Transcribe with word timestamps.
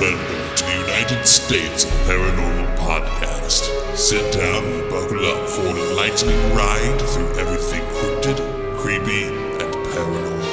Welcome 0.00 0.56
to 0.56 0.64
the 0.64 0.72
United 0.72 1.24
States 1.24 1.84
Paranormal 1.84 2.76
Podcast. 2.78 3.96
Sit 3.96 4.32
down 4.32 4.64
and 4.64 4.90
buckle 4.90 5.24
up 5.24 5.48
for 5.48 5.68
an 5.68 5.76
enlightening 5.76 6.56
ride 6.56 7.00
through 7.00 7.32
everything 7.38 7.80
cryptid, 7.80 8.76
creepy, 8.76 9.26
and 9.62 9.72
paranormal. 9.86 10.44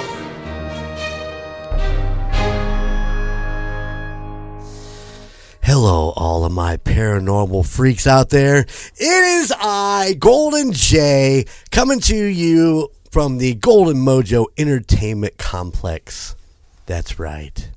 Hello, 5.64 6.14
all 6.16 6.46
of 6.46 6.52
my 6.52 6.78
paranormal 6.78 7.66
freaks 7.66 8.06
out 8.06 8.30
there. 8.30 8.60
It 8.60 9.02
is 9.02 9.52
I, 9.60 10.18
Golden 10.20 10.72
J, 10.72 11.46
coming 11.72 12.00
to 12.02 12.16
you 12.16 12.90
from 13.10 13.40
the 13.40 13.56
Golden 13.56 13.98
Mojo 13.98 14.46
Entertainment 14.56 15.40
Complex. 15.40 16.36
That's 16.86 17.18
right. 17.18 17.72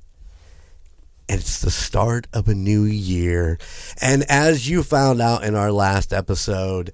And 1.27 1.39
it's 1.39 1.61
the 1.61 1.71
start 1.71 2.27
of 2.33 2.47
a 2.47 2.53
new 2.53 2.83
year. 2.83 3.57
And 4.01 4.23
as 4.29 4.69
you 4.69 4.83
found 4.83 5.21
out 5.21 5.43
in 5.43 5.55
our 5.55 5.71
last 5.71 6.13
episode, 6.13 6.91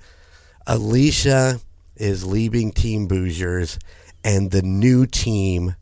Alicia 0.66 1.60
is 1.98 2.26
leaving 2.26 2.72
Team 2.72 3.08
Booisers, 3.08 3.78
and 4.24 4.52
the 4.52 4.62
new 4.62 5.06
team, 5.06 5.76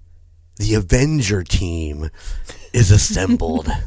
the 0.58 0.74
Avenger 0.74 1.44
team, 1.44 2.10
is 2.74 2.92
assembled. 2.92 3.70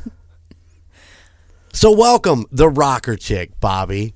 So 1.75 1.91
welcome 1.91 2.45
the 2.53 2.69
rocker 2.69 3.17
chick, 3.17 3.59
Bobby, 3.59 4.15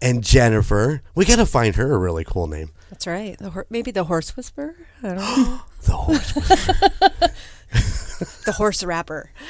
and 0.00 0.24
Jennifer. 0.24 1.02
We 1.14 1.26
got 1.26 1.36
to 1.36 1.44
find 1.44 1.76
her 1.76 1.92
a 1.92 1.98
really 1.98 2.24
cool 2.24 2.46
name. 2.46 2.70
That's 2.88 3.06
right. 3.06 3.36
The 3.38 3.50
hor- 3.50 3.66
maybe 3.68 3.90
the 3.90 4.04
horse 4.04 4.34
whisperer. 4.36 4.74
I 5.02 5.08
don't 5.08 5.16
know. 5.18 5.60
The 5.82 5.92
horse. 5.92 7.30
the 8.44 8.52
horse 8.56 8.84
rapper. 8.84 9.30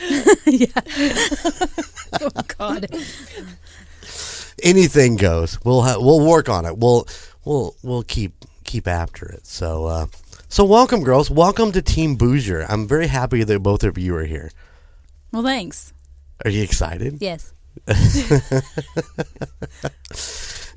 Yeah. 0.46 0.66
Oh 2.20 2.28
God. 2.58 2.86
Anything 4.62 5.16
goes. 5.16 5.58
We'll 5.64 5.80
ha- 5.82 5.96
we'll 5.98 6.20
work 6.26 6.48
on 6.50 6.66
it. 6.66 6.76
We'll 6.76 7.06
we'll 7.44 7.74
we'll 7.82 8.02
keep 8.02 8.44
keep 8.64 8.86
after 8.86 9.26
it. 9.26 9.46
So 9.46 9.86
uh, 9.86 10.06
so 10.48 10.64
welcome, 10.64 11.02
girls. 11.04 11.30
Welcome 11.30 11.72
to 11.72 11.80
Team 11.80 12.18
Booiser. 12.18 12.66
I'm 12.68 12.86
very 12.86 13.06
happy 13.06 13.44
that 13.44 13.60
both 13.62 13.82
of 13.82 13.96
you 13.96 14.14
are 14.16 14.24
here. 14.24 14.50
Well, 15.32 15.42
thanks. 15.42 15.94
Are 16.44 16.50
you 16.50 16.62
excited? 16.62 17.18
Yes. 17.22 17.54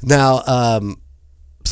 Now, 0.01 0.41
um, 0.47 1.01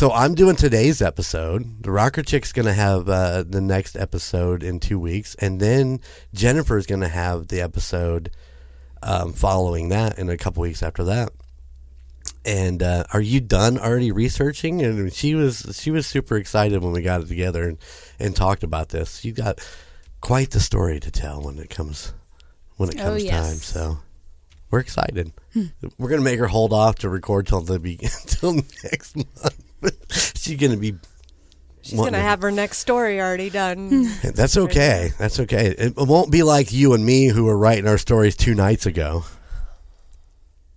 so 0.03 0.11
I'm 0.11 0.35
doing 0.35 0.57
today's 0.57 1.01
episode. 1.01 1.81
The 1.81 1.89
Rocker 1.89 2.23
Chick's 2.23 2.51
going 2.51 2.65
to 2.65 2.73
have 2.73 3.07
uh, 3.07 3.45
the 3.47 3.61
next 3.61 3.95
episode 3.95 4.61
in 4.61 4.81
two 4.81 4.99
weeks, 4.99 5.33
and 5.35 5.61
then 5.61 6.01
Jennifer's 6.33 6.85
going 6.85 6.99
to 6.99 7.07
have 7.07 7.47
the 7.47 7.61
episode 7.61 8.29
um, 9.01 9.31
following 9.31 9.87
that 9.89 10.19
in 10.19 10.27
a 10.27 10.35
couple 10.35 10.59
weeks 10.59 10.83
after 10.83 11.05
that. 11.05 11.29
And 12.43 12.83
uh, 12.83 13.05
are 13.13 13.21
you 13.21 13.39
done 13.39 13.77
already 13.79 14.11
researching? 14.11 14.81
And 14.81 15.13
she 15.13 15.35
was 15.35 15.79
she 15.81 15.89
was 15.89 16.05
super 16.05 16.35
excited 16.35 16.83
when 16.83 16.91
we 16.91 17.01
got 17.01 17.21
it 17.21 17.29
together 17.29 17.63
and, 17.63 17.77
and 18.19 18.35
talked 18.35 18.63
about 18.63 18.89
this. 18.89 19.23
You 19.23 19.31
got 19.31 19.65
quite 20.19 20.51
the 20.51 20.59
story 20.59 20.99
to 20.99 21.11
tell 21.11 21.41
when 21.43 21.57
it 21.59 21.69
comes 21.69 22.11
when 22.75 22.89
it 22.89 22.99
Oh, 22.99 23.03
comes 23.11 23.23
yes. 23.23 23.47
time. 23.47 23.55
So 23.55 23.97
we're 24.69 24.79
excited. 24.79 25.31
We're 25.97 26.09
gonna 26.09 26.23
make 26.23 26.39
her 26.39 26.47
hold 26.47 26.73
off 26.73 26.95
to 26.95 27.07
record 27.09 27.47
till 27.47 27.61
the 27.61 27.79
be- 27.79 27.95
till 28.27 28.51
next 28.83 29.15
month. 29.15 29.63
She's 30.35 30.57
gonna 30.57 30.77
be. 30.77 30.95
She's 31.81 31.99
gonna 31.99 32.11
to- 32.11 32.17
have 32.19 32.41
her 32.41 32.51
next 32.51 32.77
story 32.79 33.19
already 33.19 33.49
done. 33.49 34.09
That's 34.23 34.55
okay. 34.57 35.11
That's 35.17 35.39
okay. 35.41 35.75
It 35.77 35.93
won't 35.97 36.31
be 36.31 36.43
like 36.43 36.71
you 36.71 36.93
and 36.93 37.05
me 37.05 37.27
who 37.27 37.43
were 37.43 37.57
writing 37.57 37.87
our 37.87 37.97
stories 37.97 38.35
two 38.35 38.55
nights 38.55 38.85
ago. 38.85 39.25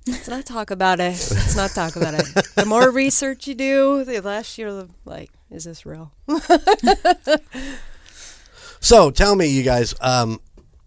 Let's 0.09 0.29
not 0.29 0.47
talk 0.47 0.71
about 0.71 1.01
it. 1.01 1.19
Let's 1.31 1.57
not 1.57 1.71
talk 1.71 1.97
about 1.97 2.15
it. 2.15 2.27
The 2.55 2.65
more 2.65 2.91
research 2.91 3.47
you 3.49 3.55
do, 3.57 4.05
the 4.05 4.21
less 4.21 4.57
you're 4.57 4.89
like, 5.05 5.31
is 5.51 5.65
this 5.65 5.85
real? 5.85 6.13
So 8.81 9.11
tell 9.11 9.35
me, 9.35 9.47
you 9.47 9.63
guys, 9.63 9.95
um, 10.01 10.41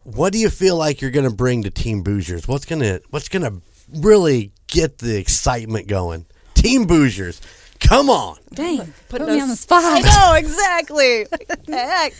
what 0.04 0.32
do 0.32 0.40
you 0.40 0.50
feel 0.50 0.78
like 0.78 1.02
you're 1.02 1.12
gonna 1.12 1.32
bring 1.32 1.64
to 1.64 1.70
Team 1.70 2.04
Booisers? 2.04 2.48
What's 2.48 2.66
gonna 2.66 3.02
What's 3.10 3.28
gonna 3.28 3.62
really 3.94 4.54
get 4.68 5.00
the 5.00 5.18
excitement 5.18 5.88
going? 5.88 6.26
Team 6.54 6.88
Booisers, 6.88 7.42
come 7.80 8.10
on! 8.10 8.38
Dang. 8.54 8.94
Putting 9.10 9.28
Put 9.28 9.34
me 9.34 9.38
us- 9.38 9.44
on 9.44 9.50
the 9.50 9.56
spot. 9.56 9.84
I 9.86 10.00
know 10.02 10.34
exactly. 10.38 11.26
What 11.30 11.66
the 11.66 11.78
heck? 11.78 12.14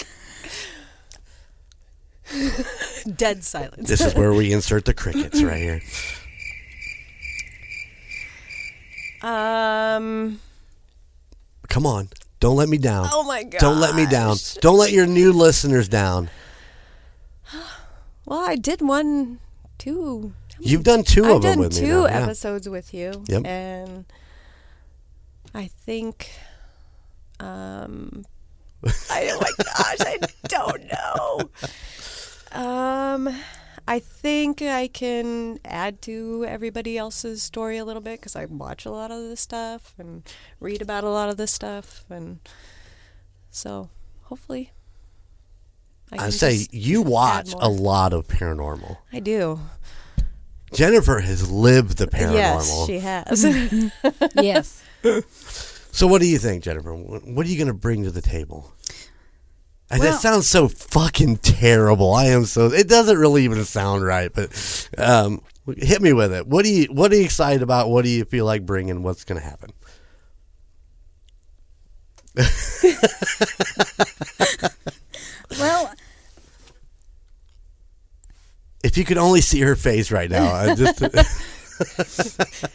Dead 3.16 3.44
silence. 3.44 3.88
This 3.90 4.02
is 4.02 4.14
where 4.14 4.34
we 4.34 4.54
insert 4.54 4.86
the 4.86 4.94
crickets 4.94 5.42
right 5.42 5.58
here. 5.58 5.82
Um. 9.22 10.40
Come 11.68 11.86
on, 11.86 12.10
don't 12.40 12.56
let 12.56 12.68
me 12.70 12.78
down. 12.80 13.08
Oh 13.12 13.24
my 13.24 13.44
god. 13.44 13.60
Don't 13.60 13.80
let 13.80 13.96
me 13.96 14.06
down. 14.08 14.38
Don't 14.62 14.78
let 14.78 14.92
your 14.92 15.06
new 15.06 15.32
listeners 15.34 15.88
down. 15.88 16.30
Well, 18.26 18.40
I 18.48 18.56
did 18.56 18.82
one, 18.82 19.40
two. 19.78 20.34
You've 20.60 20.84
done 20.84 21.04
2 21.04 21.24
I've 21.26 21.32
of 21.38 21.42
them 21.42 21.52
done 21.54 21.60
with 21.60 21.74
me. 21.76 21.80
two 21.88 22.02
now, 22.02 22.06
yeah. 22.08 22.24
episodes 22.24 22.68
with 22.68 22.94
you. 22.94 23.24
Yep. 23.28 23.46
And 23.46 24.06
I 25.54 25.68
think, 25.68 26.32
um, 27.40 28.26
I, 29.10 29.30
oh 29.32 29.40
my 29.42 29.52
gosh, 29.58 29.98
I 30.02 30.20
don't 30.48 30.86
know. 30.92 31.50
Um, 32.52 33.30
I 33.88 34.00
think 34.00 34.62
I 34.62 34.88
can 34.88 35.60
add 35.66 36.02
to 36.04 36.46
everybody 36.48 36.98
else's 36.98 37.42
story 37.42 37.78
a 37.78 37.86
little 37.86 38.02
bit 38.02 38.20
because 38.20 38.36
I 38.36 38.46
watch 38.46 38.86
a 38.86 38.92
lot 38.92 39.12
of 39.12 39.18
this 39.18 39.42
stuff 39.42 39.96
and 39.98 40.22
read 40.60 40.82
about 40.82 41.04
a 41.04 41.10
lot 41.10 41.30
of 41.30 41.38
this 41.38 41.52
stuff, 41.52 42.06
and 42.10 42.40
so 43.50 43.90
hopefully. 44.24 44.72
I 46.12 46.26
I 46.26 46.30
say 46.30 46.68
you 46.72 47.02
watch 47.02 47.54
a 47.60 47.70
lot 47.70 48.14
of 48.14 48.28
paranormal. 48.28 48.98
I 49.14 49.20
do. 49.20 49.60
Jennifer 50.74 51.20
has 51.20 51.52
lived 51.52 51.98
the 51.98 52.08
paranormal. 52.08 52.36
Yes, 52.36 52.86
she 52.86 53.00
has. 53.00 54.32
yes. 54.36 54.84
So, 55.02 56.08
what 56.08 56.22
do 56.22 56.28
you 56.28 56.38
think, 56.38 56.64
Jennifer? 56.64 56.94
What 56.94 57.46
are 57.46 57.50
you 57.50 57.58
going 57.58 57.68
to 57.68 57.74
bring 57.74 58.04
to 58.04 58.12
the 58.12 58.22
table? 58.22 58.74
Uh, 59.92 59.98
that 59.98 60.20
sounds 60.20 60.48
so 60.48 60.68
fucking 60.68 61.38
terrible. 61.38 62.14
I 62.14 62.26
am 62.26 62.46
so. 62.46 62.68
It 62.68 62.88
doesn't 62.88 63.18
really 63.18 63.44
even 63.44 63.66
sound 63.66 64.04
right, 64.04 64.32
but 64.32 64.88
um, 64.98 65.42
hit 65.78 66.02
me 66.02 66.14
with 66.14 66.32
it. 66.32 66.48
What 66.48 66.64
do 66.64 66.72
you 66.72 66.86
What 66.94 67.12
are 67.12 67.16
you 67.16 67.24
excited 67.24 67.64
about? 67.64 67.90
What 67.90 68.04
do 68.06 68.10
you 68.10 68.24
feel 68.26 68.46
like 68.46 68.66
bringing? 68.66 69.02
What's 69.04 69.24
going 69.24 69.42
to 69.42 69.48
happen? 69.48 69.72
Well, 75.58 75.92
If 78.84 78.98
you 78.98 79.04
could 79.04 79.18
only 79.18 79.42
see 79.42 79.62
her 79.62 79.76
face 79.76 80.12
right 80.12 80.30
now, 80.30 80.54
I 80.54 80.76
just 80.76 81.00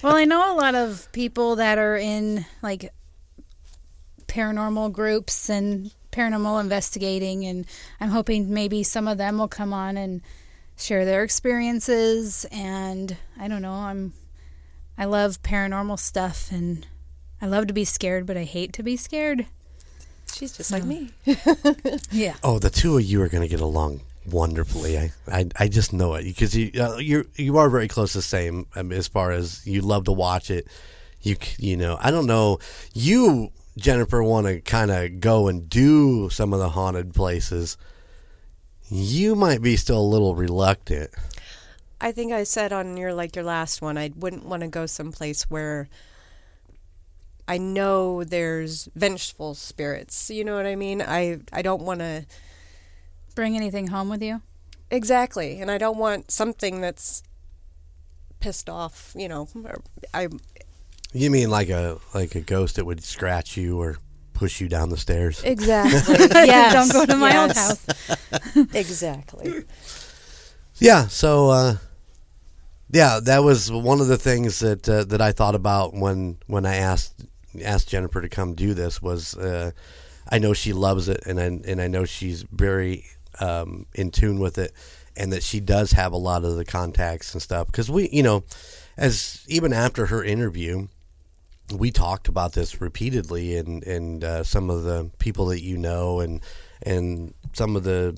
well, 0.02 0.16
I 0.16 0.24
know 0.24 0.54
a 0.54 0.56
lot 0.56 0.74
of 0.74 1.08
people 1.12 1.56
that 1.56 1.78
are 1.78 1.96
in 1.96 2.46
like 2.62 2.92
paranormal 4.26 4.92
groups 4.92 5.48
and 5.48 5.92
paranormal 6.12 6.60
investigating, 6.60 7.44
and 7.44 7.66
I'm 8.00 8.10
hoping 8.10 8.52
maybe 8.52 8.82
some 8.82 9.08
of 9.08 9.18
them 9.18 9.38
will 9.38 9.48
come 9.48 9.72
on 9.72 9.96
and 9.96 10.22
share 10.76 11.04
their 11.04 11.22
experiences. 11.22 12.46
And 12.50 13.16
I 13.38 13.48
don't 13.48 13.62
know, 13.62 13.72
I'm 13.72 14.12
I 14.96 15.06
love 15.06 15.42
paranormal 15.42 15.98
stuff, 15.98 16.50
and 16.52 16.86
I 17.42 17.46
love 17.46 17.66
to 17.66 17.74
be 17.74 17.84
scared, 17.84 18.26
but 18.26 18.36
I 18.36 18.44
hate 18.44 18.72
to 18.74 18.82
be 18.82 18.96
scared. 18.96 19.46
She's 20.32 20.56
just 20.56 20.72
like 20.72 20.84
me. 20.84 21.10
Yeah. 22.10 22.34
Oh, 22.42 22.58
the 22.58 22.70
two 22.70 22.96
of 22.96 23.04
you 23.04 23.22
are 23.22 23.28
going 23.28 23.42
to 23.42 23.48
get 23.48 23.60
along 23.60 24.00
wonderfully. 24.26 24.98
I, 24.98 25.10
I, 25.30 25.46
I 25.56 25.68
just 25.68 25.92
know 25.92 26.14
it 26.14 26.24
because 26.24 26.56
you 26.56 26.70
uh, 26.80 26.96
you 26.96 27.28
you 27.36 27.58
are 27.58 27.68
very 27.68 27.88
close 27.88 28.12
to 28.12 28.18
the 28.18 28.22
same 28.22 28.66
um, 28.74 28.92
as 28.92 29.08
far 29.08 29.32
as 29.32 29.66
you 29.66 29.80
love 29.82 30.04
to 30.04 30.12
watch 30.12 30.50
it. 30.50 30.66
You 31.22 31.36
you 31.58 31.76
know 31.76 31.98
I 32.00 32.10
don't 32.10 32.26
know 32.26 32.58
you 32.92 33.50
Jennifer 33.76 34.22
want 34.22 34.46
to 34.46 34.60
kind 34.60 34.90
of 34.90 35.20
go 35.20 35.48
and 35.48 35.68
do 35.68 36.30
some 36.30 36.52
of 36.52 36.58
the 36.60 36.68
haunted 36.70 37.14
places. 37.14 37.76
You 38.88 39.34
might 39.34 39.62
be 39.62 39.76
still 39.76 40.00
a 40.00 40.02
little 40.02 40.34
reluctant. 40.34 41.10
I 42.00 42.12
think 42.12 42.32
I 42.32 42.44
said 42.44 42.72
on 42.72 42.96
your 42.96 43.14
like 43.14 43.34
your 43.34 43.44
last 43.44 43.80
one, 43.80 43.96
I 43.96 44.10
wouldn't 44.14 44.44
want 44.44 44.62
to 44.62 44.68
go 44.68 44.86
someplace 44.86 45.44
where 45.44 45.88
I 47.48 47.58
know 47.58 48.24
there's 48.24 48.88
vengeful 48.94 49.54
spirits. 49.54 50.30
You 50.30 50.44
know 50.44 50.54
what 50.56 50.66
I 50.66 50.76
mean? 50.76 51.02
I 51.02 51.40
I 51.52 51.62
don't 51.62 51.82
want 51.82 52.00
to 52.00 52.26
Bring 53.34 53.56
anything 53.56 53.88
home 53.88 54.08
with 54.08 54.22
you? 54.22 54.42
exactly, 54.90 55.60
and 55.60 55.70
I 55.70 55.78
don't 55.78 55.98
want 55.98 56.30
something 56.30 56.80
that's 56.80 57.22
pissed 58.38 58.68
off. 58.68 59.12
You 59.16 59.28
know, 59.28 59.48
I 60.12 60.28
You 61.12 61.30
mean 61.30 61.50
like 61.50 61.68
a 61.68 61.98
like 62.14 62.34
a 62.34 62.40
ghost 62.40 62.76
that 62.76 62.84
would 62.84 63.02
scratch 63.02 63.56
you 63.56 63.80
or 63.80 63.96
push 64.34 64.60
you 64.60 64.68
down 64.68 64.90
the 64.90 64.96
stairs? 64.96 65.42
exactly. 65.42 66.16
yes. 66.18 66.72
Don't 66.92 66.92
go 66.92 67.06
to 67.12 67.16
my 67.18 67.36
old 67.38 67.52
yes. 67.54 67.86
house. 67.86 68.66
Exactly. 68.74 69.64
Yeah, 70.78 71.06
so 71.06 71.50
uh, 71.50 71.76
yeah, 72.90 73.20
that 73.22 73.44
was 73.44 73.70
one 73.70 74.00
of 74.00 74.08
the 74.08 74.18
things 74.18 74.58
that 74.60 74.88
uh, 74.88 75.04
that 75.04 75.20
I 75.20 75.32
thought 75.32 75.54
about 75.54 75.94
when 75.94 76.38
when 76.46 76.66
I 76.66 76.76
asked 76.76 77.24
asked 77.64 77.88
Jennifer 77.88 78.20
to 78.20 78.28
come 78.28 78.54
do 78.54 78.74
this 78.74 79.00
was 79.00 79.36
uh, 79.36 79.70
I 80.28 80.38
know 80.38 80.52
she 80.52 80.72
loves 80.72 81.08
it 81.08 81.24
and 81.26 81.40
I, 81.40 81.44
and 81.44 81.80
I 81.80 81.86
know 81.88 82.04
she's 82.04 82.42
very 82.42 83.06
um, 83.40 83.86
in 83.94 84.10
tune 84.10 84.38
with 84.38 84.58
it 84.58 84.72
and 85.16 85.32
that 85.32 85.42
she 85.42 85.60
does 85.60 85.92
have 85.92 86.12
a 86.12 86.16
lot 86.16 86.44
of 86.44 86.56
the 86.56 86.64
contacts 86.64 87.32
and 87.34 87.42
stuff. 87.42 87.66
Because 87.66 87.90
we 87.90 88.08
you 88.10 88.22
know 88.22 88.44
as 88.96 89.44
even 89.48 89.72
after 89.72 90.06
her 90.06 90.22
interview 90.24 90.86
we 91.74 91.90
talked 91.90 92.28
about 92.28 92.52
this 92.52 92.80
repeatedly 92.80 93.56
and 93.56 93.82
and 93.84 94.22
uh, 94.24 94.42
some 94.44 94.68
of 94.70 94.82
the 94.84 95.10
people 95.18 95.46
that 95.46 95.62
you 95.62 95.78
know 95.78 96.20
and 96.20 96.40
and 96.82 97.32
some 97.54 97.74
of 97.76 97.84
the 97.84 98.16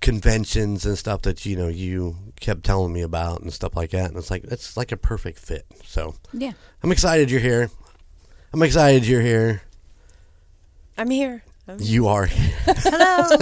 conventions 0.00 0.86
and 0.86 0.96
stuff 0.96 1.22
that 1.22 1.44
you 1.44 1.56
know 1.56 1.68
you 1.68 2.16
kept 2.40 2.64
telling 2.64 2.92
me 2.92 3.02
about 3.02 3.40
and 3.40 3.52
stuff 3.52 3.76
like 3.76 3.90
that. 3.90 4.08
And 4.10 4.16
it's 4.16 4.30
like 4.30 4.44
it's 4.44 4.76
like 4.76 4.92
a 4.92 4.96
perfect 4.96 5.38
fit. 5.38 5.66
So 5.84 6.14
Yeah. 6.32 6.52
i'm 6.82 6.92
excited 6.92 7.30
you're 7.30 7.40
here. 7.40 7.70
I'm 8.52 8.62
excited 8.62 9.06
you're 9.06 9.20
here. 9.20 9.62
I'm 10.96 11.10
here. 11.10 11.42
I'm- 11.70 11.78
you 11.80 12.08
are 12.08 12.26
here 12.26 12.54
Hello. 12.66 13.36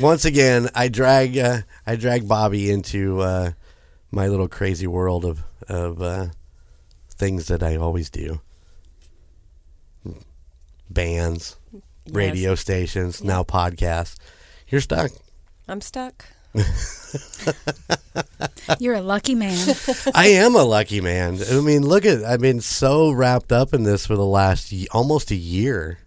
once 0.00 0.24
again 0.24 0.68
i 0.74 0.88
drag 0.88 1.36
uh, 1.38 1.60
i 1.86 1.96
drag 1.96 2.28
bobby 2.28 2.70
into 2.70 3.20
uh, 3.20 3.52
my 4.10 4.28
little 4.28 4.48
crazy 4.48 4.86
world 4.86 5.24
of 5.24 5.42
of 5.68 6.00
uh, 6.02 6.26
things 7.10 7.46
that 7.48 7.62
i 7.62 7.76
always 7.76 8.10
do 8.10 8.40
bands 10.90 11.56
radio 12.10 12.54
stations 12.54 13.22
now 13.24 13.42
podcasts 13.42 14.16
you're 14.68 14.80
stuck 14.80 15.10
I'm 15.70 15.82
stuck. 15.82 16.24
You're 18.78 18.94
a 18.94 19.02
lucky 19.02 19.34
man. 19.34 19.76
I 20.14 20.28
am 20.28 20.54
a 20.56 20.64
lucky 20.64 21.02
man. 21.02 21.38
I 21.52 21.60
mean, 21.60 21.84
look 21.84 22.06
at 22.06 22.24
I've 22.24 22.40
been 22.40 22.62
so 22.62 23.10
wrapped 23.10 23.52
up 23.52 23.74
in 23.74 23.82
this 23.82 24.06
for 24.06 24.16
the 24.16 24.24
last 24.24 24.72
ye- 24.72 24.88
almost 24.92 25.30
a 25.30 25.34
year. 25.34 25.98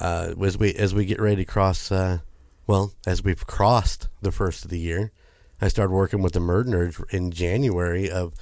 Uh, 0.00 0.34
as 0.42 0.56
we 0.58 0.72
as 0.74 0.94
we 0.94 1.04
get 1.04 1.20
ready 1.20 1.36
to 1.36 1.44
cross, 1.44 1.92
uh, 1.92 2.18
well, 2.66 2.92
as 3.06 3.22
we've 3.22 3.46
crossed 3.46 4.08
the 4.22 4.32
first 4.32 4.64
of 4.64 4.70
the 4.70 4.78
year, 4.78 5.12
I 5.60 5.68
started 5.68 5.92
working 5.92 6.22
with 6.22 6.32
the 6.32 6.40
MurdNerds 6.40 7.02
in 7.12 7.30
January 7.30 8.10
of 8.10 8.32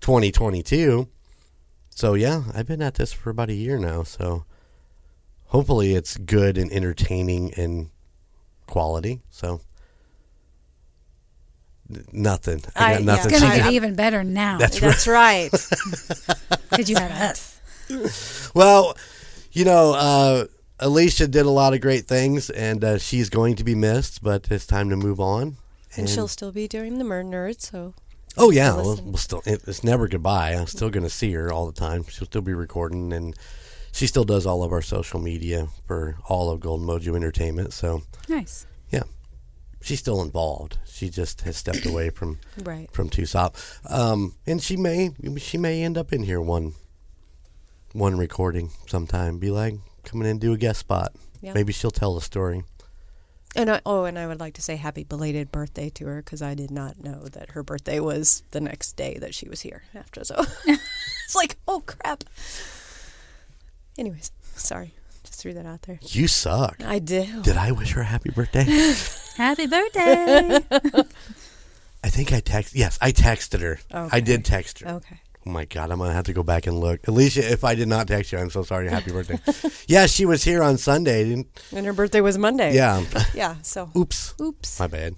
2022. 0.00 1.08
So 1.90 2.14
yeah, 2.14 2.42
I've 2.54 2.66
been 2.68 2.82
at 2.82 2.94
this 2.94 3.12
for 3.12 3.30
about 3.30 3.50
a 3.50 3.54
year 3.54 3.78
now. 3.78 4.04
So 4.04 4.44
hopefully, 5.46 5.94
it's 5.94 6.16
good 6.16 6.56
and 6.56 6.70
entertaining 6.72 7.52
and 7.54 7.90
quality. 8.66 9.20
So. 9.30 9.60
Nothing. 12.12 12.62
I 12.76 12.84
I- 12.84 12.92
got 12.92 13.00
yeah. 13.00 13.06
nothing. 13.06 13.30
It's 13.32 13.40
going 13.40 13.50
to 13.50 13.56
just- 13.58 13.70
get 13.70 13.72
even 13.72 13.94
better 13.94 14.22
now 14.22 14.58
That's 14.58 14.78
That's 14.78 15.06
right. 15.06 15.50
because 15.50 16.90
you 16.90 16.96
have 16.96 17.10
us. 17.90 18.50
Well, 18.54 18.94
you 19.52 19.64
know, 19.64 19.94
uh, 19.94 20.44
Alicia 20.80 21.26
did 21.28 21.46
a 21.46 21.50
lot 21.50 21.74
of 21.74 21.80
great 21.80 22.06
things, 22.06 22.50
and 22.50 22.84
uh, 22.84 22.98
she's 22.98 23.28
going 23.30 23.56
to 23.56 23.64
be 23.64 23.74
missed. 23.74 24.22
But 24.22 24.48
it's 24.50 24.66
time 24.66 24.90
to 24.90 24.96
move 24.96 25.20
on. 25.20 25.56
and 25.96 26.08
she'll 26.08 26.28
still 26.28 26.52
be 26.52 26.68
doing 26.68 26.98
the 26.98 27.04
Murder 27.04 27.28
Nerd, 27.28 27.60
so 27.60 27.94
Oh 28.36 28.50
yeah, 28.50 28.76
we'll, 28.76 28.96
we'll 29.02 29.16
still. 29.16 29.42
it- 29.46 29.62
It's 29.66 29.82
never 29.82 30.06
goodbye. 30.06 30.52
I'm 30.52 30.66
still 30.68 30.90
going 30.90 31.02
to 31.02 31.10
see 31.10 31.32
her 31.32 31.50
all 31.52 31.66
the 31.66 31.72
time. 31.72 32.04
She'll 32.08 32.26
still 32.26 32.42
be 32.42 32.54
recording, 32.54 33.12
and 33.12 33.34
she 33.90 34.06
still 34.06 34.24
does 34.24 34.46
all 34.46 34.62
of 34.62 34.70
our 34.70 34.82
social 34.82 35.18
media 35.18 35.68
for 35.86 36.16
all 36.28 36.50
of 36.50 36.60
Golden 36.60 36.86
Mojo 36.86 37.16
Entertainment. 37.16 37.72
So 37.72 38.02
Nice. 38.28 38.64
yeah, 38.90 39.02
she's 39.80 39.98
still 39.98 40.22
involved. 40.22 40.78
She 40.86 41.10
just 41.10 41.40
has 41.40 41.56
stepped 41.56 41.84
away 41.86 42.10
from 42.18 42.38
right. 42.62 42.88
from 42.92 43.08
Tucson, 43.08 43.50
um, 43.88 44.36
and 44.46 44.62
she 44.62 44.76
may 44.76 45.10
she 45.38 45.58
may 45.58 45.82
end 45.82 45.98
up 45.98 46.12
in 46.12 46.22
here 46.22 46.40
one 46.40 46.74
one 47.92 48.16
recording 48.18 48.70
sometime. 48.86 49.38
Be 49.38 49.50
like 49.50 49.74
coming 50.08 50.26
in 50.26 50.32
and 50.32 50.40
do 50.40 50.52
a 50.52 50.56
guest 50.56 50.80
spot. 50.80 51.12
Yeah. 51.40 51.52
Maybe 51.52 51.72
she'll 51.72 51.90
tell 51.90 52.14
the 52.14 52.20
story. 52.20 52.64
And 53.56 53.70
I, 53.70 53.80
oh, 53.86 54.04
and 54.04 54.18
I 54.18 54.26
would 54.26 54.40
like 54.40 54.54
to 54.54 54.62
say 54.62 54.76
happy 54.76 55.04
belated 55.04 55.50
birthday 55.50 55.88
to 55.90 56.06
her 56.06 56.22
because 56.22 56.42
I 56.42 56.54
did 56.54 56.70
not 56.70 57.02
know 57.02 57.24
that 57.28 57.52
her 57.52 57.62
birthday 57.62 57.98
was 57.98 58.42
the 58.50 58.60
next 58.60 58.92
day 58.92 59.16
that 59.20 59.34
she 59.34 59.48
was 59.48 59.62
here 59.62 59.84
after. 59.94 60.22
So 60.24 60.36
it's 60.66 61.34
like, 61.34 61.56
oh 61.66 61.82
crap. 61.86 62.24
Anyways, 63.96 64.30
sorry, 64.54 64.94
just 65.24 65.40
threw 65.40 65.54
that 65.54 65.66
out 65.66 65.82
there. 65.82 65.98
You 66.02 66.28
suck. 66.28 66.76
I 66.84 66.98
do. 66.98 67.42
Did 67.42 67.56
I 67.56 67.72
wish 67.72 67.92
her 67.92 68.02
a 68.02 68.04
happy 68.04 68.30
birthday? 68.30 68.64
Happy 69.36 69.66
birthday. 69.66 70.58
I 72.02 72.10
think 72.10 72.32
I 72.32 72.40
texted. 72.40 72.74
Yes, 72.74 72.98
I 73.00 73.12
texted 73.12 73.60
her. 73.60 73.78
I 73.92 74.20
did 74.20 74.44
text 74.44 74.80
her. 74.80 74.88
Okay. 74.96 75.20
Oh 75.48 75.50
my 75.50 75.64
god, 75.64 75.90
I'm 75.90 75.96
gonna 75.98 76.12
have 76.12 76.26
to 76.26 76.34
go 76.34 76.42
back 76.42 76.66
and 76.66 76.78
look. 76.78 77.08
Alicia, 77.08 77.50
if 77.50 77.64
I 77.64 77.74
did 77.74 77.88
not 77.88 78.06
text 78.06 78.32
you, 78.32 78.38
I'm 78.38 78.50
so 78.50 78.62
sorry. 78.64 78.86
Happy 78.90 79.10
birthday. 79.12 79.38
yeah, 79.88 80.04
she 80.04 80.26
was 80.26 80.44
here 80.44 80.62
on 80.62 80.76
Sunday. 80.76 81.32
And 81.72 81.86
her 81.86 81.94
birthday 81.94 82.20
was 82.20 82.36
Monday. 82.36 82.74
Yeah. 82.74 83.02
Yeah. 83.34 83.54
So, 83.62 83.90
Oops. 83.96 84.34
oops. 84.42 84.78
My 84.78 84.88
bad. 84.88 85.14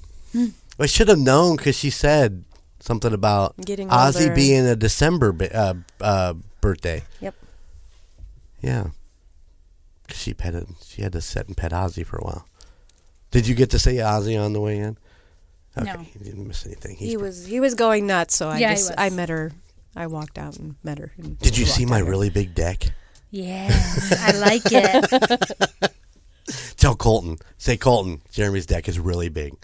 I 0.78 0.86
should 0.86 1.08
have 1.08 1.18
known 1.18 1.56
because 1.56 1.74
she 1.76 1.90
said 1.90 2.44
something 2.78 3.12
about 3.12 3.56
Getting 3.56 3.88
Ozzy 3.88 4.22
older. 4.28 4.34
being 4.36 4.66
a 4.66 4.76
December 4.76 5.34
uh, 5.52 5.74
uh, 6.00 6.34
birthday. 6.60 7.02
Yep. 7.20 7.34
Yeah. 8.62 8.84
'Cause 10.06 10.18
she 10.18 10.32
petted. 10.32 10.68
She 10.86 11.02
had 11.02 11.10
to 11.12 11.20
sit 11.20 11.48
and 11.48 11.56
pet 11.56 11.72
Ozzy 11.72 12.06
for 12.06 12.18
a 12.18 12.24
while. 12.24 12.46
Did 13.32 13.48
you 13.48 13.56
get 13.56 13.70
to 13.70 13.80
see 13.80 13.94
Ozzy 13.96 14.40
on 14.40 14.52
the 14.52 14.60
way 14.60 14.78
in? 14.78 14.96
Okay, 15.76 15.92
No. 15.92 15.98
he 16.00 16.18
didn't 16.20 16.46
miss 16.46 16.64
anything. 16.66 16.94
He's 16.96 17.10
He 17.10 17.16
was 17.16 17.46
he 17.46 17.58
was 17.58 17.74
going 17.74 18.06
nuts. 18.06 18.36
So 18.36 18.48
I 18.48 18.58
Yeah, 18.58 18.74
just. 18.74 18.92
I 18.96 19.10
met 19.10 19.28
her. 19.28 19.50
I 19.96 20.06
walked 20.06 20.38
out 20.38 20.56
and 20.58 20.76
met 20.82 20.98
her. 20.98 21.12
and 21.19 21.38
Did 21.38 21.58
you 21.58 21.66
see 21.66 21.84
my 21.84 21.98
out 21.98 22.06
really 22.08 22.31
big 22.31 22.54
deck? 22.54 22.92
yeah, 23.31 23.69
I 24.20 24.32
like 24.38 24.62
it. 24.66 25.92
Tell 26.76 26.96
Colton. 26.96 27.38
Say 27.58 27.76
Colton. 27.76 28.22
Jeremy's 28.31 28.66
deck 28.66 28.88
is 28.88 28.98
really 28.98 29.28
big. 29.28 29.54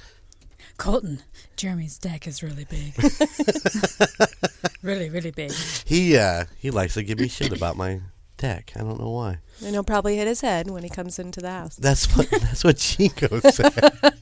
Colton, 0.76 1.20
Jeremy's 1.56 1.98
deck 1.98 2.26
is 2.26 2.42
really 2.42 2.66
big. 2.66 2.94
really, 4.82 5.08
really 5.08 5.30
big. 5.30 5.52
He 5.84 6.16
uh 6.16 6.44
he 6.58 6.70
likes 6.70 6.94
to 6.94 7.02
give 7.02 7.18
me 7.18 7.28
shit 7.28 7.52
about 7.52 7.76
my 7.76 8.00
deck. 8.36 8.72
I 8.76 8.80
don't 8.80 9.00
know 9.00 9.10
why. 9.10 9.38
And 9.64 9.70
he'll 9.70 9.84
probably 9.84 10.16
hit 10.16 10.26
his 10.26 10.40
head 10.42 10.70
when 10.70 10.82
he 10.82 10.88
comes 10.90 11.18
into 11.18 11.40
the 11.40 11.50
house 11.50 11.76
That's 11.76 12.14
what 12.16 12.28
that's 12.42 12.62
what 12.64 12.76
Chico 12.76 13.40
said. 13.40 13.72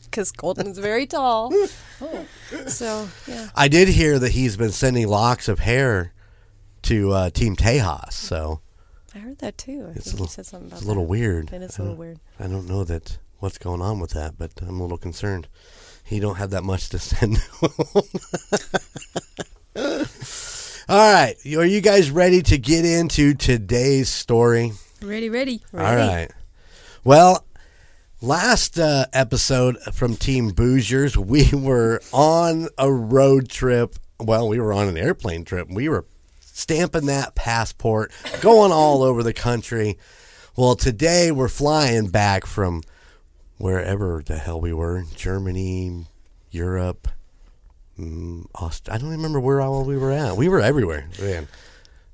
because 0.04 0.30
Colton's 0.32 0.78
very 0.78 1.06
tall. 1.06 1.52
So 2.68 3.08
yeah. 3.26 3.48
I 3.54 3.68
did 3.68 3.88
hear 3.88 4.18
that 4.18 4.32
he's 4.32 4.56
been 4.56 4.70
sending 4.70 5.08
locks 5.08 5.48
of 5.48 5.60
hair 5.60 6.12
to 6.82 7.12
uh, 7.12 7.30
Team 7.30 7.56
Tejas, 7.56 8.12
so 8.12 8.60
I 9.14 9.18
heard 9.18 9.38
that 9.38 9.58
too. 9.58 9.86
I 9.88 9.92
It's 9.96 10.04
think 10.04 10.06
a 10.06 10.10
little- 10.16 10.26
said 10.28 10.46
something 10.46 10.68
about 10.68 10.76
it's 10.78 10.84
a 10.84 10.88
little 10.88 11.04
that. 11.04 11.10
weird. 11.10 11.52
It 11.52 11.62
is 11.62 11.78
I 11.78 11.82
a 11.82 11.84
little 11.84 11.98
weird. 11.98 12.20
I 12.38 12.46
don't 12.46 12.68
know 12.68 12.84
that 12.84 13.18
what's 13.38 13.58
going 13.58 13.80
on 13.82 13.98
with 14.00 14.10
that, 14.10 14.34
but 14.38 14.52
I'm 14.62 14.78
a 14.78 14.82
little 14.82 14.98
concerned. 14.98 15.48
He 16.04 16.20
don't 16.20 16.36
have 16.36 16.50
that 16.50 16.64
much 16.64 16.90
to 16.90 16.98
send. 16.98 17.38
All 20.86 20.98
right, 20.98 21.34
are 21.46 21.64
you 21.64 21.80
guys 21.80 22.10
ready 22.10 22.42
to 22.42 22.58
get 22.58 22.84
into 22.84 23.32
today's 23.32 24.10
story? 24.10 24.72
Ready, 25.00 25.30
ready. 25.30 25.62
ready. 25.72 25.86
All 25.86 25.96
right. 25.96 26.30
Well, 27.02 27.46
last 28.20 28.78
uh, 28.78 29.06
episode 29.14 29.78
from 29.94 30.14
Team 30.14 30.50
Booisers, 30.50 31.16
we 31.16 31.48
were 31.58 32.02
on 32.12 32.68
a 32.76 32.92
road 32.92 33.48
trip. 33.48 33.96
Well, 34.20 34.46
we 34.46 34.60
were 34.60 34.74
on 34.74 34.86
an 34.88 34.98
airplane 34.98 35.46
trip. 35.46 35.70
We 35.70 35.88
were 35.88 36.04
stamping 36.40 37.06
that 37.06 37.34
passport, 37.34 38.12
going 38.42 38.70
all 38.70 39.02
over 39.02 39.22
the 39.22 39.32
country. 39.32 39.96
Well, 40.54 40.76
today 40.76 41.32
we're 41.32 41.48
flying 41.48 42.08
back 42.10 42.44
from 42.44 42.82
wherever 43.56 44.22
the 44.24 44.36
hell 44.36 44.60
we 44.60 44.74
were 44.74 45.04
Germany, 45.16 46.04
Europe, 46.50 47.08
Mm, 47.98 48.46
Aust- 48.54 48.88
I 48.90 48.98
don't 48.98 49.10
remember 49.10 49.38
where 49.40 49.60
all 49.60 49.84
we 49.84 49.96
were 49.96 50.10
at. 50.12 50.36
We 50.36 50.48
were 50.48 50.60
everywhere, 50.60 51.08
man. 51.20 51.46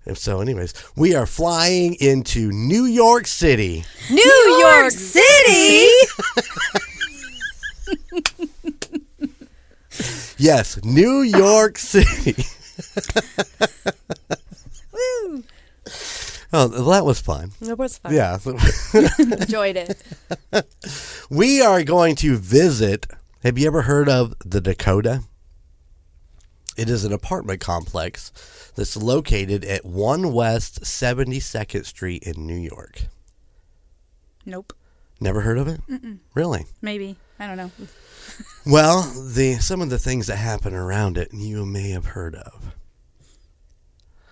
And 0.07 0.17
so, 0.17 0.41
anyways, 0.41 0.73
we 0.97 1.15
are 1.15 1.27
flying 1.27 1.95
into 2.01 2.51
New 2.53 2.85
York 2.85 3.27
City. 3.27 3.85
New 4.11 4.59
York 4.61 4.91
City. 4.91 5.89
Yes, 10.39 10.83
New 10.83 11.21
York 11.21 11.77
City. 11.77 12.35
Woo! 14.93 15.45
Oh, 16.53 16.67
that 16.69 17.05
was 17.05 17.21
fun. 17.21 17.51
It 17.61 17.77
was 17.77 17.99
fun. 17.99 18.15
Yeah. 18.15 18.39
Enjoyed 19.19 19.77
it. 19.77 20.03
we 21.29 21.61
are 21.61 21.83
going 21.85 22.17
to 22.17 22.37
visit. 22.39 23.07
Have 23.43 23.59
you 23.59 23.67
ever 23.67 23.83
heard 23.83 24.09
of 24.09 24.35
the 24.45 24.63
Dakota? 24.63 25.25
It 26.81 26.89
is 26.89 27.05
an 27.05 27.13
apartment 27.13 27.61
complex 27.61 28.33
that's 28.75 28.97
located 28.97 29.67
at 29.67 29.85
1 29.85 30.33
West 30.33 30.81
72nd 30.81 31.85
Street 31.85 32.23
in 32.23 32.47
New 32.47 32.57
York. 32.57 33.03
Nope. 34.47 34.73
Never 35.21 35.43
heard 35.43 35.59
of 35.59 35.69
it? 35.69 35.83
Really? 36.35 36.65
Maybe. 36.81 37.17
I 37.39 37.47
don't 37.47 37.59
know. 37.59 37.71
Well, 38.65 39.03
the 39.03 39.55
some 39.55 39.81
of 39.83 39.91
the 39.91 39.99
things 39.99 40.27
that 40.29 40.37
happen 40.37 40.73
around 40.73 41.19
it 41.19 41.35
you 41.35 41.67
may 41.67 41.91
have 41.91 42.07
heard 42.07 42.35
of. 42.37 42.75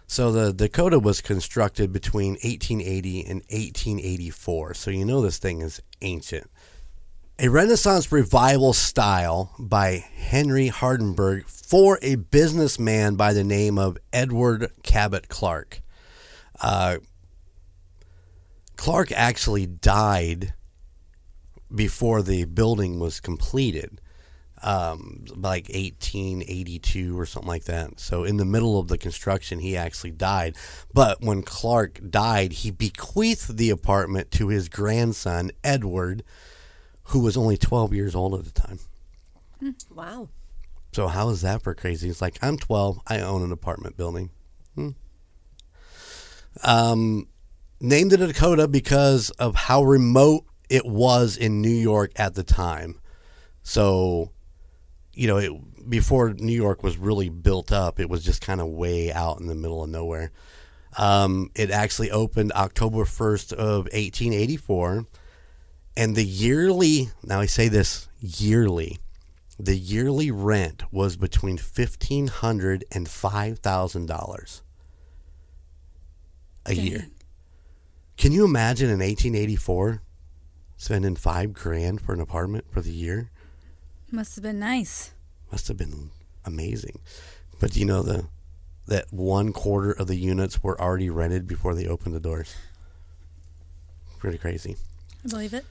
So 0.07 0.31
the 0.33 0.52
Dakota 0.52 0.99
was 0.99 1.21
constructed 1.21 1.93
between 1.93 2.33
1880 2.33 3.21
and 3.26 3.40
1884. 3.50 4.75
So 4.75 4.90
you 4.90 5.05
know 5.05 5.21
this 5.21 5.38
thing 5.38 5.61
is 5.61 5.83
ancient. 6.00 6.49
A 7.40 7.47
Renaissance 7.47 8.11
revival 8.11 8.73
style 8.73 9.54
by 9.61 10.04
Henry 10.16 10.71
Hardenbergh 10.71 11.49
for 11.49 12.00
a 12.02 12.16
businessman 12.16 13.14
by 13.14 13.33
the 13.33 13.45
name 13.45 13.78
of 13.78 13.97
Edward 14.12 14.73
Cabot 14.83 15.28
Clark. 15.28 15.80
Uh, 16.61 16.97
Clark 18.76 19.12
actually 19.12 19.66
died 19.66 20.54
before 21.73 22.23
the 22.23 22.45
building 22.45 22.99
was 22.99 23.21
completed, 23.21 24.00
um, 24.64 25.25
like 25.28 25.68
1882 25.68 27.16
or 27.16 27.25
something 27.25 27.47
like 27.49 27.66
that. 27.66 28.00
So, 28.00 28.25
in 28.25 28.38
the 28.38 28.45
middle 28.45 28.80
of 28.80 28.88
the 28.88 28.99
construction, 28.99 29.61
he 29.61 29.76
actually 29.76 30.11
died. 30.11 30.57
But 30.92 31.21
when 31.21 31.42
Clark 31.42 32.00
died, 32.11 32.52
he 32.52 32.73
bequeathed 32.73 33.59
the 33.59 33.71
apartment 33.71 34.33
to 34.33 34.49
his 34.49 34.68
grandson, 34.68 35.52
Edward, 35.62 36.25
who 37.09 37.21
was 37.21 37.37
only 37.37 37.57
12 37.57 37.95
years 37.95 38.15
old 38.15 38.35
at 38.35 38.45
the 38.45 38.50
time. 38.50 38.79
Wow. 39.95 40.29
So, 40.93 41.09
how 41.09 41.29
is 41.31 41.43
that 41.43 41.62
for 41.62 41.75
crazy? 41.75 42.09
It's 42.09 42.23
like, 42.23 42.38
I'm 42.43 42.57
12, 42.57 43.00
I 43.07 43.21
own 43.21 43.43
an 43.43 43.53
apartment 43.53 43.97
building. 43.97 44.31
Hmm. 44.75 44.91
Um, 46.65 47.29
named 47.81 48.11
the 48.11 48.17
Dakota 48.19 48.69
because 48.69 49.31
of 49.31 49.55
how 49.55 49.85
remote 49.85 50.45
it 50.69 50.87
was 50.87 51.37
in 51.37 51.62
New 51.62 51.69
York 51.69 52.12
at 52.17 52.35
the 52.35 52.43
time. 52.43 53.00
So, 53.62 54.33
you 55.12 55.27
know, 55.27 55.37
it, 55.38 55.53
before 55.88 56.35
New 56.35 56.55
York 56.55 56.83
was 56.83 56.97
really 56.97 57.29
built 57.29 57.73
up, 57.73 58.00
it 58.00 58.09
was 58.09 58.25
just 58.25 58.41
kind 58.41 58.61
of 58.61 58.69
way 58.69 59.12
out 59.12 59.41
in 59.41 59.47
the 59.47 59.55
middle 59.55 59.83
of 59.83 59.91
nowhere. 59.91 60.31
Um, 60.97 61.50
it 61.55 61.71
actually 61.71 62.11
opened 62.11 62.53
October 62.53 63.05
1st 63.05 63.53
of 63.53 63.85
1884. 63.85 65.07
And 65.99 66.14
the 66.14 66.25
yearly, 66.25 67.09
now 67.25 67.40
I 67.40 67.47
say 67.47 67.67
this 67.67 68.09
yearly, 68.21 69.00
the 69.59 69.75
yearly 69.75 70.31
rent 70.31 70.85
was 70.93 71.17
between 71.17 71.59
$1,500 71.59 72.85
and 72.93 73.09
$5,000 73.09 74.61
a 76.67 76.75
year. 76.75 77.09
Can 78.17 78.31
you 78.31 78.45
imagine 78.45 78.87
in 78.87 79.00
1884 79.00 80.00
spending 80.76 81.17
five 81.17 81.52
grand 81.52 82.00
for 82.00 82.12
an 82.12 82.21
apartment 82.21 82.67
for 82.71 82.81
the 82.81 82.93
year? 82.93 83.33
Must 84.12 84.37
have 84.37 84.45
been 84.45 84.61
nice. 84.61 85.11
Must 85.50 85.67
have 85.67 85.78
been 85.78 86.11
amazing. 86.45 87.00
But 87.59 87.76
you 87.76 87.85
know 87.85 88.02
the 88.02 88.28
that 88.87 89.12
one 89.12 89.52
quarter 89.52 89.90
of 89.90 90.07
the 90.07 90.17
units 90.17 90.62
were 90.62 90.81
already 90.81 91.11
rented 91.11 91.49
before 91.49 91.75
they 91.75 91.88
opened 91.88 92.14
the 92.14 92.21
doors. 92.21 92.55
Pretty 94.21 94.38
crazy. 94.38 94.76
I 95.25 95.28
believe 95.28 95.52
it. 95.52 95.64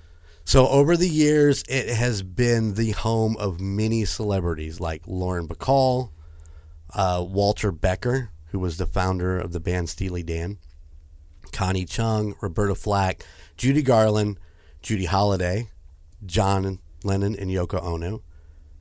So 0.47 0.65
over 0.69 0.95
the 0.95 1.09
years, 1.09 1.61
it 1.67 1.89
has 1.89 2.23
been 2.23 2.75
the 2.75 2.91
home 2.91 3.35
of 3.35 3.59
many 3.59 4.05
celebrities 4.05 4.79
like 4.79 5.03
Lauren 5.05 5.45
Bacall, 5.45 6.11
uh, 6.93 7.21
Walter 7.27 7.73
Becker, 7.73 8.29
who 8.51 8.59
was 8.59 8.77
the 8.77 8.85
founder 8.85 9.37
of 9.37 9.51
the 9.51 9.59
band 9.59 9.89
Steely 9.89 10.23
Dan, 10.23 10.57
Connie 11.51 11.83
Chung, 11.83 12.33
Roberta 12.39 12.75
Flack, 12.75 13.25
Judy 13.57 13.81
Garland, 13.81 14.39
Judy 14.81 15.03
Holliday, 15.03 15.67
John 16.25 16.79
Lennon 17.03 17.35
and 17.35 17.51
Yoko 17.51 17.83
Ono, 17.83 18.23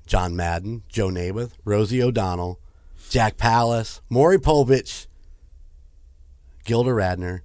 John 0.07 0.37
Madden, 0.37 0.85
Joe 0.89 1.09
Namath, 1.09 1.51
Rosie 1.65 2.01
O'Donnell, 2.01 2.61
Jack 3.11 3.39
Palance, 3.39 4.01
Maury 4.09 4.39
Povich, 4.39 5.09
Gilda 6.65 6.91
Radner, 6.91 7.41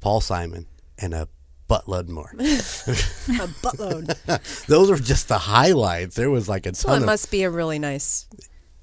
Paul 0.00 0.20
Simon, 0.20 0.66
and 0.98 1.14
a 1.14 1.26
buttload 1.72 2.08
more. 2.08 2.30
A 2.38 3.48
buttload. 3.62 4.66
Those 4.66 4.90
are 4.90 4.96
just 4.96 5.28
the 5.28 5.38
highlights. 5.38 6.14
There 6.16 6.30
was 6.30 6.48
like 6.48 6.66
a 6.66 6.72
ton 6.72 6.94
it 6.96 6.98
of. 7.00 7.06
must 7.06 7.30
be 7.30 7.42
a 7.44 7.50
really 7.50 7.78
nice, 7.78 8.26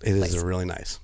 it 0.01 0.13
is 0.15 0.19
place. 0.19 0.41
a 0.41 0.45
really 0.45 0.65
nice. 0.65 0.99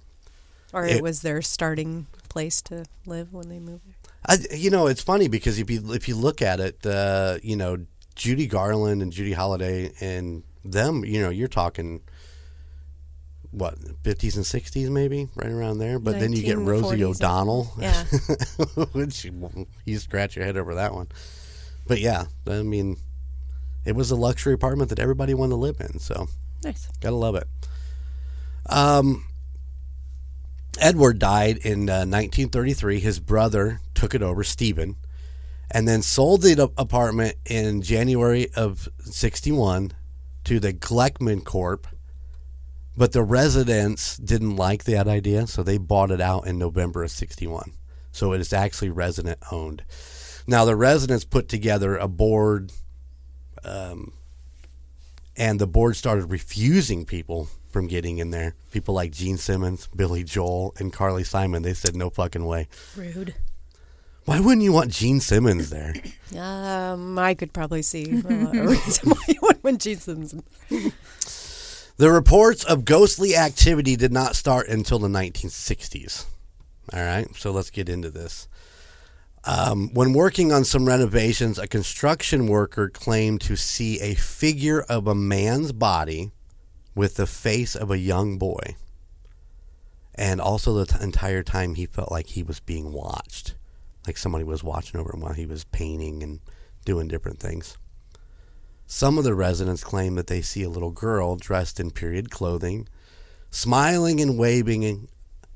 or 0.74 0.86
It- 0.86 0.98
it 0.98 1.04
was 1.04 1.22
their 1.22 1.42
starting 1.42 2.08
place 2.30 2.62
to 2.64 2.86
live 3.06 3.32
when 3.34 3.50
they 3.50 3.60
moved. 3.60 3.84
I, 4.28 4.38
you 4.54 4.72
know, 4.72 4.88
it's 4.88 5.02
funny 5.04 5.28
because 5.28 5.60
if 5.60 5.70
you 5.70 5.94
if 5.94 6.08
you 6.08 6.16
look 6.16 6.42
at 6.42 6.60
it, 6.60 6.84
uh, 6.86 7.38
you 7.44 7.56
know, 7.56 7.86
Judy 8.16 8.48
Garland 8.48 9.02
and 9.04 9.12
Judy 9.12 9.34
Holliday 9.34 9.92
and 10.02 10.42
them, 10.64 11.06
you 11.06 11.22
know, 11.22 11.30
you're 11.30 11.48
talking 11.48 12.02
what 13.52 13.78
50s 14.04 14.36
and 14.36 14.44
60s 14.44 14.90
maybe 14.90 15.30
right 15.36 15.52
around 15.52 15.78
there. 15.78 16.00
But 16.00 16.20
then 16.20 16.34
you 16.34 16.42
get 16.42 16.58
Rosie 16.58 17.04
O'Donnell, 17.04 17.72
Yeah. 17.80 18.04
which 18.94 19.26
you 19.86 19.98
scratch 20.00 20.36
your 20.36 20.44
head 20.44 20.58
over 20.58 20.76
that 20.76 20.94
one. 20.94 21.08
But 21.88 22.00
yeah, 22.00 22.26
I 22.48 22.64
mean, 22.64 22.98
it 23.86 23.96
was 23.96 24.12
a 24.12 24.16
luxury 24.16 24.54
apartment 24.54 24.90
that 24.90 25.00
everybody 25.00 25.34
wanted 25.34 25.52
to 25.52 25.58
live 25.58 25.80
in. 25.80 26.00
So 26.00 26.28
Nice. 26.66 26.88
Gotta 27.00 27.16
love 27.16 27.36
it. 27.36 27.48
Um, 28.68 29.26
Edward 30.80 31.20
died 31.20 31.58
in 31.58 31.90
uh, 31.90 32.06
1933. 32.06 33.00
His 33.00 33.20
brother 33.20 33.82
took 33.94 34.16
it 34.16 34.24
over, 34.24 34.44
Stephen, 34.44 34.96
and 35.70 35.88
then 35.88 36.02
sold 36.02 36.42
the 36.42 36.72
apartment 36.76 37.36
in 37.46 37.84
January 37.84 38.52
of 38.56 38.90
61 39.00 39.92
to 40.46 40.60
the 40.60 40.74
Glickman 40.74 41.44
Corp. 41.46 41.88
But 42.98 43.12
the 43.12 43.24
residents 43.24 44.18
didn't 44.18 44.56
like 44.56 44.86
that 44.86 45.08
idea, 45.08 45.46
so 45.48 45.62
they 45.62 45.78
bought 45.78 46.12
it 46.12 46.22
out 46.22 46.48
in 46.48 46.58
November 46.58 47.04
of 47.04 47.12
61. 47.12 47.74
So 48.12 48.34
it 48.34 48.42
is 48.42 48.54
actually 48.54 48.90
resident 48.90 49.38
owned. 49.52 49.84
Now, 50.48 50.66
the 50.66 50.76
residents 50.76 51.26
put 51.26 51.50
together 51.50 51.98
a 51.98 52.08
board 52.08 52.72
um, 53.64 54.14
and 55.36 55.60
the 55.60 55.68
board 55.68 55.96
started 55.96 56.26
refusing 56.28 57.06
people 57.06 57.50
from 57.70 57.88
getting 57.88 58.20
in 58.20 58.32
there. 58.32 58.56
People 58.72 58.94
like 58.94 59.12
Gene 59.12 59.38
Simmons, 59.38 59.88
Billy 59.96 60.24
Joel, 60.24 60.74
and 60.78 60.94
Carly 60.94 61.24
Simon. 61.24 61.64
They 61.64 61.74
said 61.74 61.96
no 61.96 62.10
fucking 62.10 62.46
way. 62.46 62.68
Rude. 62.96 63.36
Why 64.26 64.40
wouldn't 64.40 64.64
you 64.64 64.72
want 64.72 64.92
Gene 64.92 65.20
Simmons 65.20 65.70
there? 65.70 65.94
Um, 66.36 67.20
I 67.20 67.34
could 67.36 67.54
probably 67.54 67.82
see 67.82 68.22
uh, 68.24 68.28
a 68.30 68.68
reason 68.68 69.10
why 69.10 69.24
you 69.28 69.40
would 69.42 69.64
win 69.64 69.78
Gene 69.78 70.00
Simmons. 70.00 70.36
The 71.98 72.12
reports 72.12 72.64
of 72.64 72.86
ghostly 72.86 73.36
activity 73.36 73.96
did 73.96 74.12
not 74.12 74.36
start 74.36 74.68
until 74.68 75.00
the 75.00 75.08
1960s. 75.08 76.26
All 76.92 77.00
right, 77.00 77.28
so 77.36 77.52
let's 77.52 77.70
get 77.70 77.88
into 77.88 78.10
this. 78.10 78.48
Um, 79.48 79.94
when 79.94 80.14
working 80.14 80.52
on 80.52 80.64
some 80.64 80.88
renovations, 80.88 81.60
a 81.60 81.68
construction 81.68 82.48
worker 82.48 82.90
claimed 82.90 83.42
to 83.42 83.56
see 83.56 84.00
a 84.02 84.16
figure 84.16 84.82
of 84.82 85.06
a 85.06 85.14
man's 85.14 85.72
body 85.72 86.32
with 86.96 87.16
the 87.16 87.28
face 87.28 87.76
of 87.76 87.92
a 87.92 88.00
young 88.00 88.40
boy. 88.40 88.76
And 90.16 90.42
also, 90.42 90.74
the 90.74 90.86
t- 90.86 91.04
entire 91.04 91.44
time, 91.44 91.76
he 91.76 91.86
felt 91.86 92.12
like 92.12 92.28
he 92.28 92.42
was 92.42 92.60
being 92.60 92.92
watched. 92.92 93.56
Like 94.08 94.18
somebody 94.18 94.44
was 94.44 94.64
watching 94.64 95.00
over 95.00 95.14
him 95.14 95.22
while 95.22 95.34
he 95.34 95.46
was 95.46 95.66
painting 95.66 96.24
and 96.24 96.40
doing 96.84 97.08
different 97.08 97.40
things. 97.40 97.78
Some 98.88 99.18
of 99.18 99.24
the 99.24 99.36
residents 99.36 99.84
claim 99.84 100.16
that 100.16 100.28
they 100.28 100.42
see 100.42 100.64
a 100.64 100.70
little 100.70 100.92
girl 100.92 101.36
dressed 101.36 101.80
in 101.80 101.92
period 101.92 102.32
clothing, 102.32 102.88
smiling 103.50 104.22
and 104.22 104.38
waving 104.38 105.08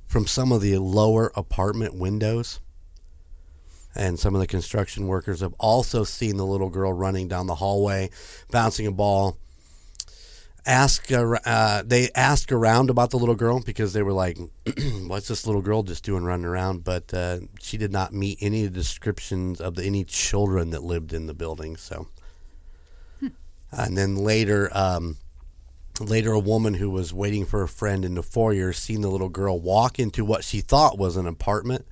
from 0.07 0.27
some 0.27 0.51
of 0.51 0.61
the 0.61 0.77
lower 0.77 1.31
apartment 1.35 1.95
windows. 1.95 2.59
And 3.99 4.17
some 4.17 4.33
of 4.33 4.39
the 4.39 4.47
construction 4.47 5.07
workers 5.07 5.41
have 5.41 5.53
also 5.59 6.05
seen 6.05 6.37
the 6.37 6.45
little 6.45 6.69
girl 6.69 6.93
running 6.93 7.27
down 7.27 7.47
the 7.47 7.55
hallway, 7.55 8.11
bouncing 8.49 8.87
a 8.87 8.93
ball. 8.93 9.37
Ask, 10.65 11.11
uh, 11.11 11.83
they 11.85 12.09
asked 12.15 12.53
around 12.53 12.89
about 12.89 13.09
the 13.09 13.19
little 13.19 13.35
girl 13.35 13.59
because 13.59 13.91
they 13.91 14.01
were 14.01 14.13
like, 14.13 14.37
"What's 15.07 15.27
this 15.27 15.45
little 15.45 15.61
girl 15.61 15.83
just 15.83 16.05
doing 16.05 16.23
running 16.23 16.45
around?" 16.45 16.85
But 16.85 17.13
uh, 17.13 17.39
she 17.59 17.75
did 17.75 17.91
not 17.91 18.13
meet 18.13 18.37
any 18.39 18.63
of 18.63 18.73
the 18.73 18.79
descriptions 18.79 19.59
of 19.59 19.75
the, 19.75 19.83
any 19.83 20.05
children 20.05 20.69
that 20.69 20.81
lived 20.81 21.11
in 21.11 21.27
the 21.27 21.33
building. 21.33 21.75
So, 21.75 22.07
and 23.69 23.97
then 23.97 24.15
later, 24.15 24.69
um, 24.71 25.17
later 25.99 26.31
a 26.31 26.39
woman 26.39 26.75
who 26.75 26.89
was 26.89 27.13
waiting 27.13 27.45
for 27.45 27.63
a 27.63 27.67
friend 27.67 28.05
in 28.05 28.15
the 28.15 28.23
foyer 28.23 28.71
seen 28.71 29.01
the 29.01 29.09
little 29.09 29.27
girl 29.27 29.59
walk 29.59 29.99
into 29.99 30.23
what 30.23 30.45
she 30.45 30.61
thought 30.61 30.97
was 30.97 31.17
an 31.17 31.27
apartment, 31.27 31.85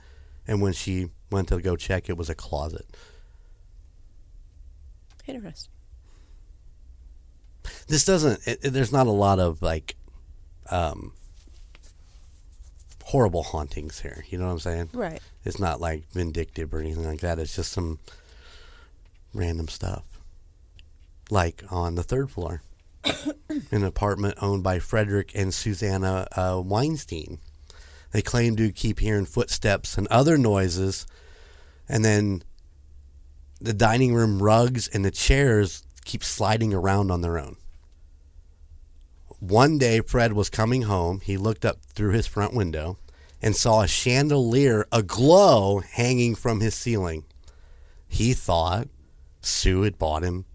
and 0.48 0.62
when 0.62 0.72
she 0.72 1.10
went 1.32 1.48
to 1.50 1.60
go 1.60 1.76
check, 1.76 2.10
it 2.10 2.18
was 2.18 2.30
a 2.30 2.36
closet. 2.36 2.86
Interesting. 5.28 5.72
This 7.88 8.06
doesn't. 8.06 8.48
It, 8.48 8.60
it- 8.64 8.70
there's 8.72 8.94
not 8.94 9.08
a 9.08 9.12
lot 9.12 9.40
of 9.40 9.62
like, 9.62 9.96
um, 10.72 11.12
horrible 13.04 13.44
hauntings 13.44 14.00
here. 14.02 14.24
You 14.30 14.38
know 14.38 14.46
what 14.46 14.52
I'm 14.54 14.60
saying? 14.60 14.90
Right. 14.94 15.22
It's 15.46 15.60
not 15.60 15.80
like 15.82 16.10
vindictive 16.12 16.74
or 16.74 16.80
anything 16.80 17.06
like 17.06 17.22
that. 17.22 17.40
It's 17.40 17.56
just 17.56 17.72
some 17.72 18.00
random 19.34 19.68
stuff, 19.68 20.04
like 21.30 21.64
on 21.70 21.96
the 21.96 22.04
third 22.04 22.30
floor. 22.32 22.62
an 23.72 23.84
apartment 23.84 24.36
owned 24.42 24.64
by 24.64 24.80
Frederick 24.80 25.32
and 25.36 25.54
Susanna 25.54 26.28
uh, 26.36 26.62
Weinstein. 26.64 27.40
They 28.18 28.24
claim 28.24 28.56
to 28.56 28.72
keep 28.72 29.00
hearing 29.00 29.28
footsteps 29.28 29.96
and 29.96 30.08
other 30.08 30.40
noises, 30.40 31.06
and 31.88 32.04
then 32.04 32.42
the 33.62 33.76
dining 33.76 34.16
room 34.16 34.42
rugs 34.42 34.88
and 34.88 35.06
the 35.06 35.12
chairs 35.12 35.84
keep 36.04 36.24
sliding 36.24 36.74
around 36.74 37.12
on 37.12 37.22
their 37.22 37.38
own. 37.38 37.58
One 39.38 39.78
day, 39.78 40.02
Fred 40.02 40.34
was 40.34 40.50
coming 40.50 40.82
home. 40.82 41.20
He 41.20 41.38
looked 41.38 41.64
up 41.64 41.78
through 41.94 42.14
his 42.14 42.26
front 42.26 42.56
window 42.56 42.98
and 43.40 43.56
saw 43.56 43.84
a 43.84 43.88
chandelier 43.88 44.88
aglow 44.92 45.82
hanging 45.82 46.34
from 46.34 46.60
his 46.60 46.74
ceiling. 46.74 47.24
He 48.08 48.34
thought 48.34 48.88
Sue 49.42 49.84
had 49.84 50.00
bought 50.00 50.24
him 50.24 50.46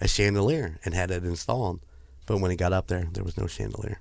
a 0.00 0.08
chandelier 0.08 0.80
and 0.86 0.94
had 0.94 1.10
it 1.10 1.26
installed. 1.26 1.80
But 2.24 2.38
when 2.38 2.50
he 2.50 2.56
got 2.56 2.72
up 2.72 2.86
there, 2.86 3.08
there 3.12 3.24
was 3.24 3.36
no 3.36 3.46
chandelier. 3.46 4.00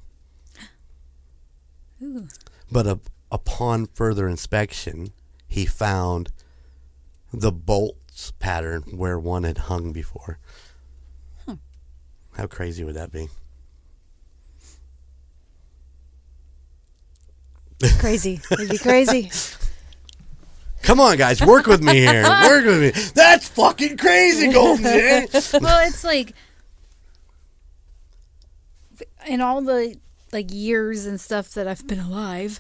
But 2.72 2.88
a, 2.88 3.00
upon 3.32 3.88
further 3.88 4.28
inspection, 4.28 5.12
he 5.48 5.66
found 5.66 6.32
the 7.34 7.52
bolts 7.52 8.32
pattern 8.40 8.84
where 8.96 9.20
one 9.20 9.44
had 9.44 9.58
hung 9.58 9.92
before. 9.92 10.40
How 12.40 12.48
crazy 12.48 12.86
would 12.86 12.96
that 12.96 13.12
be? 13.12 13.28
Crazy. 18.00 18.40
It'd 18.52 18.70
be 18.70 18.78
crazy. 18.78 19.30
Come 20.84 21.02
on, 21.02 21.18
guys, 21.18 21.42
work 21.42 21.66
with 21.66 21.84
me 21.84 21.96
here. 21.96 22.24
Work 22.24 22.66
with 22.66 22.82
me. 22.82 23.12
That's 23.14 23.50
fucking 23.50 23.98
crazy, 23.98 24.52
Golden 24.52 24.84
Jay. 24.86 25.28
well, 25.62 25.86
it's 25.86 26.04
like 26.04 26.34
in 29.28 29.42
all 29.42 29.62
the 29.62 30.00
like 30.32 30.54
years 30.54 31.06
and 31.06 31.20
stuff 31.20 31.52
that 31.52 31.68
I've 31.68 31.86
been 31.88 32.00
alive 32.00 32.60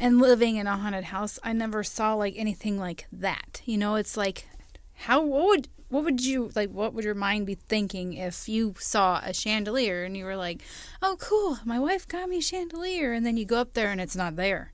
and 0.00 0.18
living 0.20 0.56
in 0.56 0.66
a 0.66 0.76
haunted 0.76 1.04
house, 1.04 1.38
I 1.42 1.52
never 1.52 1.82
saw 1.82 2.14
like 2.14 2.34
anything 2.36 2.78
like 2.78 3.06
that. 3.12 3.62
You 3.64 3.78
know, 3.78 3.96
it's 3.96 4.16
like 4.16 4.48
how 4.94 5.22
what 5.22 5.46
would 5.48 5.68
what 5.88 6.04
would 6.04 6.24
you 6.24 6.50
like 6.54 6.70
what 6.70 6.94
would 6.94 7.04
your 7.04 7.14
mind 7.14 7.44
be 7.46 7.54
thinking 7.54 8.14
if 8.14 8.48
you 8.48 8.74
saw 8.78 9.20
a 9.24 9.34
chandelier 9.34 10.04
and 10.04 10.16
you 10.16 10.24
were 10.24 10.36
like, 10.36 10.62
"Oh, 11.02 11.16
cool. 11.20 11.58
My 11.64 11.78
wife 11.78 12.08
got 12.08 12.28
me 12.28 12.38
a 12.38 12.42
chandelier." 12.42 13.12
And 13.12 13.26
then 13.26 13.36
you 13.36 13.44
go 13.44 13.58
up 13.58 13.74
there 13.74 13.90
and 13.90 14.00
it's 14.00 14.16
not 14.16 14.36
there. 14.36 14.72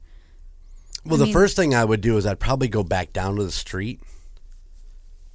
Well, 1.04 1.14
I 1.16 1.18
the 1.18 1.24
mean- 1.24 1.32
first 1.32 1.56
thing 1.56 1.74
I 1.74 1.84
would 1.84 2.00
do 2.02 2.16
is 2.18 2.26
I'd 2.26 2.38
probably 2.40 2.68
go 2.68 2.82
back 2.84 3.12
down 3.12 3.36
to 3.36 3.44
the 3.44 3.50
street 3.52 4.00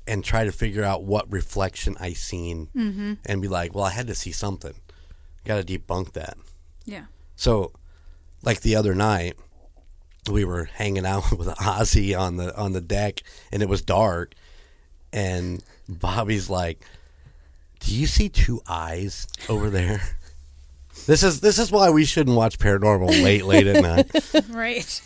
and 0.08 0.24
try 0.24 0.44
to 0.46 0.52
figure 0.52 0.84
out 0.84 1.04
what 1.04 1.32
reflection 1.32 1.96
I 2.00 2.14
seen 2.14 2.68
Mm-hmm. 2.76 3.14
and 3.26 3.42
be 3.42 3.48
like, 3.48 3.74
well, 3.74 3.86
I 3.86 3.92
had 3.92 4.08
to 4.08 4.16
see 4.16 4.32
something. 4.34 4.74
Got 5.46 5.66
to 5.66 5.80
debunk 5.80 6.12
that. 6.14 6.38
Yeah. 6.86 7.06
So, 7.36 7.72
like 8.44 8.62
the 8.62 8.76
other 8.76 8.96
night, 8.96 9.38
we 10.30 10.46
were 10.46 10.66
hanging 10.66 11.06
out 11.06 11.32
with 11.38 11.48
Ozzy 11.48 12.18
on 12.18 12.38
the 12.38 12.56
on 12.58 12.74
the 12.74 12.82
deck, 12.82 13.22
and 13.52 13.62
it 13.62 13.70
was 13.70 13.82
dark, 13.82 14.34
and 15.12 15.64
Bobby's 15.88 16.50
like, 16.50 16.84
"Do 17.80 17.94
you 17.94 18.08
see 18.08 18.30
two 18.30 18.62
eyes 18.68 19.28
over 19.50 19.70
there?" 19.70 20.02
This 21.08 21.24
is 21.24 21.42
this 21.42 21.60
is 21.60 21.72
why 21.72 21.90
we 21.90 22.06
shouldn't 22.06 22.38
watch 22.38 22.60
paranormal 22.60 23.24
late 23.24 23.46
late 23.46 23.68
at 23.68 23.82
night. 23.82 24.46
Right. 24.50 25.02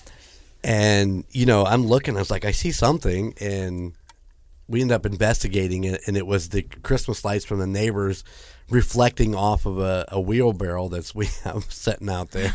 And 0.64 1.24
you 1.32 1.46
know, 1.46 1.66
I'm 1.66 1.88
looking. 1.88 2.16
I 2.16 2.20
was 2.20 2.30
like, 2.30 2.46
I 2.46 2.52
see 2.52 2.72
something, 2.72 3.34
and 3.40 3.94
we 4.68 4.82
ended 4.82 4.94
up 4.96 5.06
investigating 5.06 5.86
it, 5.86 6.02
and 6.06 6.18
it 6.18 6.28
was 6.28 6.50
the 6.50 6.62
Christmas 6.62 7.24
lights 7.24 7.46
from 7.46 7.60
the 7.60 7.68
neighbors 7.68 8.24
reflecting 8.70 9.34
off 9.34 9.66
of 9.66 9.80
a, 9.80 10.06
a 10.10 10.20
wheelbarrow 10.20 10.90
that's 10.90 11.16
we 11.16 11.26
have 11.44 11.66
sitting 11.72 12.10
out 12.10 12.32
there. 12.32 12.54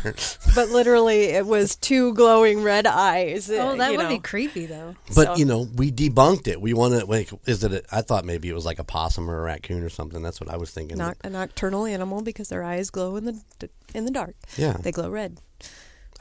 But 0.55 0.69
literally, 0.69 1.23
it 1.25 1.45
was 1.45 1.75
two 1.75 2.13
glowing 2.13 2.61
red 2.63 2.85
eyes. 2.85 3.49
Oh, 3.49 3.75
that 3.77 3.91
you 3.91 3.97
would 3.97 4.09
be 4.09 4.19
creepy 4.19 4.65
though. 4.67 4.95
But 5.15 5.25
So- 5.25 5.35
you 5.37 5.45
know, 5.45 5.67
we 5.75 5.91
debunked 5.91 6.47
it. 6.47 6.61
We 6.61 6.73
wanted. 6.73 7.07
Like, 7.09 7.29
is 7.45 7.63
it? 7.63 7.73
A, 7.73 7.83
I 7.91 8.01
thought 8.01 8.25
maybe 8.25 8.49
it 8.49 8.53
was 8.53 8.65
like 8.65 8.79
a 8.79 8.83
possum 8.83 9.29
or 9.29 9.39
a 9.39 9.41
raccoon 9.41 9.83
or 9.83 9.89
something. 9.89 10.21
That's 10.21 10.39
what 10.39 10.49
I 10.49 10.57
was 10.57 10.69
thinking. 10.71 10.97
Not 10.97 11.17
a 11.23 11.29
nocturnal 11.29 11.85
animal 11.85 12.21
because 12.21 12.49
their 12.49 12.63
eyes 12.63 12.89
glow 12.89 13.15
in 13.15 13.25
the 13.25 13.69
in 13.95 14.05
the 14.05 14.11
dark. 14.11 14.35
yeah, 14.57 14.73
They 14.73 14.91
glow 14.91 15.09
red. 15.09 15.39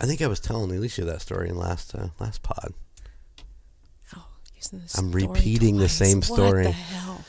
I 0.00 0.06
think 0.06 0.22
I 0.22 0.26
was 0.26 0.40
telling 0.40 0.70
Alicia 0.74 1.04
that 1.04 1.20
story 1.20 1.48
in 1.48 1.56
last 1.56 1.94
uh, 1.94 2.08
last 2.18 2.42
pod. 2.42 2.72
Oh, 4.16 4.24
using 4.56 4.78
the 4.80 4.84
I'm 4.98 5.10
story 5.10 5.26
repeating 5.28 5.76
the 5.76 5.88
same 5.88 6.22
story. 6.22 6.64
What 6.64 6.70
the 6.70 6.70
hell? 6.72 7.24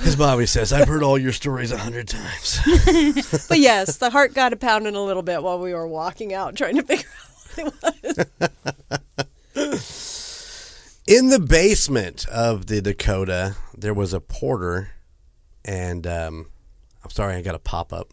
Because 0.00 0.16
Bobby 0.16 0.46
says, 0.46 0.72
I've 0.72 0.88
heard 0.88 1.02
all 1.02 1.18
your 1.18 1.32
stories 1.32 1.72
a 1.72 1.76
hundred 1.78 2.08
times. 2.08 2.58
But 3.48 3.58
yes, 3.58 3.98
the 3.98 4.08
heart 4.10 4.32
got 4.32 4.52
a 4.54 4.56
pounding 4.56 4.94
a 4.94 5.02
little 5.02 5.22
bit 5.22 5.42
while 5.42 5.58
we 5.58 5.74
were 5.74 5.86
walking 5.86 6.32
out 6.32 6.56
trying 6.56 6.76
to 6.76 6.82
figure 6.82 7.08
out 7.58 7.74
what 7.82 7.94
it 8.02 8.18
was. 9.54 11.02
in 11.06 11.28
the 11.28 11.38
basement 11.38 12.26
of 12.28 12.66
the 12.66 12.80
Dakota, 12.80 13.56
there 13.76 13.92
was 13.92 14.14
a 14.14 14.20
porter, 14.20 14.90
and 15.64 16.06
um, 16.06 16.46
I'm 17.04 17.10
sorry, 17.10 17.34
I 17.34 17.42
got 17.42 17.54
a 17.54 17.58
pop 17.58 17.92
up. 17.92 18.08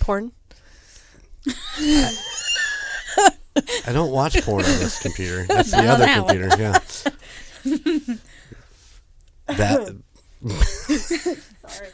Porn. 0.00 0.30
I 3.86 3.92
don't 3.92 4.10
watch 4.10 4.40
porn 4.42 4.64
on 4.64 4.78
this 4.78 5.00
computer. 5.02 5.44
That's 5.48 5.70
the 5.70 5.78
Not 5.82 5.86
other 5.86 6.04
that 6.06 6.24
one. 6.24 6.36
computer. 6.36 6.62
Yeah. 6.62 6.78
That. 9.46 9.96
Sorry. 10.46 11.88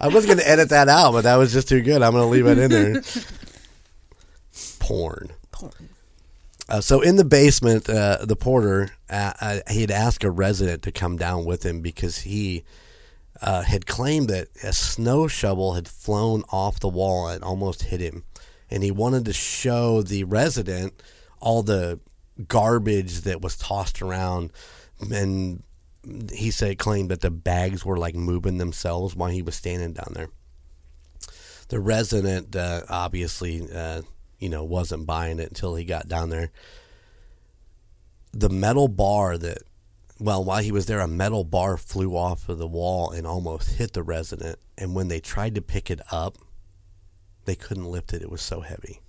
I 0.00 0.08
was 0.08 0.26
going 0.26 0.38
to 0.38 0.48
edit 0.48 0.70
that 0.70 0.88
out, 0.88 1.12
but 1.12 1.22
that 1.22 1.36
was 1.36 1.52
just 1.52 1.68
too 1.68 1.82
good. 1.82 2.02
I'm 2.02 2.12
going 2.12 2.24
to 2.24 2.30
leave 2.30 2.46
it 2.46 2.58
in 2.58 2.70
there. 2.70 3.02
Porn. 4.78 5.32
Porn. 5.52 5.88
Uh, 6.68 6.80
so 6.80 7.00
in 7.00 7.16
the 7.16 7.24
basement, 7.24 7.88
uh, 7.88 8.18
the 8.24 8.36
porter 8.36 8.90
uh, 9.08 9.32
uh, 9.40 9.60
he 9.70 9.80
had 9.80 9.90
asked 9.90 10.22
a 10.24 10.30
resident 10.30 10.82
to 10.82 10.92
come 10.92 11.16
down 11.16 11.44
with 11.44 11.64
him 11.64 11.80
because 11.80 12.18
he 12.18 12.64
uh, 13.40 13.62
had 13.62 13.86
claimed 13.86 14.28
that 14.28 14.48
a 14.62 14.72
snow 14.72 15.28
shovel 15.28 15.74
had 15.74 15.88
flown 15.88 16.42
off 16.50 16.80
the 16.80 16.88
wall 16.88 17.28
and 17.28 17.42
almost 17.42 17.84
hit 17.84 18.00
him, 18.00 18.24
and 18.70 18.82
he 18.82 18.90
wanted 18.90 19.24
to 19.24 19.32
show 19.32 20.02
the 20.02 20.24
resident 20.24 21.02
all 21.40 21.62
the 21.62 21.98
garbage 22.48 23.22
that 23.22 23.40
was 23.40 23.56
tossed 23.56 24.02
around, 24.02 24.52
and 25.10 25.62
he 26.32 26.50
said 26.50 26.78
claimed 26.78 27.10
that 27.10 27.20
the 27.20 27.30
bags 27.30 27.84
were 27.84 27.96
like 27.96 28.14
moving 28.14 28.58
themselves 28.58 29.14
while 29.14 29.30
he 29.30 29.42
was 29.42 29.54
standing 29.54 29.92
down 29.92 30.12
there. 30.14 30.28
The 31.68 31.80
resident 31.80 32.56
uh, 32.56 32.82
obviously, 32.88 33.66
uh, 33.72 34.02
you 34.38 34.48
know, 34.48 34.64
wasn't 34.64 35.06
buying 35.06 35.38
it 35.38 35.48
until 35.48 35.74
he 35.74 35.84
got 35.84 36.08
down 36.08 36.30
there. 36.30 36.50
The 38.32 38.48
metal 38.48 38.88
bar 38.88 39.36
that, 39.38 39.58
well, 40.18 40.44
while 40.44 40.62
he 40.62 40.72
was 40.72 40.86
there, 40.86 41.00
a 41.00 41.08
metal 41.08 41.44
bar 41.44 41.76
flew 41.76 42.16
off 42.16 42.48
of 42.48 42.58
the 42.58 42.66
wall 42.66 43.10
and 43.10 43.26
almost 43.26 43.76
hit 43.76 43.92
the 43.92 44.02
resident. 44.02 44.58
And 44.76 44.94
when 44.94 45.08
they 45.08 45.20
tried 45.20 45.54
to 45.56 45.62
pick 45.62 45.90
it 45.90 46.00
up, 46.10 46.38
they 47.44 47.54
couldn't 47.54 47.86
lift 47.86 48.12
it. 48.12 48.22
It 48.22 48.30
was 48.30 48.42
so 48.42 48.60
heavy. 48.60 49.00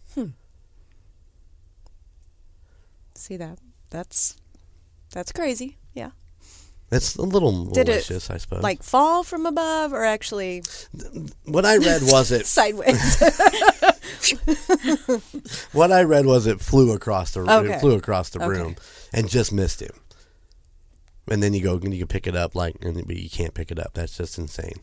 See 3.19 3.35
that? 3.35 3.59
That's 3.89 4.37
that's 5.11 5.33
crazy. 5.33 5.77
It's 6.91 7.15
a 7.17 7.21
little 7.21 7.65
Did 7.65 7.87
it, 7.87 7.91
malicious, 7.91 8.29
I 8.31 8.37
suppose. 8.37 8.63
Like 8.63 8.81
fall 8.81 9.23
from 9.23 9.45
above 9.45 9.93
or 9.93 10.03
actually 10.03 10.63
what 11.45 11.63
I 11.65 11.77
read 11.77 12.01
was 12.03 12.31
it. 12.31 12.45
sideways? 12.57 13.21
What 15.71 15.91
I 15.91 16.01
read 16.03 16.25
was 16.25 16.47
it 16.47 16.59
flew 16.61 16.91
across 16.93 17.31
the 17.31 17.41
Okay. 17.41 17.73
it 17.73 17.79
flew 17.79 17.95
across 17.95 18.29
the 18.29 18.39
Okay. 18.39 18.47
room 18.47 18.75
and 19.13 19.29
just 19.29 19.51
missed 19.51 19.81
him. 19.81 19.91
And 21.29 21.43
then 21.43 21.53
you 21.53 21.61
go 21.61 21.75
and 21.75 21.93
you 21.93 21.99
can 21.99 22.07
pick 22.07 22.25
it 22.27 22.35
up 22.35 22.55
like, 22.55 22.75
and 22.83 23.05
but 23.07 23.15
you 23.15 23.29
can't 23.29 23.53
pick 23.53 23.71
it 23.71 23.79
up. 23.79 23.91
That's 23.93 24.17
just 24.17 24.37
insane. 24.37 24.79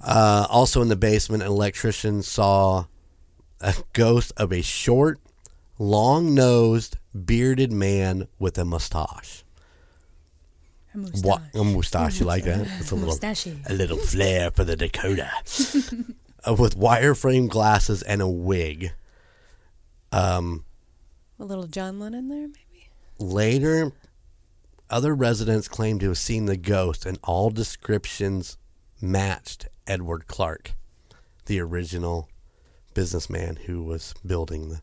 Uh, 0.00 0.46
also 0.48 0.82
in 0.82 0.88
the 0.88 0.96
basement, 0.96 1.42
an 1.42 1.48
electrician 1.48 2.22
saw 2.22 2.84
a 3.60 3.74
ghost 3.92 4.32
of 4.36 4.52
a 4.52 4.62
short, 4.62 5.20
long-nosed, 5.78 6.98
bearded 7.24 7.72
man 7.72 8.28
with 8.38 8.56
a 8.58 8.64
mustache. 8.64 9.44
A 10.94 10.98
mustache. 10.98 11.22
What 11.22 11.42
a 11.54 11.64
mustache? 11.64 12.20
You 12.20 12.26
like 12.26 12.44
that? 12.44 12.66
It's 12.78 12.90
a 12.90 12.94
little, 12.94 13.14
Mustachey. 13.14 13.68
a 13.68 13.72
little 13.72 13.96
flair 13.96 14.50
for 14.50 14.64
the 14.64 14.76
Dakota. 14.76 15.30
uh, 16.46 16.54
with 16.54 16.78
wireframe 16.78 17.48
glasses 17.48 18.02
and 18.02 18.20
a 18.20 18.28
wig. 18.28 18.92
Um, 20.10 20.64
a 21.38 21.44
little 21.44 21.66
John 21.66 21.98
Lennon 21.98 22.28
there, 22.28 22.48
maybe. 22.48 22.90
Later, 23.18 23.92
other 24.90 25.14
residents 25.14 25.68
claimed 25.68 26.00
to 26.00 26.08
have 26.08 26.18
seen 26.18 26.46
the 26.46 26.56
ghost, 26.56 27.06
and 27.06 27.18
all 27.24 27.50
descriptions 27.50 28.58
matched 29.00 29.68
Edward 29.86 30.26
Clark, 30.26 30.74
the 31.46 31.60
original 31.60 32.28
businessman 32.94 33.56
who 33.56 33.82
was 33.82 34.14
building 34.24 34.68
the. 34.68 34.82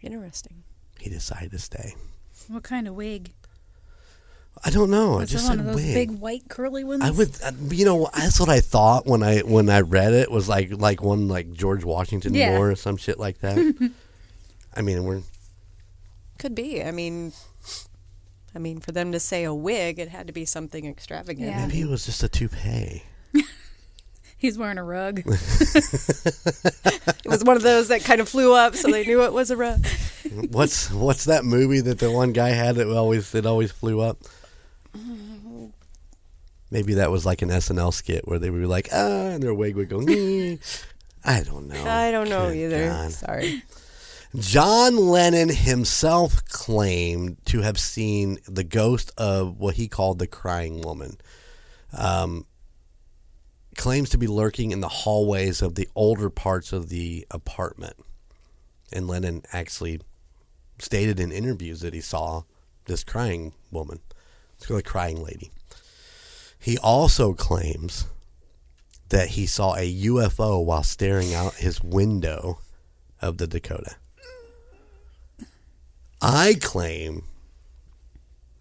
Interesting. 0.00 0.62
He 1.00 1.10
decided 1.10 1.50
to 1.50 1.58
stay. 1.58 1.94
What 2.48 2.62
kind 2.62 2.86
of 2.86 2.94
wig? 2.94 3.32
I 4.64 4.70
don't 4.70 4.90
know. 4.90 5.14
I 5.14 5.16
Was 5.20 5.30
it 5.30 5.32
just 5.32 5.48
one 5.48 5.58
said 5.58 5.66
of 5.66 5.72
those 5.72 5.82
wig. 5.84 5.94
big 5.94 6.10
white 6.20 6.48
curly 6.48 6.84
ones? 6.84 7.02
I 7.02 7.10
would, 7.10 7.30
uh, 7.42 7.50
you 7.70 7.84
know, 7.84 8.08
that's 8.14 8.38
what 8.38 8.48
I 8.48 8.60
thought 8.60 9.06
when 9.06 9.22
I 9.22 9.40
when 9.40 9.68
I 9.68 9.80
read 9.80 10.12
it 10.12 10.30
was 10.30 10.48
like 10.48 10.70
like 10.72 11.02
one 11.02 11.26
like 11.28 11.52
George 11.52 11.84
Washington 11.84 12.32
Yeah. 12.34 12.50
Moore 12.56 12.70
or 12.70 12.76
some 12.76 12.96
shit 12.96 13.18
like 13.18 13.40
that. 13.40 13.56
I 14.76 14.82
mean, 14.82 15.02
we're 15.04 15.22
Could 16.38 16.54
be. 16.54 16.82
I 16.82 16.92
mean, 16.92 17.32
I 18.54 18.58
mean, 18.58 18.78
for 18.80 18.92
them 18.92 19.10
to 19.12 19.20
say 19.20 19.44
a 19.44 19.52
wig, 19.54 19.98
it 19.98 20.08
had 20.10 20.26
to 20.28 20.32
be 20.32 20.44
something 20.44 20.86
extravagant. 20.86 21.48
Yeah. 21.48 21.66
maybe 21.66 21.80
it 21.80 21.88
was 21.88 22.06
just 22.06 22.22
a 22.22 22.28
toupee. 22.28 23.02
He's 24.38 24.58
wearing 24.58 24.78
a 24.78 24.84
rug. 24.84 25.22
It 27.24 27.28
was 27.30 27.44
one 27.44 27.56
of 27.56 27.62
those 27.62 27.88
that 27.88 28.02
kind 28.04 28.20
of 28.20 28.28
flew 28.28 28.52
up, 28.52 28.74
so 28.74 28.90
they 28.90 29.04
knew 29.06 29.22
it 29.24 29.32
was 29.32 29.50
a 29.50 29.56
rug. 29.56 29.86
what's 30.50 30.90
what's 30.90 31.24
that 31.26 31.44
movie 31.44 31.80
that 31.80 31.98
the 32.00 32.10
one 32.10 32.32
guy 32.32 32.48
had 32.50 32.74
that 32.76 32.88
always 32.88 33.32
it 33.34 33.46
always 33.46 33.70
flew 33.72 34.00
up? 34.00 34.18
Maybe 36.72 36.94
that 36.94 37.10
was 37.10 37.26
like 37.26 37.42
an 37.42 37.50
SNL 37.50 37.92
skit 37.92 38.26
where 38.26 38.38
they 38.38 38.48
would 38.48 38.62
be 38.62 38.66
like, 38.66 38.88
ah, 38.90 39.26
and 39.26 39.42
their 39.42 39.52
wig 39.52 39.76
would 39.76 39.90
go. 39.90 40.00
"Nee." 40.00 40.58
I 41.24 41.42
don't 41.42 41.68
know. 41.68 41.84
I 41.84 42.10
don't 42.10 42.30
know 42.30 42.48
Good 42.48 42.56
either. 42.56 42.88
God. 42.88 43.12
Sorry. 43.12 43.62
John 44.34 44.96
Lennon 44.96 45.50
himself 45.50 46.42
claimed 46.46 47.36
to 47.44 47.60
have 47.60 47.78
seen 47.78 48.38
the 48.48 48.64
ghost 48.64 49.12
of 49.18 49.58
what 49.58 49.74
he 49.74 49.86
called 49.86 50.18
the 50.18 50.26
crying 50.26 50.80
woman. 50.80 51.18
Um, 51.96 52.46
claims 53.76 54.08
to 54.08 54.18
be 54.18 54.26
lurking 54.26 54.70
in 54.70 54.80
the 54.80 54.88
hallways 54.88 55.60
of 55.60 55.74
the 55.74 55.88
older 55.94 56.30
parts 56.30 56.72
of 56.72 56.88
the 56.88 57.26
apartment. 57.30 57.96
And 58.90 59.06
Lennon 59.06 59.42
actually 59.52 60.00
stated 60.78 61.20
in 61.20 61.32
interviews 61.32 61.80
that 61.80 61.92
he 61.92 62.00
saw 62.00 62.44
this 62.86 63.04
crying 63.04 63.52
woman, 63.70 64.00
it's 64.56 64.66
called 64.66 64.84
crying 64.84 65.22
lady. 65.22 65.50
He 66.62 66.78
also 66.78 67.32
claims 67.34 68.06
that 69.08 69.30
he 69.30 69.46
saw 69.46 69.74
a 69.74 69.94
UFO 70.04 70.64
while 70.64 70.82
staring 70.84 71.34
out 71.34 71.54
his 71.54 71.82
window 71.82 72.60
of 73.20 73.36
the 73.38 73.46
Dakota. 73.46 73.96
I 76.20 76.54
claim 76.60 77.24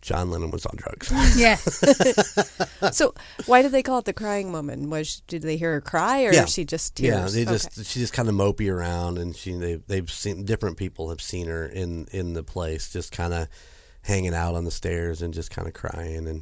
John 0.01 0.31
Lennon 0.31 0.49
was 0.49 0.65
on 0.65 0.75
drugs. 0.75 1.11
yeah. 1.37 1.57
So, 2.91 3.13
why 3.45 3.61
did 3.61 3.71
they 3.71 3.83
call 3.83 3.99
it 3.99 4.05
the 4.05 4.13
crying 4.13 4.51
woman? 4.51 4.89
Was 4.89 5.21
did 5.27 5.43
they 5.43 5.55
hear 5.55 5.73
her 5.73 5.81
cry, 5.81 6.23
or 6.23 6.33
Yeah. 6.33 6.45
she 6.45 6.65
just 6.65 6.99
yeah, 6.99 7.19
tears? 7.19 7.33
they 7.35 7.43
Okay. 7.43 7.51
just 7.51 7.85
she 7.85 7.99
just 7.99 8.11
kind 8.11 8.27
of 8.27 8.33
mopey 8.33 8.73
around, 8.73 9.19
and 9.19 9.35
she 9.35 9.53
they 9.53 9.75
they've 9.75 10.09
seen 10.09 10.43
different 10.43 10.77
people 10.77 11.09
have 11.09 11.21
seen 11.21 11.45
her 11.47 11.67
in 11.67 12.07
in 12.11 12.33
the 12.33 12.41
place, 12.41 12.91
just 12.91 13.11
kind 13.11 13.35
of 13.35 13.47
hanging 14.01 14.33
out 14.33 14.55
on 14.55 14.65
the 14.65 14.71
stairs 14.71 15.21
and 15.21 15.31
just 15.31 15.51
kind 15.51 15.67
of 15.67 15.75
crying, 15.75 16.27
and 16.27 16.41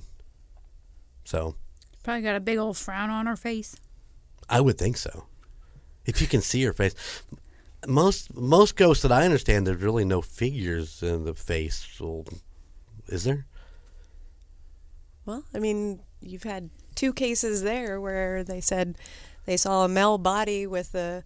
so 1.30 1.54
Probably 2.04 2.24
got 2.24 2.36
a 2.36 2.40
big 2.40 2.58
old 2.58 2.76
frown 2.78 3.10
on 3.12 3.26
her 3.28 3.36
face. 3.36 3.76
I 4.50 4.62
would 4.62 4.78
think 4.80 4.98
so. 4.98 5.26
If 6.06 6.22
you 6.22 6.28
can 6.28 6.42
see 6.42 6.64
her 6.64 6.74
face, 6.74 6.96
most 7.88 8.34
most 8.36 8.76
ghosts 8.76 9.04
that 9.04 9.12
I 9.12 9.26
understand, 9.26 9.68
there's 9.68 9.82
really 9.84 10.06
no 10.06 10.22
figures 10.22 11.04
in 11.04 11.26
the 11.26 11.36
face. 11.36 11.86
So, 11.98 12.26
is 13.08 13.26
there? 13.26 13.46
Well, 15.26 15.44
I 15.54 15.60
mean, 15.60 16.00
you've 16.22 16.44
had 16.44 16.70
two 16.96 17.14
cases 17.14 17.62
there 17.64 18.02
where 18.02 18.44
they 18.44 18.62
said 18.62 18.96
they 19.46 19.58
saw 19.58 19.86
a 19.86 19.88
male 19.90 20.18
body 20.18 20.66
with 20.66 20.96
a 20.96 21.24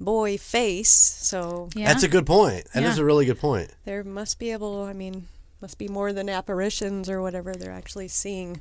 boy 0.00 0.36
face. 0.36 0.90
So 0.90 1.70
Yeah. 1.74 1.86
That's 1.88 2.02
a 2.02 2.08
good 2.08 2.26
point. 2.26 2.66
That 2.74 2.82
is 2.82 2.96
Yeah. 2.96 3.02
a 3.02 3.06
really 3.06 3.24
good 3.24 3.40
point. 3.40 3.70
there 3.84 4.04
must 4.04 4.38
be 4.38 4.50
able. 4.52 4.82
I 4.82 4.92
mean, 4.92 5.28
must 5.60 5.78
be 5.78 5.88
more 5.88 6.12
than 6.12 6.28
apparitions 6.28 7.08
or 7.08 7.22
whatever 7.22 7.52
they're 7.54 7.72
actually 7.72 8.08
seeing. 8.08 8.60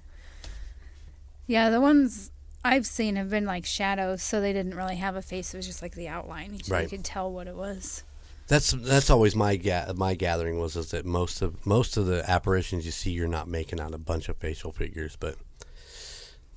Yeah, 1.47 1.69
the 1.69 1.81
ones 1.81 2.31
I've 2.63 2.85
seen 2.85 3.15
have 3.15 3.29
been 3.29 3.45
like 3.45 3.65
shadows, 3.65 4.21
so 4.21 4.39
they 4.41 4.53
didn't 4.53 4.75
really 4.75 4.97
have 4.97 5.15
a 5.15 5.21
face. 5.21 5.53
It 5.53 5.57
was 5.57 5.65
just 5.65 5.81
like 5.81 5.95
the 5.95 6.07
outline. 6.09 6.53
You, 6.53 6.59
Right. 6.67 6.83
you 6.83 6.89
could 6.89 7.05
tell 7.05 7.31
what 7.31 7.47
it 7.47 7.55
was. 7.55 8.03
That's 8.47 8.71
that's 8.71 9.09
always 9.09 9.35
my 9.35 9.57
ga- 9.57 9.91
my 9.95 10.15
gathering 10.15 10.57
was 10.59 10.75
is 10.77 10.91
that 10.91 11.05
most 11.05 11.41
of 11.41 11.65
most 11.65 11.97
of 11.97 12.05
the 12.05 12.29
apparitions 12.29 12.85
you 12.85 12.91
see 12.91 13.11
you're 13.11 13.27
not 13.27 13.47
making 13.49 13.79
out 13.79 13.93
a 13.93 13.97
bunch 13.97 14.29
of 14.29 14.37
facial 14.37 14.71
figures, 14.71 15.17
but 15.19 15.35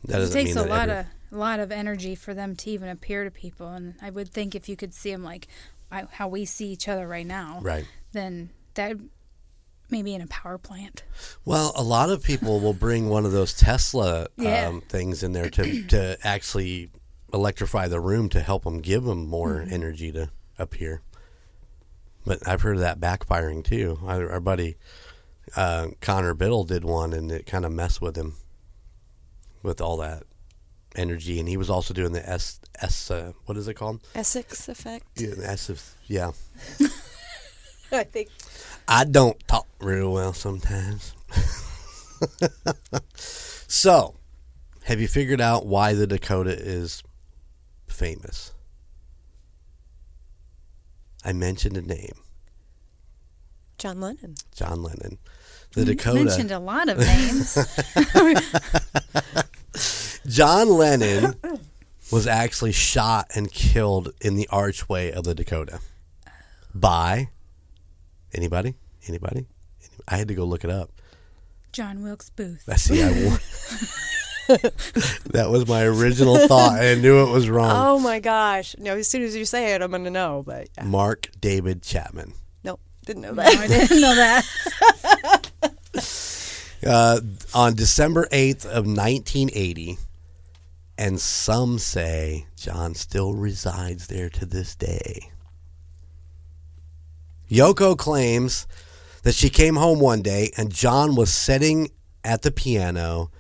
that 0.05 0.18
doesn't 0.18 0.33
takes 0.35 0.55
mean 0.55 0.64
a 0.64 0.68
lot 0.68 0.88
every- 0.88 1.00
of 1.00 1.07
a 1.33 1.37
lot 1.37 1.61
of 1.61 1.70
energy 1.72 2.14
for 2.14 2.33
them 2.35 2.55
to 2.57 2.70
even 2.70 2.88
appear 2.88 3.24
to 3.24 3.31
people, 3.31 3.68
and 3.68 3.94
I 4.03 4.11
would 4.11 4.31
think 4.33 4.55
if 4.55 4.68
you 4.68 4.76
could 4.76 4.94
see 4.94 5.11
them 5.11 5.22
like 5.24 5.46
I, 5.92 6.05
how 6.12 6.29
we 6.29 6.44
see 6.44 6.68
each 6.68 6.87
other 6.88 7.07
right 7.09 7.26
now, 7.26 7.59
right. 7.61 7.85
then 8.12 8.50
that 8.74 8.96
maybe 9.90 10.14
in 10.14 10.20
a 10.22 10.26
power 10.26 10.59
plant. 10.59 11.03
Well, 11.44 11.72
a 11.76 11.83
lot 11.83 12.11
of 12.11 12.22
people 12.22 12.61
will 12.61 12.72
bring 12.74 13.09
one 13.09 13.24
of 13.26 13.33
those 13.33 13.53
Tesla 13.55 14.29
Yeah. 14.37 14.68
um, 14.68 14.81
things 14.83 15.22
in 15.22 15.33
there 15.33 15.50
to 15.50 15.83
to 15.88 16.16
actually 16.22 16.90
electrify 17.33 17.88
the 17.88 18.00
room 18.00 18.29
to 18.31 18.40
help 18.40 18.64
them 18.64 18.81
give 18.81 19.05
them 19.05 19.26
more 19.26 19.57
Mm-hmm. 19.61 19.72
energy 19.74 20.12
to 20.12 20.31
appear. 20.59 21.03
But 22.26 22.46
I've 22.46 22.62
heard 22.62 22.76
of 22.76 22.81
that 22.83 23.00
backfiring 23.00 23.64
too. 23.64 23.98
Our, 24.05 24.31
our 24.33 24.40
buddy 24.40 24.76
uh, 25.57 25.88
Connor 26.00 26.35
Biddle 26.35 26.64
did 26.64 26.85
one, 26.85 27.12
and 27.12 27.31
it 27.33 27.46
kind 27.46 27.64
of 27.64 27.72
messed 27.72 28.00
with 28.03 28.14
him 28.16 28.35
with 29.62 29.81
all 29.81 29.96
that 29.98 30.24
energy. 30.96 31.38
And 31.40 31.48
he 31.48 31.57
was 31.57 31.70
also 31.70 31.94
doing 31.94 32.12
the 32.12 32.29
S 32.29 32.61
S 32.81 33.11
uh, 33.11 33.33
what 33.46 33.57
is 33.57 33.68
it 33.68 33.74
called? 33.74 34.00
Essex 34.14 34.68
effect. 34.68 35.07
Yeah, 35.16 35.35
the 35.37 35.48
S 35.48 35.68
of 35.70 35.83
yeah. 36.07 36.33
I 37.92 38.05
think. 38.05 38.29
I 38.88 39.05
don't 39.05 39.38
talk 39.47 39.66
real 39.81 40.12
well 40.12 40.33
sometimes. 40.33 41.14
so, 43.16 44.14
have 44.85 45.01
you 45.01 45.09
figured 45.09 45.40
out 45.40 45.66
why 45.66 45.95
the 45.95 46.07
Dakota 46.07 46.51
is 46.57 47.03
famous? 47.87 48.53
I 51.25 51.33
mentioned 51.33 51.77
a 51.77 51.83
name, 51.83 52.14
John 53.79 54.01
Lennon. 54.01 54.35
John 54.55 54.83
Lennon. 54.83 55.19
The 55.73 55.81
You 55.83 55.95
Dakota. 55.95 56.25
mentioned 56.25 56.51
a 56.51 56.59
lot 56.59 56.88
of 56.88 56.99
names. 56.99 57.57
John 60.27 60.69
Lennon 60.69 61.35
was 62.11 62.27
actually 62.27 62.73
shot 62.73 63.31
and 63.37 63.53
killed 63.53 64.12
in 64.21 64.35
the 64.35 64.49
archway 64.51 65.12
of 65.12 65.23
the 65.25 65.35
Dakota 65.35 65.79
by 66.75 67.29
anybody? 68.35 68.75
Anybody? 69.09 69.47
I 70.09 70.16
had 70.16 70.29
to 70.29 70.35
go 70.35 70.45
look 70.45 70.64
it 70.64 70.71
up. 70.71 70.90
John 71.73 72.03
Wilkes 72.03 72.31
Booth. 72.31 72.64
I 72.69 72.77
see. 72.77 73.03
I 73.03 73.07
won. 73.29 73.38
that 75.31 75.47
was 75.49 75.69
my 75.69 75.85
original 75.85 76.37
thought. 76.49 76.81
I 76.81 76.95
knew 76.97 77.21
it 77.27 77.31
was 77.31 77.49
wrong. 77.49 77.71
Oh 77.73 77.99
my 78.01 78.19
gosh! 78.19 78.75
No, 78.79 78.97
as 78.97 79.07
soon 79.09 79.23
as 79.23 79.37
you 79.37 79.45
say 79.45 79.75
it, 79.75 79.83
I'm 79.83 79.93
gonna 79.93 80.11
know. 80.11 80.43
But 80.45 80.69
yeah. 80.77 80.85
Mark 80.85 81.29
David 81.40 81.83
Chapman. 81.83 82.33
nope, 82.64 82.81
didn't 83.07 83.23
know 83.23 83.31
No, 83.33 83.43
that. 83.43 83.57
I 83.59 83.66
didn't 83.69 84.01
know 84.01 84.14
that. 84.14 85.51
Uh, 86.83 87.21
on 87.53 87.75
December 87.75 88.27
8th 88.33 88.64
of 88.64 88.87
1980, 88.87 89.99
and 90.97 91.21
some 91.21 91.79
say 91.79 92.47
John 92.57 92.95
still 92.95 93.35
resides 93.35 94.07
there 94.07 94.31
to 94.31 94.47
this 94.47 94.77
day. 94.77 95.31
Yoko 97.50 97.96
claims 97.98 98.66
that 99.22 99.34
she 99.34 99.50
came 99.50 99.76
home 99.76 99.98
one 100.00 100.22
day 100.22 100.50
and 100.56 100.72
John 100.72 101.14
was 101.14 101.32
sitting 101.32 101.90
at 102.24 102.42
the 102.42 102.50
piano 102.50 103.30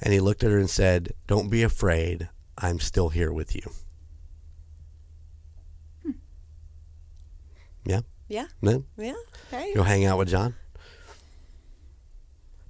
and 0.00 0.12
he 0.12 0.20
looked 0.20 0.44
at 0.44 0.50
her 0.50 0.58
and 0.58 0.70
said, 0.70 1.12
Don't 1.26 1.50
be 1.50 1.62
afraid. 1.62 2.28
I'm 2.56 2.78
still 2.78 3.08
here 3.08 3.32
with 3.32 3.54
you. 3.54 3.62
Hmm. 6.02 6.10
Yeah? 7.84 8.00
yeah, 8.28 8.46
No? 8.62 8.84
yeah. 8.96 9.12
Hey, 9.50 9.74
Go 9.74 9.82
hang 9.82 10.04
out 10.04 10.18
with 10.18 10.28
John. 10.28 10.54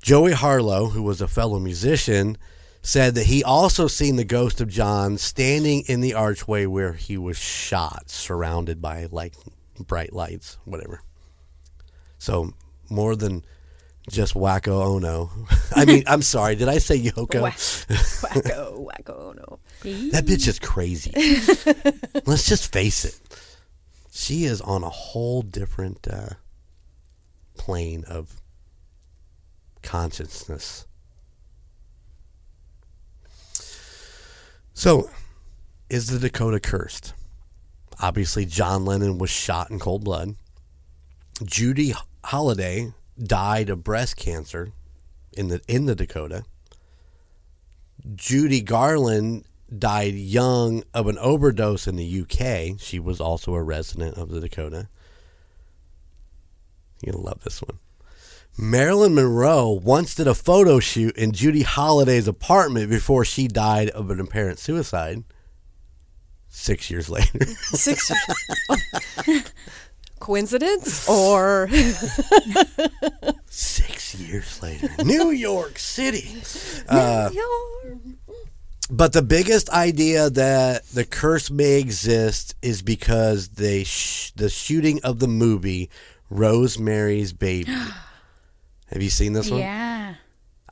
Joey 0.02 0.32
Harlow, 0.32 0.86
who 0.86 1.02
was 1.02 1.20
a 1.20 1.28
fellow 1.28 1.58
musician, 1.58 2.38
said 2.80 3.16
that 3.16 3.26
he 3.26 3.42
also 3.42 3.88
seen 3.88 4.14
the 4.16 4.24
ghost 4.24 4.60
of 4.60 4.68
John 4.68 5.18
standing 5.18 5.82
in 5.88 6.00
the 6.00 6.14
archway 6.14 6.66
where 6.66 6.92
he 6.92 7.18
was 7.18 7.36
shot, 7.36 8.08
surrounded 8.08 8.80
by 8.80 9.08
like 9.10 9.34
bright 9.80 10.12
lights, 10.12 10.58
whatever. 10.64 11.02
So 12.18 12.52
more 12.88 13.16
than 13.16 13.44
just 14.10 14.34
wacko 14.34 14.84
ono. 14.84 15.30
I 15.74 15.84
mean, 15.84 16.04
I'm 16.06 16.22
sorry, 16.22 16.54
did 16.56 16.68
I 16.68 16.78
say 16.78 16.98
Yoko? 16.98 17.42
Whack, 17.42 17.56
wacko, 17.56 18.86
wacko, 19.04 19.36
no. 19.36 19.58
That 20.10 20.24
bitch 20.26 20.48
is 20.48 20.58
crazy. 20.58 21.12
Let's 22.26 22.48
just 22.48 22.72
face 22.72 23.04
it. 23.04 23.18
She 24.12 24.44
is 24.44 24.60
on 24.60 24.82
a 24.82 24.88
whole 24.88 25.42
different 25.42 26.06
uh, 26.08 26.30
plane 27.56 28.04
of 28.08 28.40
consciousness. 29.82 30.86
So, 34.72 35.10
is 35.88 36.08
the 36.08 36.18
Dakota 36.18 36.60
cursed? 36.60 37.14
Obviously, 38.00 38.44
John 38.44 38.84
Lennon 38.84 39.18
was 39.18 39.30
shot 39.30 39.70
in 39.70 39.78
cold 39.78 40.04
blood. 40.04 40.36
Judy 41.44 41.94
Holliday 42.24 42.92
died 43.22 43.70
of 43.70 43.84
breast 43.84 44.16
cancer 44.16 44.72
in 45.32 45.48
the 45.48 45.60
in 45.68 45.86
the 45.86 45.94
Dakota. 45.94 46.44
Judy 48.14 48.60
Garland 48.60 49.44
died 49.76 50.14
young 50.14 50.84
of 50.94 51.08
an 51.08 51.18
overdose 51.18 51.86
in 51.86 51.96
the 51.96 52.20
UK. 52.20 52.80
She 52.80 52.98
was 52.98 53.20
also 53.20 53.54
a 53.54 53.62
resident 53.62 54.16
of 54.16 54.30
the 54.30 54.40
Dakota. 54.40 54.88
You're 57.02 57.14
gonna 57.14 57.24
love 57.24 57.42
this 57.42 57.60
one. 57.62 57.78
Marilyn 58.58 59.14
Monroe 59.14 59.70
once 59.70 60.14
did 60.14 60.26
a 60.26 60.34
photo 60.34 60.80
shoot 60.80 61.14
in 61.16 61.32
Judy 61.32 61.62
Holliday's 61.62 62.26
apartment 62.26 62.88
before 62.88 63.24
she 63.24 63.48
died 63.48 63.90
of 63.90 64.10
an 64.10 64.18
apparent 64.18 64.58
suicide. 64.58 65.24
Six 66.58 66.90
years 66.90 67.10
later. 67.10 67.44
Six. 67.44 68.10
Coincidence 70.18 71.06
or 71.06 71.68
Six 73.50 74.14
years 74.14 74.62
later. 74.62 74.88
New 75.04 75.30
York 75.30 75.78
City. 75.78 76.32
New 76.32 76.88
Uh, 76.88 77.28
But 78.90 79.12
the 79.12 79.20
biggest 79.20 79.68
idea 79.68 80.30
that 80.30 80.86
the 80.86 81.04
curse 81.04 81.50
may 81.50 81.78
exist 81.78 82.54
is 82.62 82.80
because 82.80 83.48
they 83.50 83.84
sh- 83.84 84.32
the 84.34 84.48
shooting 84.48 84.98
of 85.04 85.18
the 85.18 85.28
movie 85.28 85.90
Rosemary's 86.30 87.34
Baby. 87.34 87.70
have 88.90 89.02
you 89.02 89.10
seen 89.10 89.34
this 89.34 89.50
one? 89.50 89.60
Yeah. 89.60 90.14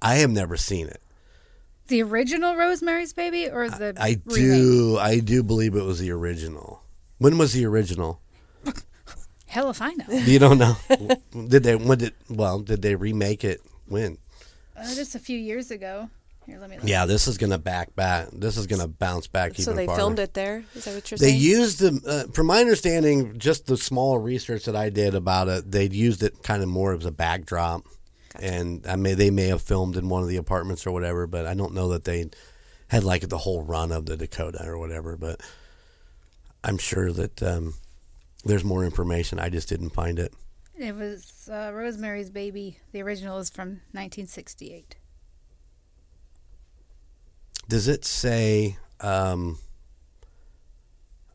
I 0.01 0.14
have 0.16 0.31
never 0.31 0.57
seen 0.57 0.88
it. 0.88 1.03
The 1.88 2.03
original 2.03 2.57
Rosemary's 2.57 3.12
Baby 3.12 3.49
or 3.49 3.68
the 3.68 3.94
I 3.99 4.20
remake? 4.25 4.35
do. 4.35 4.99
I 4.99 5.18
do 5.20 5.42
believe 5.42 5.75
it 5.75 5.83
was 5.85 5.99
the 5.99 6.11
original. 6.11 6.83
When 7.18 7.37
was 7.38 7.53
the 7.53 7.64
original? 7.66 8.20
Hell 9.47 9.70
if 9.70 9.81
I 9.81 9.92
know. 9.92 10.07
You 10.09 10.38
don't 10.38 10.59
know. 10.59 10.77
did 11.49 11.62
they? 11.62 11.77
When 11.77 11.99
did? 11.99 12.14
Well, 12.29 12.61
did 12.61 12.83
they 12.83 12.94
remake 12.97 13.44
it? 13.44 13.61
When? 13.87 14.18
Uh, 14.77 14.83
just 14.94 15.14
a 15.14 15.18
few 15.18 15.38
years 15.38 15.70
ago. 15.70 16.09
Here, 16.47 16.59
let 16.59 16.68
me 16.68 16.77
look. 16.77 16.88
Yeah, 16.88 17.07
this 17.07 17.29
is 17.29 17.38
gonna 17.38 17.59
back 17.59 17.94
back. 17.94 18.29
This 18.33 18.57
is 18.57 18.66
gonna 18.66 18.88
bounce 18.88 19.27
back 19.29 19.55
so 19.55 19.62
even 19.62 19.77
they 19.77 19.87
farther. 19.87 20.01
filmed 20.01 20.18
it 20.18 20.35
there. 20.35 20.64
Is 20.75 20.85
that 20.85 20.94
what 20.94 21.11
you're 21.11 21.18
They 21.18 21.29
saying? 21.31 21.38
They 21.40 21.47
used 21.47 21.79
them, 21.79 22.01
uh, 22.07 22.25
from 22.33 22.49
my 22.49 22.59
understanding, 22.61 23.38
just 23.38 23.66
the 23.66 23.77
small 23.77 24.18
research 24.18 24.64
that 24.64 24.75
I 24.77 24.90
did 24.90 25.14
about 25.14 25.49
it. 25.49 25.70
They 25.70 25.87
used 25.88 26.23
it 26.23 26.42
kind 26.42 26.62
of 26.62 26.68
more 26.68 26.92
as 26.94 27.07
a 27.07 27.12
backdrop, 27.12 27.85
and 28.40 28.87
I 28.87 28.97
may 28.97 29.14
they 29.14 29.31
may 29.31 29.47
have 29.47 29.62
filmed 29.62 29.97
in 29.97 30.09
one 30.09 30.23
of 30.23 30.29
the 30.29 30.37
apartments 30.37 30.87
or 30.87 30.92
whatever, 30.92 31.27
but 31.27 31.47
I 31.47 31.55
don't 31.55 31.75
know 31.75 31.88
that 31.88 32.05
they 32.05 32.31
had 32.88 33.05
like 33.05 33.29
the 33.29 33.38
whole 33.38 33.62
run 33.62 33.92
of 33.92 34.07
the 34.07 34.16
Dakota 34.16 34.64
or 34.66 34.79
whatever. 34.79 35.16
But 35.16 35.40
I'm 36.62 36.79
sure 36.79 37.12
that 37.12 37.42
um, 37.42 37.75
there's 38.44 38.64
more 38.64 38.85
information. 38.85 39.38
I 39.38 39.49
just 39.49 39.68
didn't 39.68 39.90
find 39.90 40.18
it. 40.18 40.33
It 40.77 40.97
was 40.97 41.49
uh, 41.53 41.70
Rosemary's 41.73 42.31
Baby. 42.31 42.79
The 42.92 43.03
original 43.03 43.38
is 43.38 43.51
from 43.51 43.68
1968. 43.92 44.97
Does 47.68 47.88
it 47.88 48.05
say? 48.05 48.77
Um, 49.01 49.59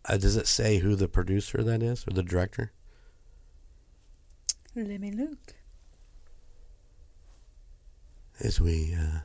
uh, 0.06 0.18
does 0.18 0.36
it 0.36 0.48
say 0.48 0.80
who 0.80 0.96
the 0.96 1.08
producer 1.08 1.64
that 1.64 1.84
is 1.84 2.06
or 2.08 2.12
the 2.12 2.24
director? 2.24 2.72
Let 4.76 5.02
me 5.02 5.12
look. 5.12 5.56
As 8.42 8.60
we 8.60 8.96
uh, 8.96 9.20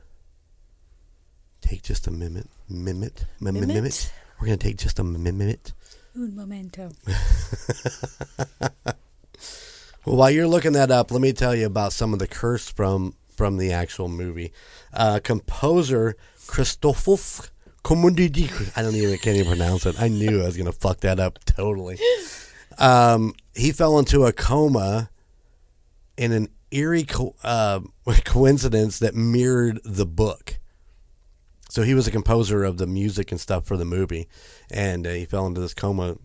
take 1.61 1.81
just 1.83 2.07
a 2.07 2.11
minute, 2.11 2.47
minute, 2.69 3.25
mi- 3.39 3.51
mi- 3.51 3.61
Minute? 3.65 4.11
We're 4.39 4.47
gonna 4.47 4.57
take 4.57 4.77
just 4.77 4.99
a 4.99 5.03
minute. 5.03 5.73
Un 6.15 6.35
momento. 6.35 6.91
Well, 10.05 10.17
while 10.17 10.29
you're 10.29 10.47
looking 10.47 10.73
that 10.73 10.91
up, 10.91 11.09
let 11.09 11.19
me 11.19 11.33
tell 11.33 11.55
you 11.55 11.65
about 11.65 11.91
some 11.91 12.13
of 12.13 12.19
the 12.19 12.27
curse 12.27 12.69
from 12.69 13.15
from 13.35 13.57
the 13.57 13.71
actual 13.73 14.07
movie. 14.07 14.53
Uh, 14.93 15.19
composer 15.23 16.15
Christoph. 16.45 17.49
I 17.87 18.81
don't 18.83 18.93
even 18.95 19.17
can't 19.17 19.37
even 19.37 19.47
pronounce 19.47 19.85
it. 19.87 19.99
I 19.99 20.07
knew 20.09 20.43
I 20.43 20.45
was 20.45 20.57
gonna 20.57 20.71
fuck 20.71 20.99
that 20.99 21.19
up 21.19 21.43
totally. 21.45 21.97
Um, 22.77 23.33
he 23.55 23.71
fell 23.71 23.97
into 23.99 24.25
a 24.25 24.33
coma 24.33 25.09
in 26.17 26.33
an 26.33 26.49
eerie 26.75 27.03
co- 27.03 27.35
uh, 27.43 27.81
coincidence 28.25 28.99
that 28.99 29.15
mirrored 29.15 29.79
the 29.83 30.05
book. 30.05 30.59
So 31.69 31.81
he 31.83 31.93
was 31.93 32.07
a 32.07 32.11
composer 32.11 32.63
of 32.63 32.77
the 32.77 32.87
music 32.87 33.31
and 33.31 33.39
stuff 33.41 33.65
for 33.65 33.75
the 33.75 33.85
movie, 33.85 34.27
and 34.71 35.05
uh, 35.05 35.11
he 35.11 35.25
fell 35.25 35.45
into 35.45 35.61
this 35.61 35.73
coma 35.73 36.17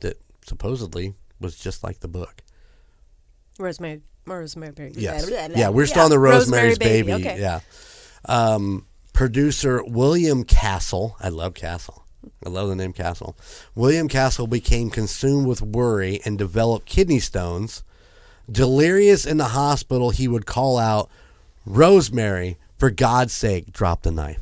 that 0.00 0.20
supposedly 0.46 1.14
was 1.40 1.56
just 1.56 1.82
like 1.82 2.00
the 2.00 2.08
book. 2.08 2.42
Rosemary. 3.58 4.02
Rosemary. 4.26 4.72
Baby. 4.72 5.00
Yes. 5.00 5.26
Blah, 5.26 5.36
blah, 5.36 5.48
blah. 5.48 5.56
Yeah, 5.58 5.68
we're 5.70 5.86
still 5.86 6.02
on 6.04 6.10
the 6.10 6.18
Rosemary 6.18 6.68
Rosemary's 6.68 6.78
Baby. 6.78 7.14
Okay. 7.14 7.40
Yeah. 7.40 7.60
Um, 8.26 8.86
producer 9.12 9.82
William 9.84 10.44
Castle. 10.44 11.16
I 11.20 11.28
love 11.30 11.54
Castle. 11.54 12.04
I 12.44 12.50
love 12.50 12.68
the 12.68 12.76
name 12.76 12.92
Castle. 12.92 13.36
William 13.74 14.08
Castle 14.08 14.46
became 14.46 14.90
consumed 14.90 15.46
with 15.46 15.62
worry 15.62 16.20
and 16.24 16.38
developed 16.38 16.86
kidney 16.86 17.20
stones. 17.20 17.82
Delirious 18.50 19.26
in 19.26 19.36
the 19.36 19.48
hospital, 19.48 20.10
he 20.10 20.26
would 20.28 20.46
call 20.46 20.78
out, 20.78 21.10
Rosemary, 21.66 22.56
for 22.78 22.90
God's 22.90 23.32
sake, 23.32 23.72
drop 23.72 24.02
the 24.02 24.10
knife. 24.10 24.40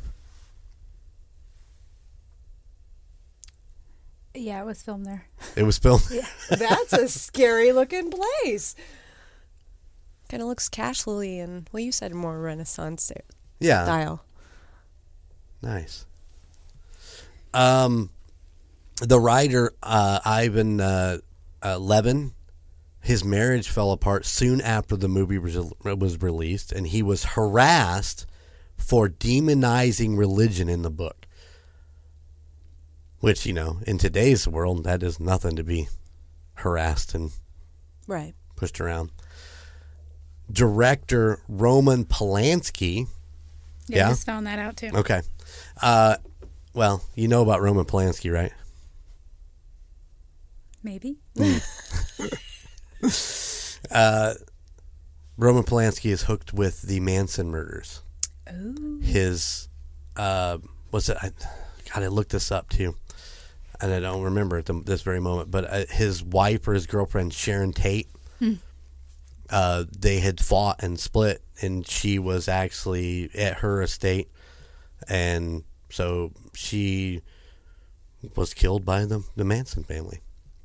Yeah, 4.33 4.61
it 4.61 4.65
was 4.65 4.81
filmed 4.83 5.05
there. 5.05 5.25
It 5.55 5.63
was 5.63 5.77
filmed. 5.77 6.03
That's 6.49 6.93
a 6.93 7.07
scary 7.07 7.71
looking 7.71 8.11
place. 8.11 8.75
Kind 10.29 10.43
of 10.43 10.47
looks 10.49 10.69
casually 10.69 11.39
and 11.39 11.67
well, 11.71 11.81
you 11.81 11.91
said 11.91 12.13
more 12.13 12.39
Renaissance 12.39 13.11
Yeah. 13.59 13.85
style. 13.85 14.23
Nice. 15.61 16.05
Um, 17.53 18.11
the 19.01 19.19
writer 19.19 19.73
uh, 19.81 20.19
Ivan 20.23 20.79
uh, 20.81 21.17
uh, 21.63 21.79
Levin, 21.79 22.33
his 23.07 23.23
marriage 23.23 23.69
fell 23.69 23.91
apart 23.93 24.25
soon 24.25 24.59
after 24.59 24.97
the 24.97 25.07
movie 25.07 25.37
was, 25.37 25.55
was 25.81 26.21
released, 26.21 26.73
and 26.73 26.87
he 26.87 27.01
was 27.01 27.23
harassed 27.23 28.25
for 28.75 29.07
demonizing 29.07 30.17
religion 30.17 30.67
in 30.67 30.81
the 30.81 30.89
book. 30.89 31.25
Which 33.21 33.45
you 33.45 33.53
know, 33.53 33.77
in 33.87 33.97
today's 33.97 34.45
world, 34.45 34.83
that 34.83 35.03
is 35.03 35.21
nothing 35.21 35.55
to 35.55 35.63
be 35.63 35.87
harassed 36.55 37.15
and 37.15 37.31
Right. 38.07 38.35
pushed 38.57 38.81
around. 38.81 39.11
Director 40.51 41.39
Roman 41.47 42.03
Polanski. 42.03 43.07
Yeah, 43.87 43.97
Yeah? 43.99 44.05
I 44.07 44.09
just 44.09 44.25
found 44.25 44.47
that 44.47 44.59
out 44.59 44.75
too. 44.75 44.89
Okay. 44.93 45.21
Uh, 45.81 46.17
well, 46.73 47.01
you 47.15 47.29
know 47.29 47.41
about 47.41 47.61
Roman 47.61 47.85
Polanski, 47.85 48.33
right? 48.33 48.51
Maybe. 50.83 51.19
Roman 55.37 55.63
Polanski 55.63 56.11
is 56.11 56.23
hooked 56.23 56.53
with 56.53 56.81
the 56.81 56.99
Manson 56.99 57.49
murders. 57.49 58.01
Oh. 58.49 58.99
His, 59.01 59.69
uh, 60.15 60.57
what's 60.89 61.09
it? 61.09 61.17
I, 61.21 61.31
God, 61.93 62.03
I 62.03 62.07
looked 62.07 62.31
this 62.31 62.51
up 62.51 62.69
too, 62.69 62.95
and 63.79 63.93
I 63.93 63.99
don't 63.99 64.23
remember 64.23 64.57
at 64.57 64.65
the, 64.65 64.73
this 64.73 65.01
very 65.01 65.19
moment. 65.19 65.51
But 65.51 65.65
uh, 65.65 65.85
his 65.89 66.23
wife 66.23 66.67
or 66.67 66.73
his 66.73 66.87
girlfriend 66.87 67.33
Sharon 67.33 67.71
Tate, 67.73 68.07
uh, 69.49 69.85
they 69.97 70.19
had 70.19 70.39
fought 70.39 70.81
and 70.81 70.99
split, 70.99 71.41
and 71.61 71.87
she 71.87 72.19
was 72.19 72.47
actually 72.47 73.29
at 73.35 73.57
her 73.57 73.81
estate, 73.81 74.29
and 75.07 75.63
so 75.89 76.31
she 76.53 77.21
was 78.35 78.53
killed 78.53 78.83
by 78.83 79.05
the 79.05 79.23
the 79.35 79.45
Manson 79.45 79.83
family. 79.83 80.21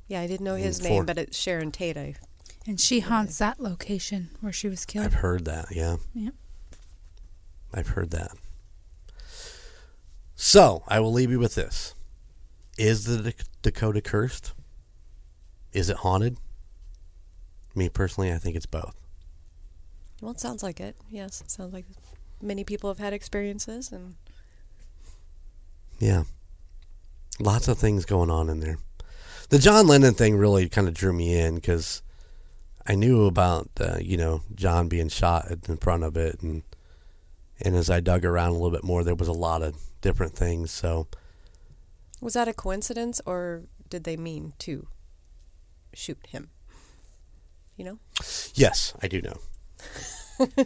Yeah, 0.07 0.21
I 0.21 0.27
didn't 0.27 0.45
know 0.45 0.55
his 0.55 0.81
name, 0.81 1.05
but 1.05 1.17
it's 1.17 1.37
Sharon 1.37 1.71
Tate. 1.71 1.97
I, 1.97 2.15
And 2.65 2.79
she 2.79 3.01
haunts 3.01 3.37
that 3.39 3.59
location 3.59 4.29
where 4.41 4.53
she 4.53 4.69
was 4.69 4.85
killed. 4.85 5.05
I've 5.05 5.15
heard 5.15 5.45
that. 5.45 5.65
Yeah. 5.71 5.97
Yep. 6.13 6.33
I've 7.73 7.89
heard 7.89 8.11
that. 8.11 8.31
So 10.35 10.83
I 10.87 10.99
will 10.99 11.11
leave 11.11 11.31
you 11.31 11.39
with 11.39 11.55
this: 11.55 11.95
Is 12.77 13.05
the 13.05 13.17
Dak- 13.21 13.45
Dakota 13.61 14.01
cursed? 14.01 14.53
Is 15.73 15.89
it 15.89 15.97
haunted? 15.97 16.37
Me 17.75 17.89
personally, 17.89 18.31
I 18.31 18.37
think 18.37 18.55
it's 18.55 18.65
both. 18.67 18.95
well, 20.21 20.31
it 20.31 20.39
sounds 20.39 20.61
like 20.61 20.79
it. 20.79 20.95
Yes, 21.09 21.41
it 21.41 21.49
sounds 21.49 21.73
like 21.73 21.85
many 22.41 22.63
people 22.63 22.89
have 22.89 22.99
had 22.99 23.13
experiences, 23.13 23.91
and 23.91 24.13
Yeah, 25.99 26.23
lots 27.39 27.67
of 27.67 27.77
things 27.79 28.05
going 28.05 28.29
on 28.29 28.49
in 28.49 28.59
there. 28.59 28.77
The 29.49 29.57
John 29.59 29.87
Lennon 29.87 30.13
thing 30.13 30.35
really 30.37 30.69
kind 30.69 30.87
of 30.87 30.93
drew 30.93 31.13
me 31.13 31.35
in 31.37 31.55
because 31.55 32.02
I 32.85 32.95
knew 32.95 33.25
about 33.25 33.69
uh, 33.79 33.97
you 34.01 34.17
know 34.17 34.41
John 34.55 34.87
being 34.87 35.09
shot 35.09 35.47
in 35.67 35.77
front 35.77 36.03
of 36.03 36.17
it, 36.17 36.41
and 36.41 36.63
and 37.61 37.75
as 37.75 37.89
I 37.89 37.99
dug 37.99 38.25
around 38.25 38.49
a 38.49 38.53
little 38.53 38.71
bit 38.71 38.83
more, 38.83 39.03
there 39.03 39.15
was 39.15 39.27
a 39.27 39.33
lot 39.33 39.61
of 39.61 39.75
different 40.01 40.33
things. 40.33 40.71
So 40.71 41.07
was 42.21 42.33
that 42.33 42.47
a 42.47 42.53
coincidence, 42.53 43.21
or 43.25 43.63
did 43.89 44.03
they 44.03 44.17
mean 44.17 44.53
to 44.59 44.87
shoot 45.93 46.27
him? 46.27 46.49
You 47.77 47.85
know, 47.85 47.99
Yes, 48.53 48.93
I 49.01 49.07
do 49.07 49.21
know. 49.21 49.37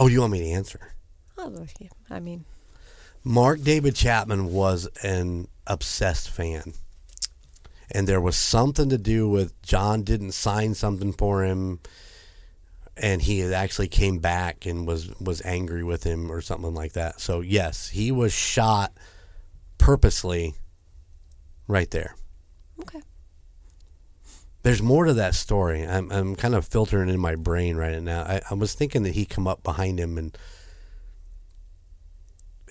Oh, 0.00 0.06
you 0.06 0.20
want 0.20 0.30
me 0.30 0.38
to 0.38 0.50
answer? 0.50 0.92
Oh, 1.36 1.66
yeah, 1.80 1.88
I 2.08 2.20
mean, 2.20 2.44
Mark 3.24 3.62
David 3.62 3.96
Chapman 3.96 4.52
was 4.52 4.88
an 5.02 5.48
obsessed 5.66 6.30
fan. 6.30 6.74
And 7.90 8.06
there 8.06 8.20
was 8.20 8.36
something 8.36 8.90
to 8.90 8.98
do 8.98 9.28
with 9.28 9.60
John 9.62 10.02
didn't 10.02 10.32
sign 10.32 10.74
something 10.74 11.12
for 11.12 11.42
him 11.42 11.80
and 13.00 13.22
he 13.22 13.40
had 13.40 13.52
actually 13.52 13.88
came 13.88 14.18
back 14.18 14.66
and 14.66 14.86
was 14.86 15.08
was 15.20 15.40
angry 15.44 15.84
with 15.84 16.04
him 16.04 16.30
or 16.30 16.40
something 16.40 16.74
like 16.74 16.92
that. 16.92 17.20
So 17.20 17.40
yes, 17.40 17.88
he 17.88 18.10
was 18.12 18.32
shot 18.32 18.92
purposely 19.78 20.54
right 21.66 21.90
there. 21.90 22.14
okay. 22.80 23.00
There's 24.62 24.82
more 24.82 25.04
to 25.04 25.14
that 25.14 25.34
story. 25.34 25.86
I'm 25.86 26.10
I'm 26.10 26.34
kind 26.34 26.54
of 26.54 26.66
filtering 26.66 27.08
in 27.08 27.20
my 27.20 27.36
brain 27.36 27.76
right 27.76 28.02
now. 28.02 28.22
I, 28.22 28.40
I 28.50 28.54
was 28.54 28.74
thinking 28.74 29.04
that 29.04 29.14
he 29.14 29.24
come 29.24 29.46
up 29.46 29.62
behind 29.62 30.00
him 30.00 30.18
and 30.18 30.36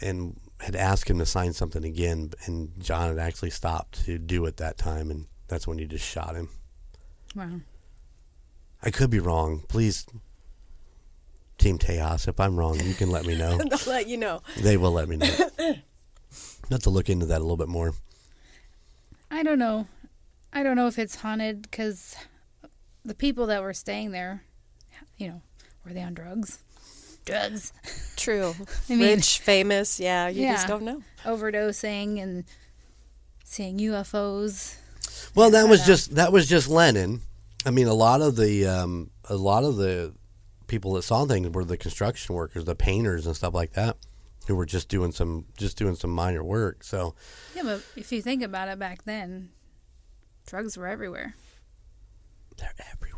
and 0.01 0.39
had 0.59 0.75
asked 0.75 1.09
him 1.09 1.19
to 1.19 1.25
sign 1.25 1.53
something 1.53 1.83
again, 1.83 2.31
and 2.45 2.71
John 2.79 3.09
had 3.09 3.19
actually 3.19 3.51
stopped 3.51 4.05
to 4.05 4.17
do 4.17 4.45
it 4.45 4.57
that 4.57 4.77
time, 4.77 5.11
and 5.11 5.27
that's 5.47 5.67
when 5.67 5.77
he 5.77 5.85
just 5.85 6.05
shot 6.05 6.35
him. 6.35 6.49
Wow. 7.35 7.61
I 8.81 8.91
could 8.91 9.09
be 9.09 9.19
wrong. 9.19 9.63
Please, 9.67 10.05
Team 11.57 11.77
Tejas, 11.77 12.27
if 12.27 12.39
I'm 12.39 12.55
wrong, 12.55 12.79
you 12.79 12.93
can 12.93 13.09
let 13.11 13.25
me 13.25 13.37
know. 13.37 13.59
I'll 13.71 13.79
let 13.87 14.07
you 14.07 14.17
know. 14.17 14.41
they 14.57 14.77
will 14.77 14.91
let 14.91 15.07
me 15.09 15.17
know. 15.17 15.49
Not 16.69 16.81
to 16.81 16.89
look 16.89 17.09
into 17.09 17.25
that 17.27 17.39
a 17.39 17.43
little 17.43 17.57
bit 17.57 17.69
more. 17.69 17.93
I 19.29 19.43
don't 19.43 19.59
know. 19.59 19.87
I 20.53 20.63
don't 20.63 20.75
know 20.75 20.87
if 20.87 20.97
it's 20.97 21.15
haunted 21.15 21.61
because 21.63 22.15
the 23.05 23.15
people 23.15 23.47
that 23.47 23.61
were 23.61 23.73
staying 23.73 24.11
there, 24.11 24.43
you 25.17 25.27
know, 25.27 25.41
were 25.85 25.93
they 25.93 26.01
on 26.01 26.13
drugs? 26.13 26.59
Drugs. 27.27 27.71
True. 28.15 28.55
I 28.89 28.95
mean- 28.95 28.99
Rich, 29.01 29.39
famous. 29.39 29.99
Yeah, 29.99 30.27
you 30.29 30.47
just 30.47 30.67
don't 30.67 30.83
know. 30.83 31.03
Overdosing 31.23 32.21
and 32.21 32.43
seeing 33.43 33.77
UFOs. 33.79 34.75
Well, 35.35 35.51
that 35.51 35.69
was 35.69 35.85
just 35.85 36.15
that 36.15 36.31
was 36.31 36.47
just 36.47 36.67
Lennon. 36.67 37.21
I 37.65 37.71
mean, 37.71 37.87
a 37.87 37.93
lot 37.93 38.21
of 38.21 38.35
the 38.35 38.65
um, 38.67 39.11
a 39.29 39.35
lot 39.35 39.63
of 39.63 39.75
the 39.77 40.13
people 40.67 40.93
that 40.93 41.03
saw 41.03 41.25
things 41.25 41.49
were 41.49 41.63
the 41.65 41.77
construction 41.77 42.33
workers, 42.35 42.65
the 42.65 42.75
painters, 42.75 43.25
and 43.25 43.35
stuff 43.35 43.53
like 43.53 43.73
that, 43.73 43.97
who 44.47 44.55
were 44.55 44.65
just 44.65 44.89
doing 44.89 45.11
some 45.11 45.45
just 45.57 45.77
doing 45.77 45.95
some 45.95 46.11
minor 46.11 46.43
work. 46.43 46.83
So 46.83 47.13
Yeah, 47.55 47.63
but 47.63 47.83
if 47.95 48.11
you 48.11 48.21
think 48.21 48.41
about 48.43 48.67
it 48.69 48.79
back 48.79 49.03
then, 49.05 49.49
drugs 50.45 50.77
were 50.77 50.87
everywhere. 50.87 51.35
they're 52.57 52.73
everywhere. 52.93 53.16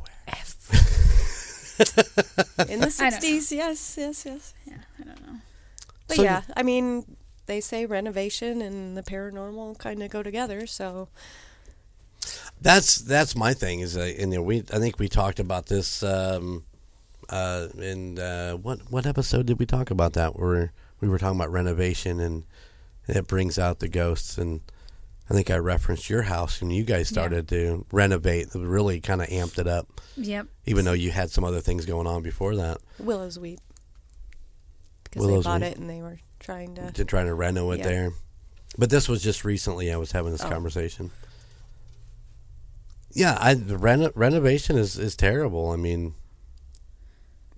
In 2.67 2.79
the 2.81 2.93
I 2.99 3.09
don't 3.09 3.23
know. 3.23 3.39
60s, 3.39 3.51
yes, 3.51 3.95
yes, 3.97 4.25
yes. 4.25 4.53
Yeah, 4.65 4.77
I 4.99 5.03
don't 5.03 5.21
know. 5.25 5.39
But 6.07 6.17
So- 6.17 6.23
yeah, 6.23 6.41
I 6.55 6.63
mean, 6.63 7.17
they 7.45 7.61
say 7.61 7.85
renovation 7.85 8.61
and 8.61 8.97
the 8.97 9.03
paranormal 9.03 9.77
kind 9.79 10.01
of 10.03 10.09
go 10.11 10.23
together. 10.23 10.67
So 10.67 11.09
That's 12.61 12.97
that's 12.97 13.35
my 13.35 13.53
thing. 13.53 13.79
Is 13.79 13.95
uh, 13.97 14.01
and, 14.19 14.31
you 14.31 14.39
know, 14.39 14.43
we 14.43 14.59
I 14.73 14.79
think 14.79 14.99
we 14.99 15.07
talked 15.07 15.39
about 15.39 15.67
this 15.67 16.03
um, 16.03 16.63
uh, 17.29 17.67
in 17.77 18.19
uh, 18.19 18.53
what 18.53 18.79
what 18.91 19.05
episode 19.05 19.45
did 19.45 19.59
we 19.59 19.65
talk 19.65 19.89
about 19.91 20.13
that? 20.13 20.37
Where 20.37 20.71
we 20.99 21.07
were 21.07 21.17
talking 21.19 21.39
about 21.39 21.51
renovation 21.51 22.19
and 22.19 22.43
it 23.07 23.27
brings 23.27 23.57
out 23.59 23.79
the 23.79 23.87
ghosts 23.89 24.37
and. 24.37 24.61
I 25.29 25.33
think 25.33 25.51
I 25.51 25.57
referenced 25.57 26.09
your 26.09 26.23
house 26.23 26.61
and 26.61 26.73
you 26.73 26.83
guys 26.83 27.07
started 27.07 27.47
to 27.49 27.85
renovate, 27.91 28.47
really 28.55 28.99
kind 28.99 29.21
of 29.21 29.27
amped 29.27 29.59
it 29.59 29.67
up. 29.67 30.01
Yep. 30.17 30.47
even 30.65 30.85
though 30.85 30.93
you 30.93 31.11
had 31.11 31.29
some 31.31 31.43
other 31.43 31.61
things 31.61 31.85
going 31.85 32.07
on 32.07 32.23
before 32.23 32.55
that 32.57 32.79
Willow's 32.99 33.37
Weep. 33.39 33.59
Because 35.05 35.25
Willow's 35.25 35.43
they 35.45 35.49
bought 35.49 35.61
it 35.61 35.77
and 35.77 35.89
they 35.89 36.01
were 36.01 36.19
trying 36.39 36.75
to. 36.75 36.91
to 36.91 37.05
try 37.05 37.23
to 37.23 37.33
reno 37.33 37.71
it 37.71 37.77
Yeah. 37.79 37.87
there 37.87 38.11
but 38.77 38.89
this 38.89 39.07
was 39.09 39.21
just 39.23 39.43
recently 39.45 39.91
i 39.91 39.97
was 39.97 40.11
having 40.11 40.31
this 40.31 40.43
Oh. 40.43 40.49
conversation 40.49 41.11
yeah 43.13 43.37
i 43.41 43.53
the 43.53 43.77
reno, 43.77 44.11
renovation 44.15 44.77
is 44.77 44.97
is 44.97 45.15
terrible 45.15 45.71
i 45.71 45.75
mean 45.75 46.13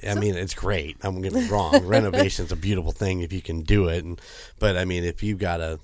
I 0.04 0.16
So- 0.16 0.20
mean, 0.20 0.34
it's 0.36 0.56
great. 0.56 0.98
I'm 1.04 1.22
gonna 1.22 1.40
be 1.42 1.48
wrong. 1.48 1.86
Renovation's 1.86 2.52
a 2.52 2.56
beautiful 2.56 2.92
thing 2.92 3.22
if 3.22 3.32
you 3.32 3.40
can 3.40 3.62
do 3.62 3.88
it, 3.88 4.04
and 4.04 4.20
but 4.58 4.76
I 4.76 4.84
mean, 4.84 5.04
if 5.04 5.22
you've 5.22 5.38
got 5.38 5.62
a 5.62 5.80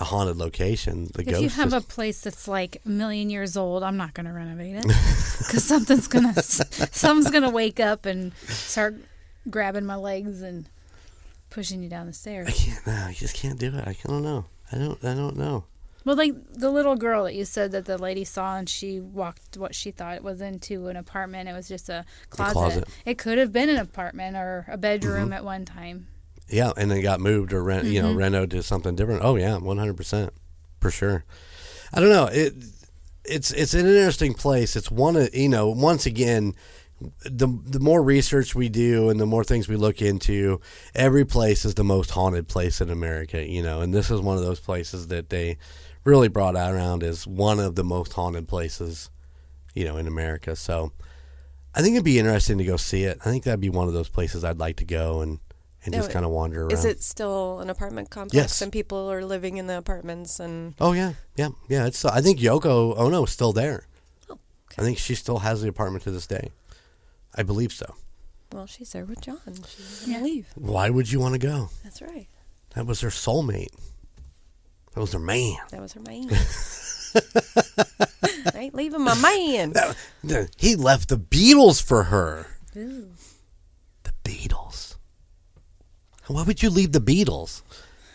a 0.00 0.04
haunted 0.04 0.36
location, 0.38 1.10
the 1.14 1.22
If 1.28 1.40
you 1.40 1.48
have 1.50 1.72
a 1.72 1.80
place 1.82 2.20
that's 2.22 2.48
like 2.48 2.80
a 2.84 2.88
million 2.88 3.28
years 3.30 3.56
old, 3.56 3.82
I'm 3.82 3.96
not 3.98 4.14
going 4.14 4.26
to 4.26 4.32
renovate 4.32 4.76
it 4.76 4.82
because 5.38 5.62
something's 5.64 6.08
gonna 6.08 6.34
something's 6.42 7.30
gonna 7.30 7.50
wake 7.50 7.78
up 7.78 8.06
and 8.06 8.34
start 8.48 8.96
grabbing 9.48 9.84
my 9.84 9.96
legs 9.96 10.40
and 10.42 10.68
pushing 11.50 11.82
you 11.82 11.88
down 11.90 12.06
the 12.06 12.12
stairs. 12.12 12.48
I 12.48 12.52
can't. 12.52 12.86
No, 12.86 13.08
you 13.08 13.14
just 13.14 13.34
can't 13.36 13.58
do 13.58 13.74
it. 13.76 13.86
I 13.86 13.94
don't 14.06 14.22
know. 14.22 14.46
I 14.72 14.78
don't. 14.78 15.04
I 15.04 15.14
don't 15.14 15.36
know. 15.36 15.64
Well, 16.02 16.16
like 16.16 16.32
the 16.54 16.70
little 16.70 16.96
girl 16.96 17.24
that 17.24 17.34
you 17.34 17.44
said 17.44 17.72
that 17.72 17.84
the 17.84 17.98
lady 17.98 18.24
saw 18.24 18.56
and 18.56 18.66
she 18.68 19.00
walked 19.00 19.58
what 19.58 19.74
she 19.74 19.90
thought 19.90 20.22
was 20.22 20.40
into 20.40 20.88
an 20.88 20.96
apartment. 20.96 21.46
It 21.48 21.52
was 21.52 21.68
just 21.68 21.90
a 21.90 22.06
closet. 22.30 22.52
closet. 22.54 22.88
It 23.04 23.18
could 23.18 23.36
have 23.36 23.52
been 23.52 23.68
an 23.68 23.76
apartment 23.76 24.34
or 24.36 24.64
a 24.68 24.78
bedroom 24.78 25.24
Mm-hmm. 25.24 25.32
at 25.34 25.44
one 25.44 25.64
time. 25.66 26.06
Yeah, 26.50 26.72
and 26.76 26.90
then 26.90 27.00
got 27.02 27.20
moved 27.20 27.52
or 27.52 27.62
rent, 27.62 27.86
you 27.86 28.02
know, 28.02 28.08
mm-hmm. 28.08 28.18
reno 28.18 28.46
to 28.46 28.62
something 28.62 28.96
different. 28.96 29.22
Oh 29.24 29.36
yeah, 29.36 29.56
one 29.56 29.78
hundred 29.78 29.96
percent, 29.96 30.32
for 30.80 30.90
sure. 30.90 31.24
I 31.92 32.00
don't 32.00 32.10
know. 32.10 32.26
It 32.26 32.54
it's 33.24 33.52
it's 33.52 33.74
an 33.74 33.86
interesting 33.86 34.34
place. 34.34 34.76
It's 34.76 34.90
one 34.90 35.16
of 35.16 35.34
you 35.34 35.48
know 35.48 35.68
once 35.68 36.06
again. 36.06 36.54
The 37.24 37.48
the 37.64 37.80
more 37.80 38.02
research 38.02 38.54
we 38.54 38.68
do 38.68 39.08
and 39.08 39.18
the 39.18 39.24
more 39.24 39.42
things 39.42 39.68
we 39.68 39.76
look 39.76 40.02
into, 40.02 40.60
every 40.94 41.24
place 41.24 41.64
is 41.64 41.74
the 41.74 41.82
most 41.82 42.10
haunted 42.10 42.46
place 42.46 42.82
in 42.82 42.90
America, 42.90 43.42
you 43.42 43.62
know. 43.62 43.80
And 43.80 43.94
this 43.94 44.10
is 44.10 44.20
one 44.20 44.36
of 44.36 44.42
those 44.42 44.60
places 44.60 45.08
that 45.08 45.30
they 45.30 45.56
really 46.04 46.28
brought 46.28 46.56
out 46.56 46.74
around 46.74 47.02
as 47.02 47.26
one 47.26 47.58
of 47.58 47.74
the 47.74 47.84
most 47.84 48.12
haunted 48.12 48.48
places, 48.48 49.08
you 49.74 49.84
know, 49.84 49.96
in 49.96 50.06
America. 50.06 50.54
So 50.54 50.92
I 51.74 51.80
think 51.80 51.94
it'd 51.94 52.04
be 52.04 52.18
interesting 52.18 52.58
to 52.58 52.64
go 52.64 52.76
see 52.76 53.04
it. 53.04 53.18
I 53.24 53.30
think 53.30 53.44
that'd 53.44 53.60
be 53.60 53.70
one 53.70 53.88
of 53.88 53.94
those 53.94 54.10
places 54.10 54.44
I'd 54.44 54.58
like 54.58 54.76
to 54.76 54.84
go 54.84 55.22
and 55.22 55.38
and 55.84 55.92
Now, 55.92 55.98
just 55.98 56.10
oh, 56.10 56.12
kind 56.12 56.24
of 56.24 56.30
wander 56.30 56.62
around. 56.62 56.72
Is 56.72 56.84
it 56.84 57.02
still 57.02 57.60
an 57.60 57.70
apartment 57.70 58.10
complex? 58.10 58.34
Yes. 58.34 58.62
And 58.62 58.70
people 58.72 59.10
are 59.10 59.24
living 59.24 59.56
in 59.56 59.66
the 59.66 59.78
apartments 59.78 60.38
and. 60.40 60.74
Oh 60.80 60.92
yeah, 60.92 61.14
yeah, 61.36 61.48
yeah. 61.68 61.86
It's. 61.86 62.04
I 62.04 62.20
think 62.20 62.38
Yoko 62.40 62.96
Ono 62.98 63.24
is 63.24 63.30
still 63.30 63.52
there. 63.52 63.86
Oh, 64.28 64.32
okay. 64.34 64.82
I 64.82 64.82
think 64.84 64.98
she 64.98 65.14
still 65.14 65.38
has 65.38 65.62
the 65.62 65.68
apartment 65.68 66.04
to 66.04 66.10
this 66.10 66.26
day. 66.26 66.50
I 67.34 67.42
believe 67.42 67.72
so. 67.72 67.94
Well, 68.52 68.66
she's 68.66 68.90
there 68.92 69.04
with 69.04 69.20
John. 69.20 69.38
She's 69.68 70.04
Yeah. 70.06 70.14
gonna 70.14 70.24
leave. 70.24 70.46
Why 70.56 70.90
would 70.90 71.10
you 71.10 71.20
want 71.20 71.34
to 71.34 71.38
go? 71.38 71.70
That's 71.84 72.02
right. 72.02 72.26
That 72.74 72.84
was 72.86 73.00
her 73.00 73.08
soulmate. 73.10 73.68
That 74.94 75.00
was 75.00 75.12
her 75.12 75.18
man. 75.20 75.56
That 75.70 75.80
was 75.80 75.92
her 75.92 76.00
man. 76.00 76.28
I 78.54 78.58
ain't 78.58 78.74
leaving 78.74 79.02
my 79.02 79.14
man. 79.20 79.72
That- 80.24 80.50
He 80.56 80.76
left 80.76 81.08
the 81.08 81.16
Beatles 81.16 81.82
for 81.82 82.04
her. 82.04 82.46
Ooh. 82.76 83.08
The 84.02 84.12
Beatles. 84.24 84.69
Why 86.30 86.44
would 86.44 86.62
you 86.62 86.70
leave 86.70 86.92
the 86.92 87.00
Beatles? 87.00 87.62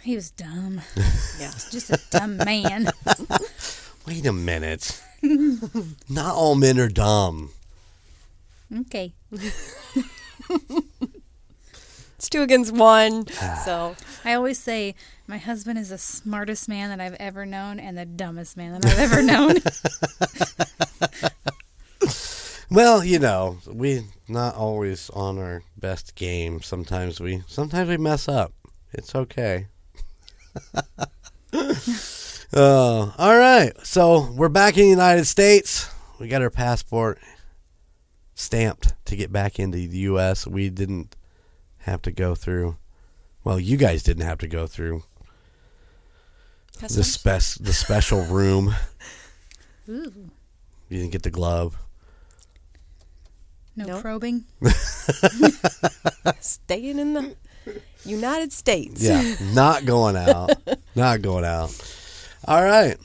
He 0.01 0.15
was 0.15 0.31
dumb. 0.31 0.81
Yeah. 1.37 1.51
Just 1.69 1.89
a 1.89 1.99
dumb 2.11 2.37
man. 2.37 2.89
Wait 4.07 4.25
a 4.25 4.31
minute. 4.31 5.03
Not 6.09 6.33
all 6.33 6.55
men 6.55 6.79
are 6.79 6.87
dumb. 6.87 7.49
Okay. 8.73 9.11
It's 9.33 9.89
two 12.29 12.41
against 12.41 12.71
one. 12.71 13.25
So 13.65 13.97
I 14.23 14.33
always 14.33 14.59
say 14.59 14.95
my 15.27 15.37
husband 15.37 15.77
is 15.77 15.89
the 15.89 15.97
smartest 15.97 16.69
man 16.69 16.89
that 16.91 17.01
I've 17.01 17.15
ever 17.15 17.45
known 17.45 17.81
and 17.81 17.97
the 17.97 18.05
dumbest 18.05 18.55
man 18.55 18.79
that 18.79 18.85
I've 18.85 18.97
ever 18.97 19.21
known. 19.21 19.55
Well, 22.71 23.03
you 23.03 23.19
know, 23.19 23.57
we 23.67 24.05
not 24.27 24.55
always 24.55 25.09
on 25.11 25.37
our 25.37 25.61
best 25.77 26.15
game. 26.15 26.61
Sometimes 26.61 27.19
we 27.19 27.43
sometimes 27.47 27.89
we 27.89 27.97
mess 27.97 28.27
up. 28.27 28.53
It's 28.91 29.13
okay. 29.13 29.67
uh, 31.53 33.11
all 33.17 33.37
right. 33.37 33.71
So 33.83 34.31
we're 34.31 34.49
back 34.49 34.77
in 34.77 34.83
the 34.83 34.89
United 34.89 35.25
States. 35.25 35.89
We 36.19 36.27
got 36.27 36.41
our 36.41 36.49
passport 36.49 37.19
stamped 38.33 38.93
to 39.05 39.15
get 39.15 39.31
back 39.31 39.59
into 39.59 39.77
the 39.77 39.97
U.S. 39.97 40.47
We 40.47 40.69
didn't 40.69 41.15
have 41.79 42.01
to 42.03 42.11
go 42.11 42.33
through. 42.33 42.77
Well, 43.43 43.59
you 43.59 43.77
guys 43.77 44.01
didn't 44.01 44.25
have 44.25 44.39
to 44.39 44.47
go 44.47 44.65
through 44.65 45.03
the 46.79 47.03
spec 47.03 47.41
the 47.59 47.73
special 47.73 48.21
room. 48.23 48.75
Ooh. 49.89 50.31
You 50.89 50.99
didn't 50.99 51.11
get 51.11 51.23
the 51.23 51.29
glove. 51.31 51.77
No 53.77 53.85
Nope. 53.85 54.01
probing. 54.01 54.45
staying 56.39 56.99
in 56.99 57.13
the 57.13 57.35
United 58.05 58.53
States. 58.53 59.01
Yeah, 59.01 59.35
not 59.53 59.85
going 59.85 60.15
out. 60.15 60.51
not 60.95 61.21
going 61.21 61.43
out. 61.45 61.71
All 62.47 62.63
right. 62.63 62.97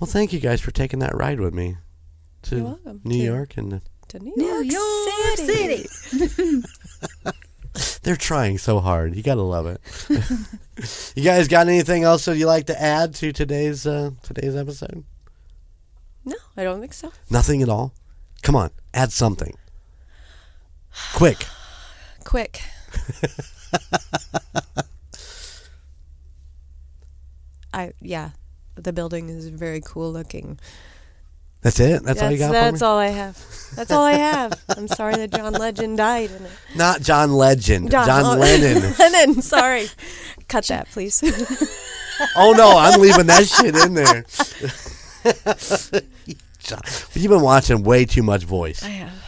Well, 0.00 0.08
thank 0.08 0.32
you 0.32 0.40
guys 0.40 0.60
for 0.60 0.70
taking 0.72 0.98
that 1.00 1.14
ride 1.14 1.40
with 1.40 1.54
me 1.54 1.76
to 2.42 2.56
You're 2.56 2.64
welcome. 2.64 3.00
New 3.04 3.18
To- 3.18 3.24
York 3.24 3.56
and 3.56 3.80
To 4.08 4.18
New, 4.18 4.32
New 4.36 4.46
York, 4.46 4.66
York 4.72 5.36
City. 5.38 5.84
City. 5.84 6.62
They're 8.02 8.16
trying 8.16 8.56
so 8.58 8.80
hard. 8.80 9.14
You 9.14 9.22
gotta 9.22 9.42
love 9.42 9.66
it. 9.66 9.80
you 11.14 11.22
guys 11.22 11.46
got 11.48 11.68
anything 11.68 12.04
else 12.04 12.24
that 12.24 12.36
you 12.38 12.46
like 12.46 12.66
to 12.66 12.82
add 12.82 13.14
to 13.16 13.32
today's 13.32 13.86
uh, 13.86 14.10
today's 14.22 14.56
episode? 14.56 15.04
No, 16.24 16.36
I 16.56 16.64
don't 16.64 16.80
think 16.80 16.92
so. 16.94 17.12
Nothing 17.30 17.62
at 17.62 17.68
all. 17.68 17.92
Come 18.42 18.56
on, 18.56 18.70
add 18.94 19.12
something. 19.12 19.54
Quick. 21.14 21.46
Quick. 22.24 22.62
I 27.72 27.92
yeah, 28.00 28.30
the 28.74 28.92
building 28.92 29.28
is 29.28 29.48
very 29.48 29.80
cool 29.84 30.12
looking. 30.12 30.58
That's 31.62 31.80
it. 31.80 32.02
That's, 32.04 32.22
all 32.22 32.30
you 32.30 32.38
got. 32.38 32.52
That's 32.52 32.78
for 32.78 32.84
me? 32.84 32.88
all 32.88 32.98
I 32.98 33.08
have. 33.08 33.44
That's 33.74 33.90
all 33.90 34.04
I 34.04 34.12
have. 34.12 34.52
I'm 34.68 34.86
sorry 34.86 35.16
that 35.16 35.32
John 35.32 35.52
Legend 35.54 35.96
died 35.96 36.30
in 36.30 36.44
it. 36.44 36.50
Not 36.76 37.00
John 37.00 37.32
Legend. 37.32 37.90
John, 37.90 38.08
oh, 38.24 38.38
Lennon. 38.38 38.94
Lennon. 38.98 39.42
Sorry. 39.42 39.88
Cut 40.48 40.66
that, 40.68 40.88
please. 40.88 41.22
oh 42.36 42.54
no, 42.56 42.78
I'm 42.78 43.00
leaving 43.00 43.26
that 43.26 43.46
shit 43.46 43.74
in 43.74 43.94
there. 43.94 44.24
John- 46.60 46.82
You've 47.14 47.32
been 47.32 47.42
watching 47.42 47.82
way 47.82 48.04
too 48.04 48.22
much 48.22 48.44
Voice. 48.44 48.84
I 48.84 48.88
have. 48.90 49.25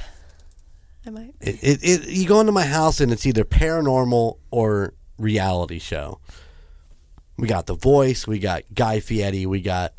I 1.08 1.10
might. 1.10 1.34
It, 1.40 1.58
it, 1.62 1.78
it, 1.82 2.08
you 2.08 2.28
go 2.28 2.38
into 2.40 2.52
my 2.52 2.66
house 2.66 3.00
and 3.00 3.10
it's 3.10 3.24
either 3.24 3.42
paranormal 3.42 4.36
or 4.50 4.92
reality 5.16 5.78
show. 5.78 6.20
We 7.38 7.48
got 7.48 7.66
The 7.66 7.76
Voice. 7.76 8.26
We 8.26 8.38
got 8.38 8.64
Guy 8.74 9.00
Fieri. 9.00 9.46
We 9.46 9.62
got. 9.62 9.94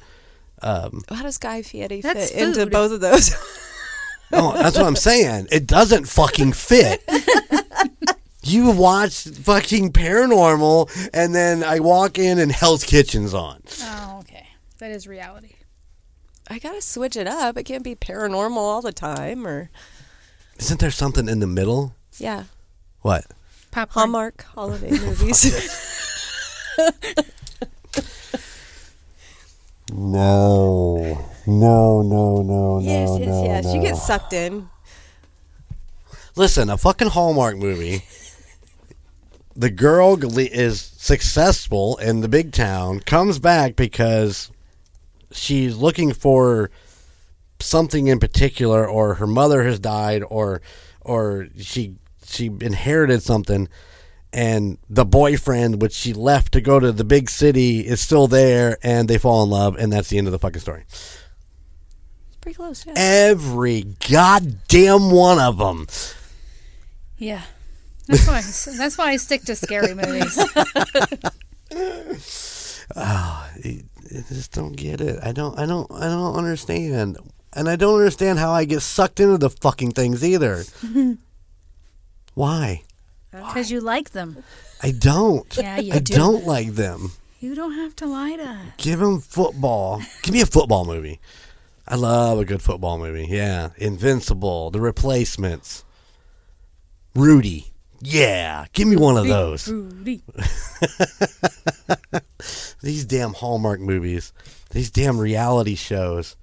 Um, 0.62 1.02
How 1.10 1.24
does 1.24 1.40
Guy 1.40 1.64
Fieri 1.64 2.02
That's 2.02 2.32
fit 2.32 2.42
into 2.42 2.68
both 2.68 2.92
of 2.92 3.02
those? 3.02 3.34
oh, 4.34 4.54
that's 4.54 4.78
what 4.78 4.86
I'm 4.86 4.96
saying. 4.96 5.48
It 5.52 5.66
doesn't 5.66 6.08
fucking 6.08 6.54
fit. 6.54 7.04
You 8.44 8.72
watch 8.72 9.26
fucking 9.26 9.94
paranormal, 9.94 11.10
and 11.14 11.36
then 11.36 11.64
I 11.64 11.80
walk 11.82 12.18
in 12.18 12.40
and 12.40 12.52
Hell's 12.52 12.84
Kitchen's 12.84 13.34
on. 13.34 13.62
Oh, 13.82 14.18
okay. 14.22 14.48
That 14.80 14.92
is 14.92 15.08
reality. 15.08 15.54
I 16.50 16.58
gotta 16.58 16.82
switch 16.82 17.16
it 17.16 17.28
up. 17.28 17.58
It 17.58 17.64
can't 17.64 17.84
be 17.84 17.96
paranormal 17.96 18.58
all 18.58 18.82
the 18.82 18.92
time, 18.92 19.46
or 19.46 19.70
Isn't 20.60 20.80
there 20.80 20.92
something 20.92 21.28
in 21.30 21.40
the 21.40 21.48
middle? 21.48 21.96
yeah, 22.18 22.44
What? 23.02 23.26
Popcorn. 23.72 24.04
Hallmark 24.10 24.44
holiday 24.44 24.92
movies. 24.92 25.76
No, 29.92 31.26
no, 31.48 32.02
no, 32.04 32.42
no, 32.44 32.80
yes, 32.80 33.10
no, 33.10 33.18
yes, 33.18 33.28
no, 33.28 33.44
yes. 33.44 33.74
You 33.74 33.82
get 33.82 33.98
sucked 33.98 34.34
in. 34.34 34.70
Listen, 36.36 36.70
a 36.70 36.78
fucking 36.78 37.10
Hallmark 37.10 37.58
movie. 37.58 38.04
The 39.56 39.72
girl 39.72 40.18
is 40.24 40.80
successful 40.80 41.98
in 41.98 42.22
the 42.22 42.28
big 42.30 42.54
town, 42.54 43.00
comes 43.02 43.40
back 43.40 43.76
because 43.76 44.52
she's 45.32 45.76
looking 45.76 46.14
for 46.14 46.70
something 47.62 48.08
in 48.08 48.20
particular, 48.20 48.88
or 48.88 49.16
her 49.16 49.28
mother 49.28 49.64
has 49.64 49.80
died, 49.80 50.24
or 50.30 50.62
or 51.02 51.48
she 51.58 51.96
she 52.26 52.48
inherited 52.62 53.24
something, 53.24 53.68
and 54.32 54.78
the 54.90 55.06
boyfriend, 55.06 55.82
which 55.82 55.94
she 55.94 56.14
left 56.14 56.54
to 56.54 56.62
go 56.62 56.80
to 56.80 56.92
the 56.92 57.04
big 57.04 57.30
city, 57.30 57.80
is 57.80 58.02
still 58.02 58.28
there, 58.28 58.78
and 58.84 59.08
they 59.08 59.18
fall 59.18 59.44
in 59.44 59.50
love, 59.50 59.76
and 59.78 59.92
that's 59.92 60.10
the 60.10 60.18
end 60.18 60.28
of 60.28 60.32
the 60.32 60.40
fucking 60.40 60.62
story. 60.62 60.86
It's 60.90 62.38
pretty 62.42 62.56
close. 62.56 62.86
Yeah. 62.86 62.94
Every 62.96 63.84
goddamn 64.10 65.12
one 65.12 65.40
of 65.40 65.58
them. 65.58 65.88
Yeah. 67.18 67.42
That's 68.08 68.28
why. 68.28 68.42
that's 68.78 68.98
why 68.98 69.12
I 69.12 69.18
stick 69.18 69.44
to 69.44 69.56
scary 69.56 69.94
movies. 69.94 70.40
Ah, 72.96 73.48
I 73.64 73.84
just 74.30 74.52
don't 74.52 74.76
get 74.76 75.00
it. 75.00 75.20
I 75.22 75.32
don't. 75.32 75.58
I 75.60 75.68
don't. 75.68 75.92
I 75.92 76.06
don't 76.06 76.36
understand. 76.36 77.18
And 77.54 77.68
I 77.68 77.76
don't 77.76 77.96
understand 77.96 78.40
how 78.40 78.52
I 78.52 78.66
get 78.66 78.82
sucked 78.82 79.20
into 79.20 79.38
the 79.38 79.50
fucking 79.50 79.92
things 79.92 80.24
either. 80.24 80.64
Why? 82.36 82.84
Because 83.32 83.72
you 83.72 83.82
like 83.82 84.12
them. 84.12 84.44
I 84.82 84.92
don't. 84.92 85.56
Yeah, 85.58 85.80
you 85.80 85.94
I 85.94 86.00
do. 86.00 86.14
don't 86.14 86.46
like 86.46 86.74
them. 86.74 87.12
You 87.40 87.56
don't 87.56 87.74
have 87.74 87.96
to 87.98 88.06
lie 88.06 88.36
to 88.36 88.44
us. 88.44 88.68
Give 88.78 89.00
them 89.00 89.20
football. 89.20 90.02
Give 90.24 90.34
me 90.34 90.42
a 90.42 90.46
football 90.46 90.86
movie. 90.86 91.20
I 91.88 91.96
love 91.96 92.38
a 92.38 92.46
good 92.46 92.62
football 92.62 93.00
movie. 93.00 93.28
Yeah, 93.30 93.70
Invincible, 93.78 94.70
The 94.70 94.80
Replacements, 94.80 95.84
Rudy. 97.16 97.72
Yeah, 98.02 98.66
give 98.74 98.88
me 98.88 98.96
one 98.96 99.18
of 99.18 99.28
those. 99.28 99.68
Rudy. 99.68 100.22
these 102.82 103.06
damn 103.06 103.34
Hallmark 103.34 103.80
movies, 103.80 104.34
these 104.70 104.92
damn 104.92 105.18
reality 105.18 105.76
shows. 105.76 106.36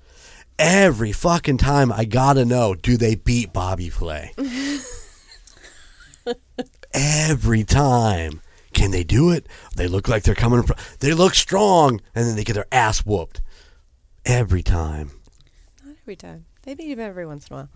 Every 0.59 1.12
fucking 1.12 1.59
time 1.59 1.92
I 1.92 2.07
gotta 2.07 2.44
know, 2.44 2.74
do 2.74 2.96
they 2.96 3.14
beat 3.14 3.52
Bobby 3.52 3.90
Flay? 3.90 4.32
Every 6.94 7.64
time. 7.64 8.40
Can 8.72 8.90
they 8.90 9.04
do 9.04 9.30
it? 9.30 9.46
They 9.76 9.86
look 9.86 10.09
like 10.09 10.22
they're 10.22 10.34
coming 10.34 10.62
from. 10.62 10.76
They 11.00 11.12
look 11.12 11.34
strong, 11.34 12.00
and 12.14 12.26
then 12.26 12.36
they 12.36 12.44
get 12.44 12.54
their 12.54 12.66
ass 12.72 13.04
whooped. 13.07 13.42
Every 14.24 14.62
time. 14.62 15.11
Not 15.84 15.96
every 16.02 16.16
time. 16.16 16.46
They 16.62 16.74
beat 16.74 16.90
him 16.90 17.00
every 17.00 17.26
once 17.26 17.48
in 17.48 17.54
a 17.54 17.57
while. 17.57 17.68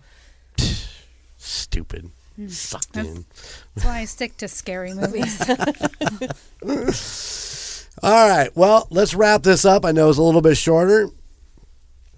Stupid. 1.37 2.11
Hmm. 2.35 2.47
Sucked 2.47 2.97
in. 2.97 3.25
That's 3.75 3.85
why 3.85 3.99
I 3.99 4.05
stick 4.05 4.37
to 4.37 4.47
scary 4.47 4.93
movies. 4.93 5.39
All 8.03 8.29
right. 8.29 8.49
Well, 8.55 8.87
let's 8.89 9.13
wrap 9.13 9.43
this 9.43 9.65
up. 9.65 9.85
I 9.85 9.91
know 9.91 10.09
it's 10.09 10.17
a 10.17 10.23
little 10.23 10.41
bit 10.41 10.57
shorter. 10.57 11.09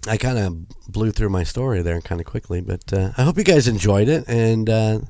I 0.06 0.16
kind 0.16 0.38
of 0.38 0.68
blew 0.88 1.12
through 1.12 1.30
my 1.30 1.44
story 1.44 1.82
there 1.82 2.00
kind 2.00 2.20
of 2.20 2.26
quickly, 2.26 2.60
but 2.60 2.92
uh, 2.92 3.12
I 3.16 3.22
hope 3.22 3.38
you 3.38 3.44
guys 3.44 3.68
enjoyed 3.68 4.08
it. 4.08 4.24
And, 4.28 4.68
uh, 4.68 5.00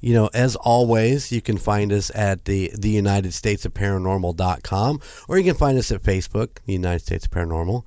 you 0.00 0.12
know, 0.12 0.28
as 0.34 0.54
always, 0.56 1.32
you 1.32 1.40
can 1.40 1.56
find 1.56 1.92
us 1.92 2.10
at 2.14 2.44
the, 2.44 2.70
the 2.78 2.90
United 2.90 3.32
States 3.32 3.64
of 3.64 3.72
Paranormal.com 3.72 5.00
or 5.28 5.38
you 5.38 5.44
can 5.44 5.54
find 5.54 5.78
us 5.78 5.90
at 5.90 6.02
Facebook, 6.02 6.58
the 6.66 6.74
United 6.74 7.00
States 7.00 7.24
of 7.24 7.30
Paranormal. 7.30 7.86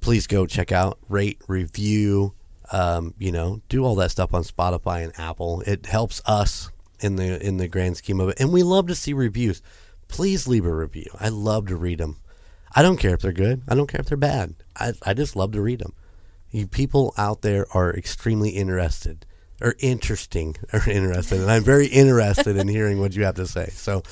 Please 0.00 0.26
go 0.26 0.46
check 0.46 0.72
out, 0.72 0.98
rate, 1.08 1.42
review, 1.46 2.34
um, 2.72 3.14
you 3.18 3.32
know, 3.32 3.60
do 3.68 3.84
all 3.84 3.94
that 3.96 4.10
stuff 4.10 4.32
on 4.32 4.42
Spotify 4.42 5.04
and 5.04 5.12
Apple. 5.18 5.62
It 5.66 5.86
helps 5.86 6.22
us 6.26 6.70
in 7.00 7.16
the 7.16 7.44
in 7.44 7.56
the 7.56 7.68
grand 7.68 7.96
scheme 7.96 8.20
of 8.20 8.28
it, 8.28 8.40
and 8.40 8.52
we 8.52 8.62
love 8.62 8.86
to 8.88 8.94
see 8.94 9.12
reviews. 9.12 9.62
Please 10.08 10.46
leave 10.46 10.64
a 10.64 10.74
review. 10.74 11.10
I 11.18 11.28
love 11.28 11.66
to 11.68 11.76
read 11.76 11.98
them. 11.98 12.16
I 12.74 12.82
don't 12.82 12.98
care 12.98 13.14
if 13.14 13.20
they're 13.20 13.32
good. 13.32 13.62
I 13.68 13.74
don't 13.74 13.88
care 13.88 14.00
if 14.00 14.06
they're 14.06 14.16
bad. 14.16 14.54
I 14.76 14.92
I 15.02 15.14
just 15.14 15.36
love 15.36 15.52
to 15.52 15.60
read 15.60 15.80
them. 15.80 15.92
You 16.50 16.66
people 16.66 17.14
out 17.16 17.42
there 17.42 17.66
are 17.74 17.92
extremely 17.94 18.50
interested 18.50 19.26
or 19.60 19.74
interesting 19.80 20.56
or 20.72 20.88
interested, 20.88 21.40
and 21.40 21.50
I'm 21.50 21.62
very 21.64 21.86
interested 21.86 22.56
in 22.56 22.68
hearing 22.68 22.98
what 23.00 23.14
you 23.16 23.24
have 23.24 23.34
to 23.36 23.46
say. 23.46 23.66
So 23.72 24.02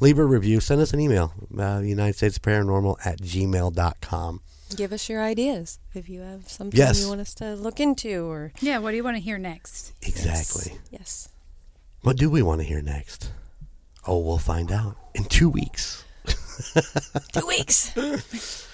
leave 0.00 0.18
a 0.18 0.24
review. 0.24 0.60
Send 0.60 0.80
us 0.80 0.92
an 0.92 1.00
email. 1.00 1.32
Uh, 1.58 1.80
United 1.84 2.16
States 2.16 2.38
Paranormal 2.38 2.96
at 3.04 3.20
gmail.com. 3.20 4.40
Give 4.76 4.92
us 4.92 5.08
your 5.08 5.22
ideas 5.22 5.78
if 5.94 6.08
you 6.08 6.20
have 6.20 6.48
something 6.48 6.78
Yes. 6.78 7.00
you 7.02 7.08
want 7.08 7.20
us 7.20 7.34
to 7.34 7.54
look 7.56 7.78
into, 7.78 8.24
or 8.24 8.52
yeah, 8.60 8.78
what 8.78 8.90
do 8.92 8.96
you 8.96 9.04
want 9.04 9.16
to 9.16 9.22
hear 9.22 9.36
next? 9.38 9.92
Exactly. 10.02 10.78
yes. 10.90 11.28
What 12.00 12.16
do 12.16 12.30
we 12.30 12.40
want 12.42 12.62
to 12.62 12.66
hear 12.66 12.80
next? 12.80 13.30
Oh, 14.06 14.18
we'll 14.18 14.38
find 14.38 14.72
out 14.72 14.96
in 15.14 15.24
two 15.24 15.48
weeks. 15.50 16.04
Two 17.32 17.46
weeks. 17.46 18.66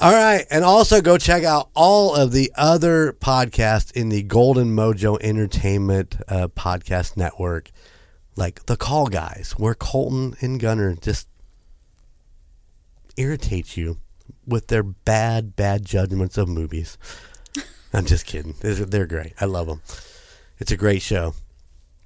All 0.00 0.12
right. 0.12 0.46
And 0.50 0.64
also 0.64 1.00
go 1.00 1.18
check 1.18 1.44
out 1.44 1.68
all 1.74 2.14
of 2.14 2.32
the 2.32 2.50
other 2.56 3.12
podcasts 3.12 3.92
in 3.92 4.08
the 4.08 4.22
Golden 4.22 4.74
Mojo 4.74 5.18
Entertainment 5.20 6.16
uh, 6.28 6.48
podcast 6.48 7.16
network, 7.16 7.70
like 8.36 8.66
The 8.66 8.76
Call 8.76 9.06
Guys, 9.08 9.54
where 9.58 9.74
Colton 9.74 10.34
and 10.40 10.58
Gunner 10.58 10.94
just 10.94 11.28
irritate 13.16 13.76
you 13.76 13.98
with 14.46 14.68
their 14.68 14.82
bad, 14.82 15.54
bad 15.54 15.84
judgments 15.84 16.38
of 16.38 16.48
movies. 16.48 16.96
I'm 17.92 18.06
just 18.06 18.24
kidding. 18.26 18.54
They're, 18.60 18.74
they're 18.74 19.06
great. 19.06 19.34
I 19.40 19.44
love 19.44 19.66
them. 19.66 19.82
It's 20.58 20.72
a 20.72 20.76
great 20.76 21.02
show. 21.02 21.34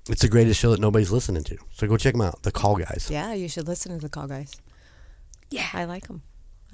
It's 0.08 0.22
the 0.22 0.28
greatest 0.28 0.60
show 0.60 0.70
that 0.70 0.80
nobody's 0.80 1.10
listening 1.10 1.44
to. 1.44 1.56
So 1.72 1.86
go 1.86 1.96
check 1.96 2.14
them 2.14 2.22
out. 2.22 2.42
The 2.42 2.52
Call 2.52 2.76
Guys. 2.76 3.08
yeah, 3.10 3.32
you 3.32 3.48
should 3.48 3.66
listen 3.66 3.92
to 3.92 3.98
the 3.98 4.08
call 4.08 4.26
guys. 4.26 4.52
Yeah. 5.50 5.68
I 5.72 5.84
like 5.84 6.08
them. 6.08 6.22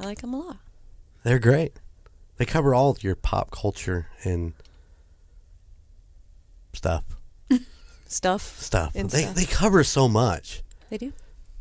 I 0.00 0.04
like 0.04 0.20
them 0.20 0.34
a 0.34 0.38
lot. 0.38 0.56
They're 1.24 1.38
great. 1.38 1.74
They 2.36 2.44
cover 2.44 2.74
all 2.74 2.90
of 2.90 3.04
your 3.04 3.14
pop 3.14 3.50
culture 3.50 4.08
and 4.24 4.54
stuff. 6.72 7.04
Stuff 8.06 8.58
Stuff. 8.60 8.92
And 8.94 9.08
they 9.08 9.22
stuff. 9.22 9.34
they 9.34 9.44
cover 9.46 9.84
so 9.84 10.06
much. 10.08 10.62
they 10.90 10.98
do. 10.98 11.12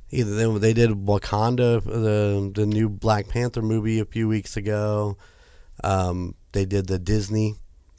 Either 0.10 0.36
they, 0.36 0.60
they 0.60 0.74
did 0.74 0.90
Wakanda, 1.06 1.82
the 1.84 2.52
the 2.54 2.66
new 2.66 2.90
Black 2.90 3.30
Panther 3.30 3.62
movie 3.62 4.00
a 4.00 4.06
few 4.06 4.28
weeks 4.28 4.58
ago. 4.58 5.18
Um, 5.84 6.36
they 6.52 6.66
did 6.66 6.88
the 6.88 7.00
Disney 7.00 7.56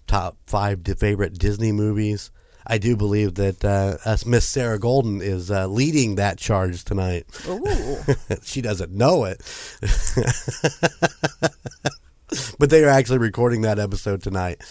top 0.07 0.37
five 0.47 0.81
favorite 0.99 1.39
Disney 1.39 1.73
movies. 1.73 2.31
I 2.67 2.79
do 2.79 2.97
believe 2.97 3.35
that 3.35 3.65
uh, 3.65 4.17
Miss 4.27 4.47
Sarah 4.47 4.79
Golden 4.79 5.21
is 5.21 5.51
uh, 5.51 5.67
leading 5.67 6.17
that 6.17 6.39
charge 6.39 6.85
tonight. 6.85 7.27
Ooh. 7.49 7.99
she 8.43 8.61
doesn't 8.61 8.93
know 8.93 9.25
it, 9.25 9.41
but 12.59 12.71
they 12.71 12.85
are 12.85 12.89
actually 12.89 13.19
recording 13.19 13.63
that 13.63 13.79
episode 13.79 14.23
tonight. 14.23 14.63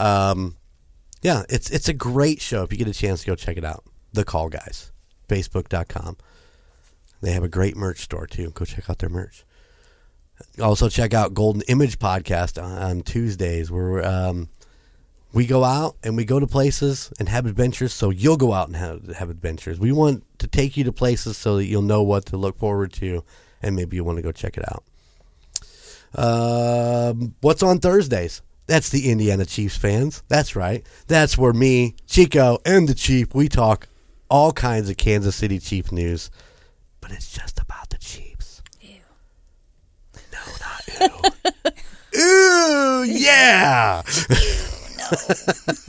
Um, 0.00 0.56
yeah, 1.22 1.42
it's 1.48 1.70
it's 1.70 1.88
a 1.88 1.94
great 1.94 2.40
show. 2.40 2.62
If 2.62 2.72
you 2.72 2.78
get 2.78 2.88
a 2.88 2.94
chance, 2.94 3.22
to 3.22 3.26
go 3.26 3.34
check 3.34 3.56
it 3.56 3.64
out. 3.64 3.84
The 4.12 4.24
Call 4.24 4.48
Guys, 4.48 4.92
Facebook.com. 5.28 6.16
They 7.20 7.32
have 7.32 7.42
a 7.42 7.48
great 7.48 7.76
merch 7.76 8.00
store 8.00 8.26
too. 8.26 8.50
Go 8.50 8.64
check 8.64 8.88
out 8.90 8.98
their 8.98 9.08
merch. 9.08 9.44
Also, 10.60 10.88
check 10.88 11.14
out 11.14 11.34
Golden 11.34 11.62
Image 11.62 11.98
Podcast 11.98 12.62
on, 12.62 12.82
on 12.82 13.00
Tuesdays, 13.00 13.70
where 13.70 14.06
um, 14.06 14.50
we 15.36 15.44
go 15.44 15.64
out 15.64 15.96
and 16.02 16.16
we 16.16 16.24
go 16.24 16.40
to 16.40 16.46
places 16.46 17.12
and 17.18 17.28
have 17.28 17.44
adventures. 17.44 17.92
So 17.92 18.08
you'll 18.08 18.38
go 18.38 18.54
out 18.54 18.68
and 18.68 18.76
have, 18.76 19.06
have 19.08 19.28
adventures. 19.28 19.78
We 19.78 19.92
want 19.92 20.24
to 20.38 20.46
take 20.46 20.78
you 20.78 20.84
to 20.84 20.92
places 20.92 21.36
so 21.36 21.56
that 21.56 21.66
you'll 21.66 21.82
know 21.82 22.02
what 22.02 22.24
to 22.26 22.38
look 22.38 22.56
forward 22.56 22.90
to, 22.94 23.22
and 23.60 23.76
maybe 23.76 23.96
you 23.96 24.02
want 24.02 24.16
to 24.16 24.22
go 24.22 24.32
check 24.32 24.56
it 24.56 24.64
out. 24.66 24.84
Um, 26.14 27.34
what's 27.42 27.62
on 27.62 27.80
Thursdays? 27.80 28.40
That's 28.66 28.88
the 28.88 29.10
Indiana 29.10 29.44
Chiefs 29.44 29.76
fans. 29.76 30.22
That's 30.28 30.56
right. 30.56 30.86
That's 31.06 31.36
where 31.36 31.52
me, 31.52 31.96
Chico, 32.06 32.58
and 32.64 32.88
the 32.88 32.94
Chief 32.94 33.34
we 33.34 33.50
talk 33.50 33.88
all 34.30 34.52
kinds 34.52 34.88
of 34.88 34.96
Kansas 34.96 35.36
City 35.36 35.58
Chief 35.58 35.92
news, 35.92 36.30
but 37.02 37.12
it's 37.12 37.30
just 37.30 37.60
about 37.60 37.90
the 37.90 37.98
Chiefs. 37.98 38.62
Ew. 38.80 39.00
No, 40.32 40.38
not 40.62 41.34
ew. 42.14 42.20
Ooh, 42.22 43.04
yeah. 43.04 44.00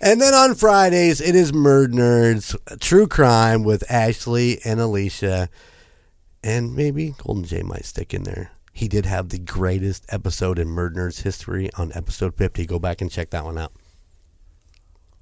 and 0.00 0.20
then 0.20 0.34
on 0.34 0.54
Fridays, 0.54 1.20
it 1.20 1.34
is 1.34 1.52
MurdNerds, 1.52 2.56
True 2.80 3.06
Crime 3.06 3.64
with 3.64 3.90
Ashley 3.90 4.60
and 4.64 4.80
Alicia. 4.80 5.48
And 6.42 6.74
maybe 6.74 7.14
Golden 7.18 7.44
Jay 7.44 7.62
might 7.62 7.84
stick 7.84 8.12
in 8.12 8.24
there. 8.24 8.50
He 8.72 8.88
did 8.88 9.06
have 9.06 9.28
the 9.28 9.38
greatest 9.38 10.06
episode 10.08 10.58
in 10.58 10.68
MurdNerds 10.68 11.22
history 11.22 11.70
on 11.74 11.92
episode 11.94 12.34
50. 12.34 12.66
Go 12.66 12.78
back 12.78 13.00
and 13.00 13.10
check 13.10 13.30
that 13.30 13.44
one 13.44 13.58
out. 13.58 13.72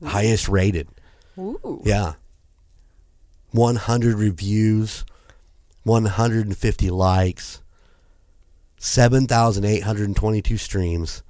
Highest 0.05 0.49
rated. 0.49 0.89
Ooh. 1.39 1.83
Yeah. 1.85 2.15
100 3.51 4.17
reviews, 4.17 5.05
150 5.83 6.91
likes, 6.91 7.63
7,822 8.79 10.57
streams. 10.57 11.23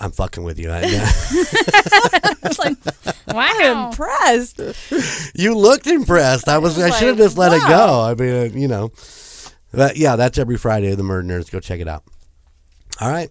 I'm 0.00 0.10
fucking 0.12 0.42
with 0.42 0.58
you. 0.58 0.70
I- 0.72 0.80
It's 2.42 2.58
like, 2.58 2.76
I'm 3.28 3.36
wow. 3.36 3.88
impressed. 3.90 4.60
you 5.34 5.54
looked 5.56 5.86
impressed. 5.86 6.48
I 6.48 6.58
was. 6.58 6.78
I 6.78 6.86
was 6.88 6.98
should 6.98 7.08
have 7.08 7.18
like, 7.18 7.26
just 7.26 7.38
let 7.38 7.52
it 7.52 7.60
go. 7.68 8.00
I 8.00 8.14
mean, 8.14 8.34
uh, 8.34 8.58
you 8.58 8.66
know. 8.66 8.90
But 9.72 9.96
yeah, 9.96 10.16
that's 10.16 10.36
every 10.38 10.56
Friday. 10.56 10.92
The 10.94 11.02
Murder 11.04 11.28
Nerds. 11.28 11.50
Go 11.50 11.60
check 11.60 11.78
it 11.80 11.86
out. 11.86 12.02
All 13.00 13.08
right, 13.10 13.30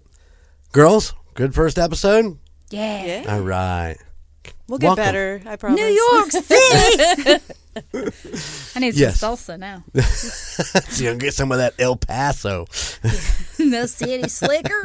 girls. 0.71 1.13
Good 1.33 1.53
first 1.53 1.77
episode. 1.77 2.37
Yeah. 2.69 3.05
Yeah. 3.23 3.33
All 3.33 3.41
right. 3.41 3.97
We'll 4.67 4.77
get 4.79 4.87
Welcome. 4.87 5.03
better. 5.03 5.41
I 5.45 5.55
promise. 5.57 5.79
New 5.79 5.85
York 5.87 6.31
City. 6.31 7.43
I 8.75 8.79
need 8.79 8.93
some 8.93 9.01
Yes. 9.01 9.21
salsa 9.21 9.57
now. 9.59 9.83
so 10.01 11.03
you'll 11.03 11.15
get 11.17 11.33
some 11.33 11.51
of 11.51 11.57
that 11.57 11.73
El 11.79 11.95
Paso. 11.97 12.65
the 13.57 13.87
city 13.87 14.27
slicker. 14.29 14.83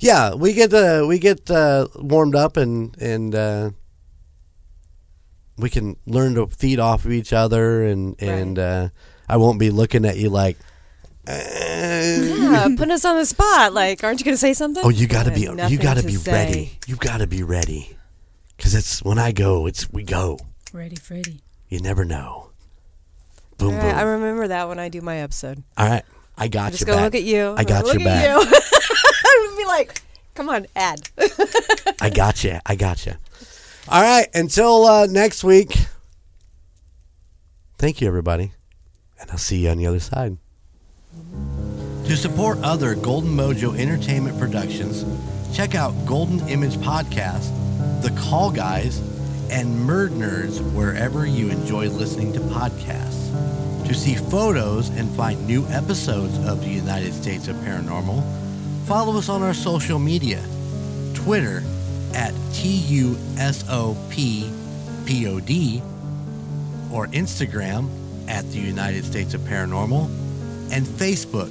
Yeah, 0.00 0.34
we 0.34 0.52
get 0.52 0.72
uh, 0.74 1.04
we 1.08 1.18
get 1.18 1.50
uh, 1.50 1.86
warmed 1.96 2.34
up 2.34 2.56
and 2.56 2.96
and 3.00 3.34
uh, 3.34 3.70
we 5.58 5.70
can 5.70 5.96
learn 6.06 6.34
to 6.34 6.46
feed 6.48 6.80
off 6.80 7.04
of 7.04 7.12
each 7.12 7.32
other 7.32 7.84
and 7.86 8.20
and 8.20 8.58
uh, 8.58 8.88
I 9.28 9.36
won't 9.36 9.58
be 9.58 9.70
looking 9.70 10.04
at 10.04 10.16
you 10.16 10.28
like. 10.30 10.56
"Eh." 11.26 12.34
Yeah, 12.36 12.68
putting 12.76 12.90
us 12.92 13.04
on 13.04 13.16
the 13.16 13.26
spot. 13.26 13.72
Like, 13.72 14.02
aren't 14.02 14.20
you 14.20 14.24
going 14.24 14.34
to 14.34 14.38
say 14.40 14.54
something? 14.54 14.82
Oh, 14.84 14.88
you 14.88 15.06
got 15.06 15.24
to 15.26 15.32
I 15.32 15.34
be 15.34 15.42
have 15.42 15.50
you 15.50 15.56
nothing 15.56 15.78
got 15.78 15.94
to 15.94 16.00
to 16.02 16.06
be 16.06 16.14
say. 16.14 16.32
ready. 16.32 16.78
You 16.86 16.96
got 16.96 17.18
to 17.18 17.26
be 17.26 17.42
ready. 17.42 17.96
Cuz 18.58 18.74
it's 18.74 19.02
when 19.02 19.18
I 19.18 19.32
go, 19.32 19.66
it's 19.66 19.90
we 19.92 20.02
go. 20.02 20.38
Ready, 20.72 20.96
Freddy. 20.96 21.42
You 21.68 21.80
never 21.80 22.04
know. 22.04 22.50
Boom 23.58 23.74
All 23.74 23.80
boom. 23.80 23.94
I 23.94 24.02
remember 24.02 24.48
that 24.48 24.68
when 24.68 24.78
I 24.78 24.88
do 24.88 25.00
my 25.00 25.18
episode. 25.18 25.62
All 25.76 25.86
right. 25.88 26.04
I 26.36 26.48
got 26.48 26.66
you. 26.66 26.70
Just 26.78 26.80
you 26.82 26.86
go 26.86 26.94
back. 26.94 27.04
look 27.04 27.14
at 27.14 27.22
you. 27.22 27.54
I 27.56 27.64
got 27.64 27.84
look 27.84 27.98
your 28.00 28.08
at 28.08 28.40
back. 28.40 28.52
you. 28.52 28.60
I 29.62 29.76
would 29.76 29.86
be 29.86 29.88
like, 29.88 30.02
come 30.34 30.48
on, 30.48 30.66
add. 30.74 31.08
I 32.00 32.10
got 32.10 32.44
you. 32.44 32.58
I 32.66 32.74
got 32.74 33.06
you. 33.06 33.14
All 33.88 34.02
right. 34.02 34.28
Until 34.34 34.84
uh, 34.84 35.06
next 35.06 35.44
week. 35.44 35.76
Thank 37.78 38.00
you, 38.00 38.08
everybody. 38.08 38.52
And 39.20 39.30
I'll 39.30 39.38
see 39.38 39.58
you 39.58 39.70
on 39.70 39.78
the 39.78 39.86
other 39.86 40.00
side. 40.00 40.36
To 42.06 42.16
support 42.16 42.58
other 42.62 42.94
Golden 42.94 43.30
Mojo 43.30 43.78
Entertainment 43.78 44.38
productions, 44.38 45.04
check 45.56 45.74
out 45.74 45.92
Golden 46.06 46.46
Image 46.48 46.76
Podcast, 46.76 47.52
The 48.02 48.10
Call 48.20 48.50
Guys, 48.50 48.98
and 49.50 49.88
MurdNerds 49.88 50.60
wherever 50.72 51.26
you 51.26 51.50
enjoy 51.50 51.88
listening 51.88 52.32
to 52.32 52.40
podcasts. 52.40 53.12
To 53.86 53.94
see 53.94 54.14
photos 54.14 54.88
and 54.90 55.08
find 55.14 55.46
new 55.46 55.66
episodes 55.66 56.38
of 56.46 56.60
the 56.60 56.68
United 56.68 57.12
States 57.12 57.48
of 57.48 57.56
Paranormal, 57.56 58.22
follow 58.92 59.16
us 59.16 59.30
on 59.30 59.42
our 59.42 59.54
social 59.54 59.98
media 59.98 60.38
Twitter 61.14 61.62
at 62.12 62.34
TUSOPPOD 62.52 62.92
or 66.92 67.06
Instagram 67.06 67.88
at 68.28 68.46
the 68.50 68.58
United 68.58 69.02
States 69.02 69.32
of 69.32 69.40
Paranormal 69.40 70.04
and 70.70 70.84
Facebook, 70.84 71.50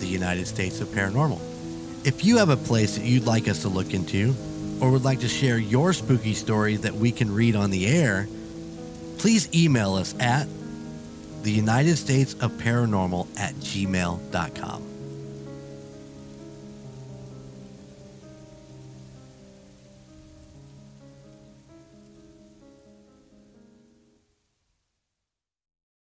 the 0.00 0.08
United 0.08 0.48
States 0.48 0.80
of 0.80 0.88
Paranormal. 0.88 1.38
If 2.04 2.24
you 2.24 2.36
have 2.38 2.48
a 2.48 2.56
place 2.56 2.96
that 2.96 3.04
you'd 3.04 3.26
like 3.26 3.46
us 3.46 3.62
to 3.62 3.68
look 3.68 3.94
into 3.94 4.34
or 4.80 4.90
would 4.90 5.04
like 5.04 5.20
to 5.20 5.28
share 5.28 5.58
your 5.58 5.92
spooky 5.92 6.34
story 6.34 6.74
that 6.78 6.94
we 6.94 7.12
can 7.12 7.32
read 7.32 7.54
on 7.54 7.70
the 7.70 7.86
air, 7.86 8.26
please 9.18 9.48
email 9.54 9.94
us 9.94 10.16
at 10.18 10.48
the 11.44 11.52
United 11.52 11.96
States 11.96 12.34
of 12.40 12.50
Paranormal 12.54 13.28
at 13.38 13.54
gmail.com. 13.54 14.95